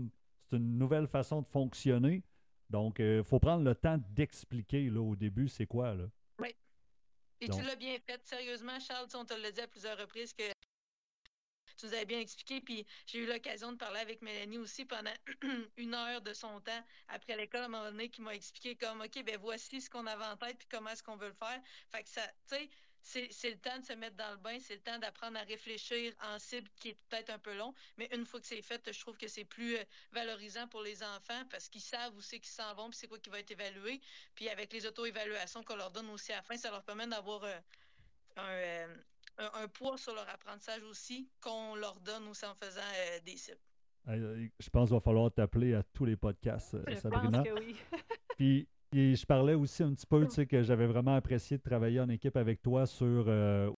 C'est 0.47 0.57
une 0.57 0.79
nouvelle 0.79 1.07
façon 1.07 1.43
de 1.43 1.47
fonctionner. 1.47 2.23
Donc, 2.71 2.99
il 2.99 3.05
euh, 3.05 3.23
faut 3.23 3.39
prendre 3.39 3.65
le 3.65 3.75
temps 3.75 3.99
d'expliquer 4.11 4.91
là, 4.91 5.01
au 5.01 5.17
début 5.17 5.49
c'est 5.49 5.67
quoi. 5.67 5.95
Là. 5.95 6.05
Oui. 6.39 6.55
Et 7.41 7.49
tu 7.49 7.63
l'as 7.63 7.77
bien 7.77 7.97
fait. 7.99 8.21
Sérieusement, 8.25 8.79
Charles, 8.81 9.09
on 9.15 9.25
te 9.25 9.35
l'a 9.35 9.51
dit 9.51 9.61
à 9.61 9.69
plusieurs 9.69 9.99
reprises 9.99 10.33
que 10.33 10.45
tu 11.77 11.87
nous 11.87 11.95
avais 11.95 12.05
bien 12.05 12.21
expliqué. 12.21 12.61
Puis 12.61 12.87
j'ai 13.07 13.19
eu 13.19 13.27
l'occasion 13.27 13.73
de 13.73 13.77
parler 13.77 14.01
avec 14.01 14.23
Mélanie 14.23 14.59
aussi 14.59 14.85
pendant 14.85 15.15
une 15.77 15.95
heure 15.95 16.21
de 16.23 16.33
son 16.33 16.61
temps 16.61 16.85
après 17.09 17.37
l'école 17.37 17.63
à 17.63 17.65
un 17.65 17.69
moment 17.69 17.85
donné 17.85 18.09
qui 18.09 18.23
m'a 18.23 18.35
expliqué 18.35 18.77
comme 18.77 19.01
OK, 19.01 19.23
ben 19.25 19.39
voici 19.39 19.81
ce 19.81 19.91
qu'on 19.91 20.07
avait 20.07 20.25
en 20.25 20.37
tête 20.37 20.59
puis 20.59 20.69
comment 20.71 20.91
est-ce 20.91 21.03
qu'on 21.03 21.17
veut 21.17 21.29
le 21.29 21.35
faire. 21.35 21.61
Fait 21.91 22.03
que 22.03 22.09
ça, 22.09 22.27
tu 22.49 22.57
sais, 22.57 22.71
c'est 23.05 23.51
le 23.51 23.59
temps 23.59 23.79
de 23.79 23.85
se 23.85 23.93
mettre 23.93 24.17
dans 24.17 24.31
le 24.31 24.39
bain, 24.39 24.59
c'est 24.61 24.77
le 24.77 24.81
temps 24.81 24.99
d'apprendre 24.99 25.39
à 25.39 25.43
réfléchir 25.43 26.15
en 26.23 26.39
cible 26.39 26.69
qui 26.81 26.89
est 26.91 26.99
peut-être 27.09 27.31
un 27.31 27.39
peu 27.39 27.55
long, 27.55 27.75
mais 27.99 28.09
une 28.13 28.25
fois 28.25 28.41
que 28.41 28.47
c'est 28.47 28.63
fait, 28.63 28.81
je 28.91 28.99
trouve 28.99 29.17
que 29.17 29.29
c'est 29.29 29.45
plus 29.45 29.77
euh, 29.77 29.85
valorisant 30.13 30.67
pour 30.69 30.83
les 30.83 31.03
enfants 31.03 31.45
parce 31.51 31.69
qu'ils 31.69 31.83
savent 31.83 32.17
où 32.17 32.23
c'est 32.23 32.41
qu'ils 32.41 32.53
s'en 32.53 32.75
vont, 32.75 32.89
puis 32.89 32.99
c'est 32.99 33.07
quoi 33.07 33.19
qui 33.19 33.29
va 33.31 33.41
être 33.41 33.51
évalué. 33.51 34.01
Puis 34.35 34.49
avec 34.49 34.73
les 34.73 34.87
auto-évaluations 34.87 35.63
qu'on 35.65 35.77
leur 35.77 35.91
donne 35.91 36.09
aussi 36.11 36.33
à 36.33 36.37
la 36.37 36.43
fin, 36.43 36.57
ça 36.57 36.71
leur 36.71 36.83
permet 36.83 37.07
d'avoir 37.07 37.45
euh, 37.45 37.59
euh, 38.39 38.97
un, 39.39 39.69
poids 39.69 39.97
sur 39.99 40.15
leur 40.15 40.29
apprentissage 40.29 40.83
aussi 40.85 41.29
qu'on 41.41 41.75
leur 41.77 42.01
donne 42.01 42.29
aussi 42.29 42.45
en 42.45 42.55
faisant 42.55 42.81
des 43.25 43.37
cibles. 43.37 43.59
Je 44.07 44.71
pense 44.71 44.89
qu'il 44.89 44.97
va 44.97 45.01
falloir 45.01 45.33
t'appeler 45.33 45.75
à 45.75 45.83
tous 45.83 46.05
les 46.05 46.17
podcasts, 46.17 46.77
je 46.89 46.95
Sabrina. 46.97 47.43
Pense 47.43 47.49
que 47.49 47.61
oui. 47.61 47.77
Puis 48.37 48.69
et 48.97 49.17
je 49.17 49.27
parlais 49.27 49.55
aussi 49.55 49.83
un 49.83 49.93
petit 49.93 50.07
peu, 50.07 50.25
tu 50.25 50.31
sais, 50.31 50.47
que 50.47 50.63
j'avais 50.63 50.87
vraiment 50.87 51.17
apprécié 51.17 51.59
de 51.59 51.63
travailler 51.63 51.99
en 51.99 52.09
équipe 52.09 52.37
avec 52.37 52.63
toi 52.63 52.87
sur 52.87 53.25
euh, 53.27 53.69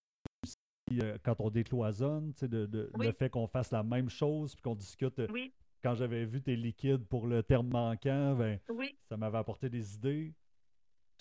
euh, 0.92 1.16
quand 1.23 1.37
on 1.38 1.49
décloisonne, 1.49 2.35
tu 2.35 2.40
sais, 2.40 2.49
de, 2.49 2.90
le 2.99 3.12
fait 3.12 3.31
qu'on 3.31 3.47
fasse 3.47 3.71
la 3.71 3.83
même 3.83 4.11
chose, 4.11 4.55
puis 4.55 4.62
qu'on 4.62 4.75
discute. 4.75 5.19
Euh, 5.21 5.27
quand 5.83 5.95
j'avais 5.95 6.27
vu 6.27 6.42
tes 6.42 6.55
liquides 6.55 7.07
pour 7.07 7.27
le 7.27 7.42
terme 7.42 7.69
manquant, 7.69 8.35
ben, 8.35 8.59
ça 9.09 9.16
m'avait 9.16 9.38
apporté 9.38 9.71
des 9.71 9.95
idées. 9.95 10.35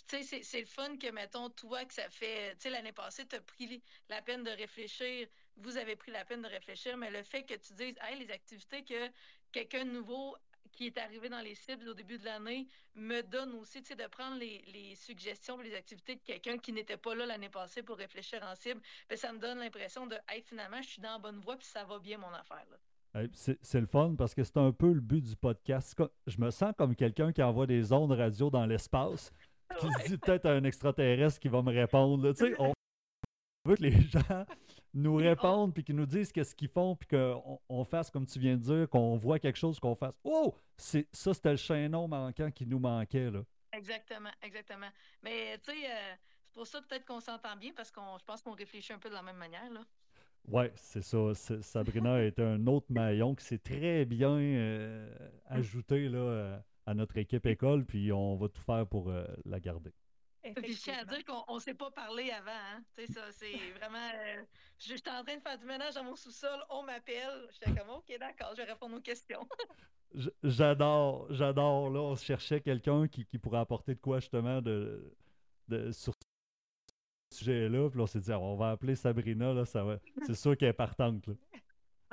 Tu 0.08 0.24
sais, 0.24 0.44
c'est 0.44 0.60
le 0.60 0.68
fun 0.68 0.98
que, 0.98 1.10
mettons, 1.12 1.50
toi, 1.50 1.84
que 1.86 1.94
ça 1.94 2.10
fait, 2.10 2.54
tu 2.56 2.62
sais, 2.64 2.70
l'année 2.70 2.92
passée, 2.92 3.26
tu 3.26 3.36
as 3.36 3.42
pris 3.42 3.82
la 4.10 4.22
peine 4.22 4.44
de 4.44 4.52
réfléchir, 4.52 5.28
vous 5.58 5.78
avez 5.78 5.96
pris 5.96 6.12
la 6.12 6.26
peine 6.26 6.42
de 6.42 6.48
réfléchir, 6.48 6.96
mais 6.98 7.10
le 7.10 7.24
fait 7.24 7.44
que 7.44 7.56
tu 7.56 7.74
dises, 7.74 7.96
hey, 8.02 8.20
les 8.20 8.32
activités 8.32 8.84
que 8.84 9.10
quelqu'un 9.52 9.86
de 9.86 9.92
nouveau 9.92 10.36
qui 10.76 10.88
est 10.88 10.98
arrivé 10.98 11.30
dans 11.30 11.40
les 11.40 11.56
cibles 11.56 11.88
au 11.88 11.94
début 11.94 12.18
de 12.18 12.26
l'année 12.26 12.68
me 12.96 13.22
donne 13.22 13.54
aussi 13.54 13.82
de 13.82 14.08
prendre 14.08 14.38
les, 14.38 14.62
les 14.74 14.96
suggestions 14.96 15.58
les 15.60 15.74
activités 15.74 16.16
de 16.16 16.22
quelqu'un 16.22 16.58
qui 16.58 16.74
n'était 16.74 16.98
pas 16.98 17.16
là 17.16 17.26
l'année 17.26 17.50
passée 17.50 17.82
pour 17.82 17.98
réfléchir 17.98 18.44
en 18.44 18.56
cible. 18.56 18.82
Ben, 19.10 19.18
ça 19.18 19.32
me 19.32 19.40
donne 19.40 19.60
l'impression 19.60 20.06
de 20.06 20.16
hey, 20.30 20.42
finalement, 20.42 20.82
je 20.82 20.90
suis 20.90 21.02
dans 21.02 21.14
la 21.14 21.20
bonne 21.20 21.40
voie 21.40 21.56
puis 21.56 21.68
ça 21.68 21.84
va 21.86 21.98
bien 22.00 22.18
mon 22.18 22.34
affaire. 22.34 22.66
c'est 23.34 23.80
le 23.80 23.88
fun 23.88 24.16
parce 24.18 24.36
que 24.36 24.44
c'est 24.44 24.58
un 24.58 24.72
peu 24.72 24.92
le 24.92 25.02
but 25.02 25.22
du 25.22 25.36
podcast. 25.36 25.98
Je 26.28 26.40
me 26.40 26.52
sens 26.52 26.74
comme 26.78 26.96
quelqu'un 26.96 27.32
qui 27.32 27.42
envoie 27.42 27.68
des 27.68 27.94
ondes 27.94 28.12
radio 28.12 28.50
dans 28.50 28.66
l'espace, 28.66 29.32
qui 29.80 29.88
se 29.88 30.08
dit 30.08 30.18
peut-être 30.18 30.46
un 30.46 30.64
extraterrestre 30.64 31.40
qui 31.40 31.48
va 31.48 31.62
me 31.62 31.72
répondre. 31.72 32.32
Tu 32.34 32.48
sais, 32.48 32.56
on 32.60 32.74
veut 33.66 33.76
que 33.76 33.84
les 33.84 34.02
gens 34.02 34.46
nous 34.94 35.16
répondent 35.16 35.74
puis 35.74 35.84
qu'ils 35.84 35.96
nous 35.96 36.06
disent 36.06 36.32
qu'est-ce 36.32 36.56
qu'ils 36.56 36.70
font 36.70 36.96
puis 36.96 37.08
qu'on 37.08 37.60
on 37.68 37.84
fasse 37.84 38.10
comme 38.10 38.26
tu 38.26 38.40
viens 38.40 38.56
de 38.56 38.62
dire, 38.62 38.90
qu'on 38.90 39.16
voit 39.18 39.40
quelque 39.40 39.58
chose, 39.58 39.80
qu'on 39.80 39.96
fasse 39.96 40.14
Oh! 40.24 40.56
C'est, 40.78 41.08
ça, 41.12 41.34
c'était 41.34 41.52
le 41.52 41.58
chaînon 41.58 42.08
manquant 42.08 42.52
qui 42.52 42.66
nous 42.66 42.80
manquait. 42.80 43.32
Là. 43.32 43.42
Exactement, 43.74 44.32
exactement. 44.42 44.90
Mais 45.22 45.58
tu 45.60 45.72
sais, 45.72 45.86
euh, 45.86 46.16
c'est 46.48 46.54
pour 46.54 46.68
ça 46.68 46.82
peut-être 46.82 47.06
qu'on 47.06 47.20
s'entend 47.20 47.56
bien 47.56 47.72
parce 47.76 47.92
qu'on 47.92 48.18
je 48.18 48.24
pense 48.24 48.42
qu'on 48.42 48.54
réfléchit 48.54 48.94
un 48.94 49.00
peu 49.00 49.10
de 49.10 49.14
la 49.14 49.22
même 49.22 49.38
manière. 49.38 49.70
Là. 49.72 49.82
Oui, 50.48 50.66
c'est 50.76 51.02
ça. 51.02 51.34
Sabrina 51.62 52.22
est 52.22 52.40
un 52.40 52.68
autre 52.68 52.86
maillon 52.90 53.36
qui 53.36 53.44
s'est 53.46 53.58
très 53.58 54.06
bien 54.06 54.38
euh, 54.38 55.10
ajouté 55.48 56.08
là, 56.08 56.62
à 56.86 56.94
notre 56.94 57.18
équipe 57.18 57.46
école, 57.46 57.86
puis 57.86 58.12
on 58.12 58.36
va 58.36 58.48
tout 58.50 58.62
faire 58.62 58.88
pour 58.88 59.10
euh, 59.10 59.26
la 59.46 59.60
garder. 59.60 59.92
je 60.44 60.82
tiens 60.82 61.00
à 61.00 61.06
dire 61.06 61.24
qu'on 61.26 61.56
ne 61.56 61.60
s'est 61.60 61.74
pas 61.74 61.92
parlé 61.92 62.32
avant. 62.32 62.52
Hein? 62.52 62.84
Ça, 63.14 63.32
c'est 63.32 63.54
vraiment. 63.80 64.12
J'étais 64.78 65.10
en 65.10 65.24
train 65.24 65.38
de 65.38 65.42
faire 65.42 65.58
du 65.58 65.66
ménage 65.66 65.96
dans 65.96 66.04
mon 66.04 66.16
sous-sol, 66.16 66.60
on 66.70 66.84
m'appelle. 66.84 67.48
J'étais 67.54 67.80
comme, 67.80 67.90
OK, 67.90 68.14
d'accord, 68.20 68.52
je 68.52 68.62
vais 68.62 68.72
répondre 68.72 68.98
aux 68.98 69.02
questions. 69.02 69.48
j'adore, 70.44 71.28
j'adore. 71.32 71.90
Là, 71.90 72.00
on 72.02 72.16
cherchait 72.16 72.62
quelqu'un 72.62 73.08
qui, 73.08 73.26
qui, 73.26 73.40
pourrait 73.40 73.60
apporter 73.60 73.96
de 73.96 74.00
quoi, 74.00 74.20
justement, 74.20 74.62
de, 74.62 75.16
de 75.68 75.92
sur 75.92 76.14
sujet-là. 77.36 77.90
Puis 77.90 78.00
on 78.00 78.08
s'est 78.08 78.20
dit, 78.20 78.32
ah, 78.32 78.40
on 78.40 78.56
va 78.56 78.72
appeler 78.72 78.96
Sabrina, 78.96 79.54
là, 79.54 79.66
ça 79.66 79.84
va... 79.84 80.00
c'est 80.26 80.36
sûr 80.36 80.58
qu'elle 80.58 80.70
est 80.70 80.74
partante. 80.74 81.30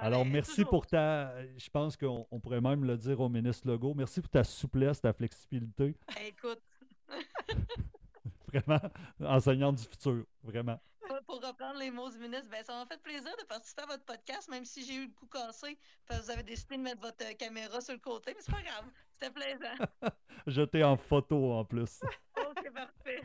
Alors, 0.02 0.24
merci 0.24 0.64
pour 0.64 0.84
ta. 0.84 1.32
Je 1.56 1.70
pense 1.70 1.96
qu'on 1.96 2.40
pourrait 2.40 2.60
même 2.60 2.84
le 2.84 2.96
dire 2.96 3.20
au 3.20 3.28
ministre 3.28 3.68
Legault. 3.68 3.94
Merci 3.94 4.20
pour 4.20 4.30
ta 4.30 4.42
souplesse, 4.42 5.00
ta 5.00 5.12
flexibilité. 5.12 5.94
Écoute. 6.26 6.60
vraiment, 8.52 8.80
enseignante 9.20 9.76
du 9.76 9.84
futur. 9.84 10.24
Vraiment. 10.42 10.80
Pour 11.26 11.36
reprendre 11.36 11.78
les 11.78 11.92
mots 11.92 12.10
du 12.10 12.18
ministre, 12.18 12.48
ben, 12.50 12.64
ça 12.64 12.74
m'a 12.74 12.86
fait 12.86 13.00
plaisir 13.00 13.30
de 13.38 13.44
participer 13.44 13.82
à 13.82 13.86
votre 13.86 14.04
podcast, 14.04 14.48
même 14.50 14.64
si 14.64 14.84
j'ai 14.84 14.94
eu 14.94 15.06
le 15.06 15.12
coup 15.12 15.26
cassé, 15.26 15.78
parce 16.06 16.20
que 16.20 16.24
vous 16.26 16.30
avez 16.32 16.42
décidé 16.42 16.78
de 16.78 16.82
mettre 16.82 17.00
votre 17.00 17.24
euh, 17.24 17.34
caméra 17.34 17.80
sur 17.80 17.94
le 17.94 18.00
côté, 18.00 18.32
mais 18.34 18.40
c'est 18.40 18.52
pas 18.52 18.62
grave. 18.62 18.84
C'était 19.12 19.32
plaisant. 19.32 19.86
Jeté 20.48 20.82
en 20.82 20.96
photo 20.96 21.52
en 21.52 21.64
plus. 21.64 22.00
oh, 22.38 22.52
c'est 22.60 22.72
parfait. 22.72 23.22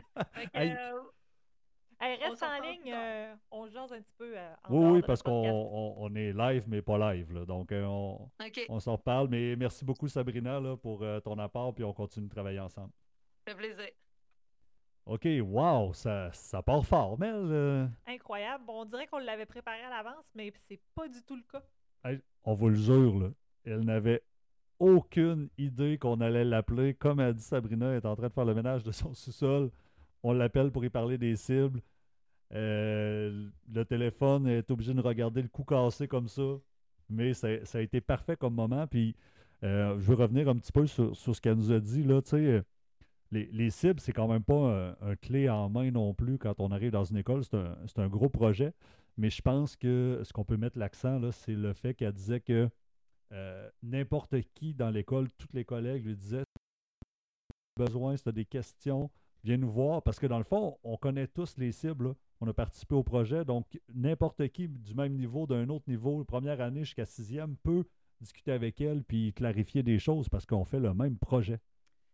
Euh, 0.54 1.00
reste 2.00 2.42
en 2.42 2.60
ligne, 2.60 2.92
euh, 2.92 3.34
on 3.50 3.66
jase 3.68 3.92
un 3.92 4.00
petit 4.00 4.14
peu. 4.16 4.32
Euh, 4.36 4.54
oui, 4.70 4.90
oui, 4.92 5.02
parce 5.06 5.22
qu'on 5.22 5.94
on, 5.98 6.14
est 6.14 6.32
live, 6.32 6.64
mais 6.68 6.82
pas 6.82 7.12
live. 7.12 7.44
donc, 7.44 7.72
euh, 7.72 7.84
on, 7.84 8.30
on 8.68 8.80
s'en 8.80 8.92
reparle. 8.92 9.28
Mais 9.28 9.56
merci 9.56 9.84
beaucoup, 9.84 10.08
Sabrina, 10.08 10.60
là, 10.60 10.76
pour 10.76 11.04
ton 11.24 11.38
apport, 11.38 11.74
puis 11.74 11.84
on 11.84 11.92
continue 11.92 12.26
de 12.26 12.32
travailler 12.32 12.60
ensemble. 12.60 12.92
Ça 13.46 13.52
fait 13.52 13.56
plaisir. 13.56 13.88
OK, 15.06 15.26
wow, 15.42 15.94
ça, 15.94 16.30
ça 16.32 16.62
part 16.62 16.84
fort, 16.84 17.18
Mel. 17.18 17.90
Incroyable. 18.06 18.64
Bon, 18.66 18.82
on 18.82 18.84
dirait 18.84 19.06
qu'on 19.06 19.18
l'avait 19.18 19.46
préparé 19.46 19.80
à 19.82 19.90
l'avance, 19.90 20.30
mais 20.34 20.52
c'est 20.56 20.80
pas 20.94 21.08
du 21.08 21.22
tout 21.22 21.36
le 21.36 21.44
cas. 21.50 21.62
on 22.44 22.54
vous 22.54 22.68
le 22.68 22.76
jure, 22.76 23.18
là, 23.18 23.28
elle 23.64 23.80
n'avait 23.80 24.22
aucune 24.78 25.48
idée 25.58 25.98
qu'on 25.98 26.20
allait 26.20 26.44
l'appeler. 26.44 26.94
Comme 26.94 27.18
a 27.20 27.32
dit 27.32 27.42
Sabrina, 27.42 27.90
elle 27.90 27.96
est 27.96 28.06
en 28.06 28.14
train 28.14 28.28
de 28.28 28.32
faire 28.32 28.44
le 28.44 28.54
ménage 28.54 28.84
de 28.84 28.92
son 28.92 29.14
sous-sol 29.14 29.70
on 30.22 30.32
l'appelle 30.32 30.70
pour 30.70 30.84
y 30.84 30.90
parler 30.90 31.18
des 31.18 31.36
cibles. 31.36 31.80
Euh, 32.54 33.48
le 33.72 33.84
téléphone 33.84 34.46
est 34.46 34.70
obligé 34.70 34.94
de 34.94 35.00
regarder 35.00 35.42
le 35.42 35.48
coup 35.48 35.64
cassé 35.64 36.08
comme 36.08 36.28
ça. 36.28 36.58
Mais 37.10 37.34
ça, 37.34 37.48
a 37.48 37.80
été 37.80 38.00
parfait 38.00 38.36
comme 38.36 38.54
moment. 38.54 38.86
Puis 38.86 39.14
euh, 39.64 39.98
je 39.98 40.04
veux 40.04 40.14
revenir 40.14 40.48
un 40.48 40.56
petit 40.56 40.72
peu 40.72 40.86
sur, 40.86 41.14
ce 41.16 41.40
qu'elle 41.40 41.56
nous 41.56 41.72
a 41.72 41.80
dit. 41.80 42.02
Là, 42.02 42.20
les, 43.30 43.46
les 43.46 43.70
cibles, 43.70 44.00
c'est 44.00 44.12
quand 44.12 44.28
même 44.28 44.44
pas 44.44 44.96
un, 45.00 45.16
clé 45.16 45.48
en 45.48 45.68
main 45.68 45.90
non 45.90 46.14
plus 46.14 46.38
quand 46.38 46.54
on 46.60 46.70
arrive 46.70 46.92
dans 46.92 47.04
une 47.04 47.18
école. 47.18 47.44
C'est 47.44 47.98
un, 47.98 48.08
gros 48.08 48.28
projet. 48.28 48.72
Mais 49.16 49.30
je 49.30 49.42
pense 49.42 49.76
que 49.76 50.20
ce 50.22 50.32
qu'on 50.32 50.44
peut 50.44 50.56
mettre 50.56 50.78
l'accent, 50.78 51.20
c'est 51.32 51.54
le 51.54 51.72
fait 51.72 51.94
qu'elle 51.94 52.12
disait 52.12 52.40
que 52.40 52.70
euh, 53.32 53.70
n'importe 53.82 54.40
qui 54.54 54.74
dans 54.74 54.90
l'école, 54.90 55.28
tous 55.32 55.48
les 55.52 55.64
collègues 55.64 56.06
lui 56.06 56.16
disaient 56.16 56.44
besoin, 57.76 58.16
si 58.16 58.22
tu 58.22 58.28
as 58.28 58.32
des 58.32 58.44
questions, 58.44 59.10
viens 59.48 59.56
nous 59.56 59.70
voir 59.70 60.02
parce 60.02 60.18
que 60.18 60.26
dans 60.26 60.38
le 60.38 60.44
fond, 60.44 60.78
on 60.84 60.96
connaît 60.96 61.26
tous 61.26 61.56
les 61.56 61.72
cibles. 61.72 62.14
On 62.40 62.46
a 62.48 62.52
participé 62.52 62.94
au 62.94 63.02
projet, 63.02 63.44
donc 63.44 63.66
n'importe 63.94 64.46
qui 64.48 64.68
du 64.68 64.94
même 64.94 65.14
niveau, 65.14 65.46
d'un 65.46 65.68
autre 65.70 65.88
niveau, 65.88 66.22
première 66.24 66.60
année 66.60 66.84
jusqu'à 66.84 67.06
sixième, 67.06 67.56
peut 67.56 67.84
discuter 68.20 68.52
avec 68.52 68.80
elle 68.80 69.02
puis 69.04 69.32
clarifier 69.32 69.82
des 69.82 69.98
choses 69.98 70.28
parce 70.28 70.44
qu'on 70.44 70.64
fait 70.64 70.80
le 70.80 70.92
même 70.92 71.18
projet. 71.18 71.60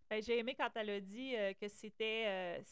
Ben, 0.08 0.22
j'ai 0.22 0.38
aimé 0.38 0.54
quand 0.56 0.70
elle 0.76 0.90
a 0.90 1.00
dit 1.00 1.34
euh, 1.34 1.52
que 1.54 1.66
c'était 1.66 2.26
euh, 2.26 2.62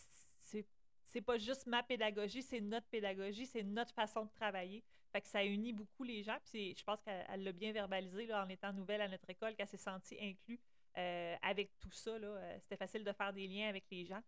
c'est 1.05 1.21
pas 1.21 1.39
juste 1.39 1.67
ma 1.67 1.83
pédagogie, 1.83 2.43
c'est 2.43 2.61
notre 2.61 2.87
pédagogie, 2.87 3.47
c'est 3.47 3.65
notre 3.65 3.93
façon 3.93 4.25
de 4.25 4.31
travailler. 4.31 4.83
Fait 5.11 5.21
que 5.21 5.29
ça 5.29 5.45
unit 5.45 5.73
beaucoup 5.73 6.05
les 6.05 6.23
gens. 6.23 6.39
Puis 6.47 6.75
je 6.79 6.85
pense 6.85 7.03
qu'elle 7.03 7.43
l'a 7.43 7.53
bien 7.53 7.73
verbalisé 7.73 8.27
là, 8.27 8.45
en 8.47 8.49
étant 8.49 8.73
nouvelle 8.73 9.03
à 9.03 9.09
notre 9.09 9.29
école, 9.29 9.55
qu'elle 9.55 9.67
s'est 9.67 9.77
sentie 9.77 10.17
inclue 10.21 10.59
euh, 10.97 11.35
avec 11.43 11.71
tout 11.81 11.91
ça. 11.91 12.13
C'était 12.61 12.77
facile 12.77 13.05
de 13.05 13.13
faire 13.13 13.33
des 13.33 13.47
liens 13.47 13.69
avec 13.69 13.85
les 13.91 14.07
gens. 14.07 14.23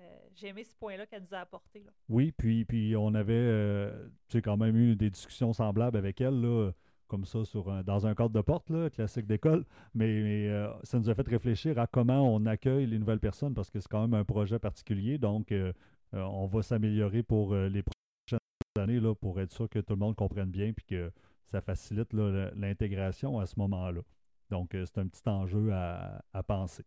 Euh, 0.00 0.18
j'ai 0.34 0.48
aimé 0.48 0.64
ce 0.64 0.74
point-là 0.74 1.06
qu'elle 1.06 1.22
nous 1.22 1.34
a 1.34 1.40
apporté. 1.40 1.84
Oui, 2.08 2.32
puis, 2.32 2.64
puis 2.64 2.96
on 2.96 3.14
avait 3.14 3.32
euh, 3.34 4.08
quand 4.42 4.56
même 4.56 4.76
eu 4.76 4.96
des 4.96 5.10
discussions 5.10 5.52
semblables 5.52 5.96
avec 5.96 6.20
elle, 6.20 6.40
là, 6.40 6.72
comme 7.06 7.24
ça, 7.24 7.44
sur 7.44 7.84
dans 7.84 8.06
un 8.06 8.14
cadre 8.14 8.30
de 8.30 8.40
porte, 8.40 8.70
là, 8.70 8.90
classique 8.90 9.26
d'école. 9.26 9.64
Mais, 9.94 10.48
euh, 10.48 10.68
ça 10.82 10.98
nous 10.98 11.08
a 11.10 11.14
fait 11.14 11.26
réfléchir 11.28 11.78
à 11.78 11.86
comment 11.86 12.22
on 12.34 12.46
accueille 12.46 12.86
les 12.86 12.98
nouvelles 12.98 13.20
personnes 13.20 13.54
parce 13.54 13.70
que 13.70 13.80
c'est 13.80 13.88
quand 13.88 14.02
même 14.02 14.14
un 14.14 14.24
projet 14.24 14.58
particulier. 14.58 15.18
Donc, 15.18 15.52
on 16.12 16.46
va 16.46 16.62
s'améliorer 16.62 17.22
pour 17.22 17.54
les 17.54 17.82
prochaines 17.82 18.38
années 18.78 19.00
là, 19.00 19.14
pour 19.14 19.40
être 19.40 19.52
sûr 19.52 19.68
que 19.68 19.78
tout 19.78 19.94
le 19.94 20.00
monde 20.00 20.16
comprenne 20.16 20.50
bien 20.50 20.72
puis 20.72 20.84
que 20.84 21.12
ça 21.46 21.60
facilite 21.60 22.12
l'intégration 22.12 23.38
à 23.38 23.46
ce 23.46 23.58
moment-là. 23.58 24.00
Donc, 24.50 24.70
c'est 24.72 24.98
un 24.98 25.06
petit 25.06 25.28
enjeu 25.28 25.72
à 25.72 26.42
penser 26.46 26.84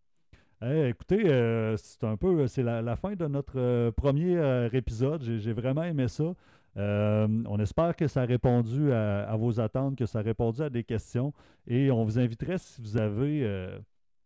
écoutez, 0.61 1.29
euh, 1.29 1.77
c'est 1.77 2.03
un 2.03 2.17
peu, 2.17 2.47
c'est 2.47 2.63
la, 2.63 2.95
fin 2.95 3.15
de 3.15 3.27
notre 3.27 3.59
euh, 3.59 3.91
premier 3.91 4.37
euh, 4.37 4.69
épisode. 4.73 5.21
J'ai 5.23 5.53
vraiment 5.53 5.83
aimé 5.83 6.07
ça. 6.07 6.33
on 6.75 7.59
espère 7.59 7.95
que 7.95 8.07
ça 8.07 8.21
a 8.21 8.25
répondu 8.25 8.91
à, 8.91 9.35
vos 9.37 9.59
attentes, 9.59 9.95
que 9.95 10.05
ça 10.05 10.19
a 10.19 10.21
répondu 10.21 10.61
à 10.61 10.69
des 10.69 10.83
questions. 10.83 11.33
Et 11.67 11.91
on 11.91 12.03
vous 12.03 12.19
inviterait, 12.19 12.57
si 12.57 12.81
vous 12.81 12.97
avez 12.97 13.69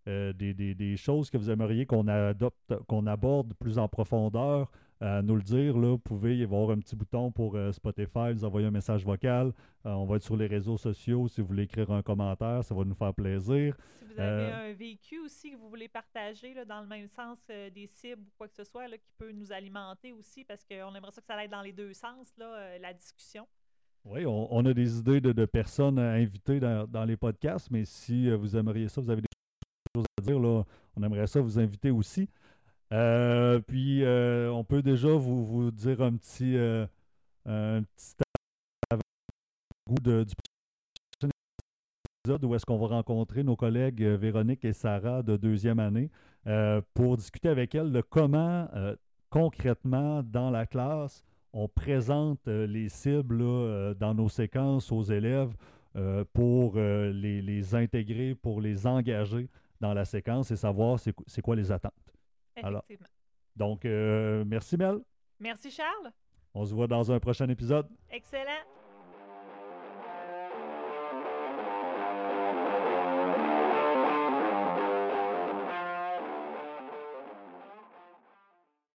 des, 0.05 0.53
des, 0.53 0.97
choses 0.97 1.29
que 1.29 1.37
vous 1.37 1.49
aimeriez 1.49 1.85
qu'on 1.85 2.07
adopte, 2.07 2.75
qu'on 2.87 3.07
aborde 3.07 3.53
plus 3.55 3.77
en 3.77 3.87
profondeur, 3.87 4.71
à 5.01 5.21
nous 5.21 5.35
le 5.35 5.41
dire. 5.41 5.77
Là, 5.77 5.89
vous 5.89 5.97
pouvez 5.97 6.37
y 6.37 6.43
avoir 6.43 6.69
un 6.69 6.79
petit 6.79 6.95
bouton 6.95 7.31
pour 7.31 7.55
euh, 7.55 7.71
Spotify, 7.71 8.33
nous 8.33 8.45
envoyer 8.45 8.67
un 8.67 8.71
message 8.71 9.03
vocal. 9.03 9.51
Euh, 9.85 9.89
on 9.89 10.05
va 10.05 10.17
être 10.17 10.23
sur 10.23 10.37
les 10.37 10.45
réseaux 10.45 10.77
sociaux. 10.77 11.27
Si 11.27 11.41
vous 11.41 11.47
voulez 11.47 11.63
écrire 11.63 11.91
un 11.91 12.03
commentaire, 12.03 12.63
ça 12.63 12.75
va 12.75 12.83
nous 12.83 12.93
faire 12.93 13.13
plaisir. 13.13 13.75
Si 13.97 14.05
vous 14.05 14.19
avez 14.19 14.51
euh, 14.51 14.69
un 14.69 14.73
vécu 14.73 15.19
aussi 15.19 15.51
que 15.51 15.57
vous 15.57 15.69
voulez 15.69 15.87
partager 15.87 16.53
là, 16.53 16.65
dans 16.65 16.81
le 16.81 16.87
même 16.87 17.07
sens 17.07 17.39
des 17.47 17.87
cibles 17.87 18.21
ou 18.21 18.31
quoi 18.37 18.47
que 18.47 18.55
ce 18.55 18.63
soit 18.63 18.87
là, 18.87 18.97
qui 18.97 19.11
peut 19.17 19.31
nous 19.31 19.51
alimenter 19.51 20.13
aussi, 20.13 20.43
parce 20.43 20.63
qu'on 20.63 20.93
aimerait 20.93 21.11
ça 21.11 21.21
que 21.21 21.27
ça 21.27 21.33
aille 21.33 21.49
dans 21.49 21.61
les 21.61 21.73
deux 21.73 21.93
sens, 21.93 22.31
là, 22.37 22.77
la 22.77 22.93
discussion. 22.93 23.47
Oui, 24.03 24.25
on, 24.25 24.65
a 24.65 24.73
des 24.73 24.97
idées 24.97 25.21
de, 25.21 25.45
personnes 25.45 25.99
à 25.99 26.13
inviter 26.13 26.59
dans, 26.59 26.87
dans, 26.87 27.05
les 27.05 27.15
podcasts, 27.15 27.69
mais 27.69 27.85
si 27.85 28.31
vous 28.31 28.55
aimeriez 28.57 28.89
ça, 28.89 28.99
vous 28.99 29.11
avez 29.11 29.21
des 29.21 29.27
choses 29.95 30.05
à 30.17 30.21
dire, 30.23 30.39
là, 30.39 30.63
on 30.95 31.03
aimerait 31.03 31.27
ça 31.27 31.39
vous 31.39 31.59
inviter 31.59 31.91
aussi. 31.91 32.27
Euh, 32.93 33.59
puis, 33.59 34.03
euh, 34.03 34.51
on 34.51 34.63
peut 34.63 34.81
déjà 34.81 35.09
vous, 35.09 35.45
vous 35.45 35.71
dire 35.71 36.01
un 36.01 36.13
petit, 36.15 36.57
euh, 36.57 36.85
un 37.45 37.83
petit 37.83 38.15
goût 39.87 39.95
de, 40.01 40.23
du 40.25 40.35
prochain 40.35 41.31
épisode 42.23 42.43
où 42.43 42.55
est-ce 42.55 42.65
qu'on 42.65 42.77
va 42.77 42.87
rencontrer 42.87 43.43
nos 43.43 43.55
collègues 43.55 44.03
Véronique 44.03 44.65
et 44.65 44.73
Sarah 44.73 45.23
de 45.23 45.37
deuxième 45.37 45.79
année 45.79 46.09
pour 46.93 47.17
discuter 47.17 47.49
avec 47.49 47.75
elles 47.75 47.91
de 47.91 48.01
comment, 48.01 48.67
concrètement, 49.29 50.23
dans 50.23 50.49
la 50.49 50.65
classe, 50.65 51.23
on 51.53 51.67
présente 51.67 52.47
les 52.47 52.89
cibles 52.89 53.95
dans 53.95 54.13
nos 54.13 54.29
séquences 54.29 54.91
aux 54.91 55.03
élèves 55.03 55.53
pour 56.33 56.75
les, 56.75 57.41
les, 57.41 57.75
intégrer, 57.75 58.35
pour 58.35 58.61
les 58.61 58.87
engager 58.87 59.49
dans 59.79 59.93
la 59.93 60.05
séquence 60.05 60.51
et 60.51 60.55
savoir 60.55 60.99
c'est 60.99 61.41
quoi 61.41 61.55
les 61.55 61.71
attentes. 61.71 62.10
Effectivement. 62.55 63.07
donc, 63.55 63.85
euh, 63.85 64.43
merci 64.45 64.77
Mel. 64.77 64.99
Merci 65.39 65.71
Charles. 65.71 66.11
On 66.53 66.65
se 66.65 66.73
voit 66.73 66.87
dans 66.87 67.11
un 67.11 67.19
prochain 67.19 67.47
épisode. 67.49 67.87
Excellent. 68.09 68.65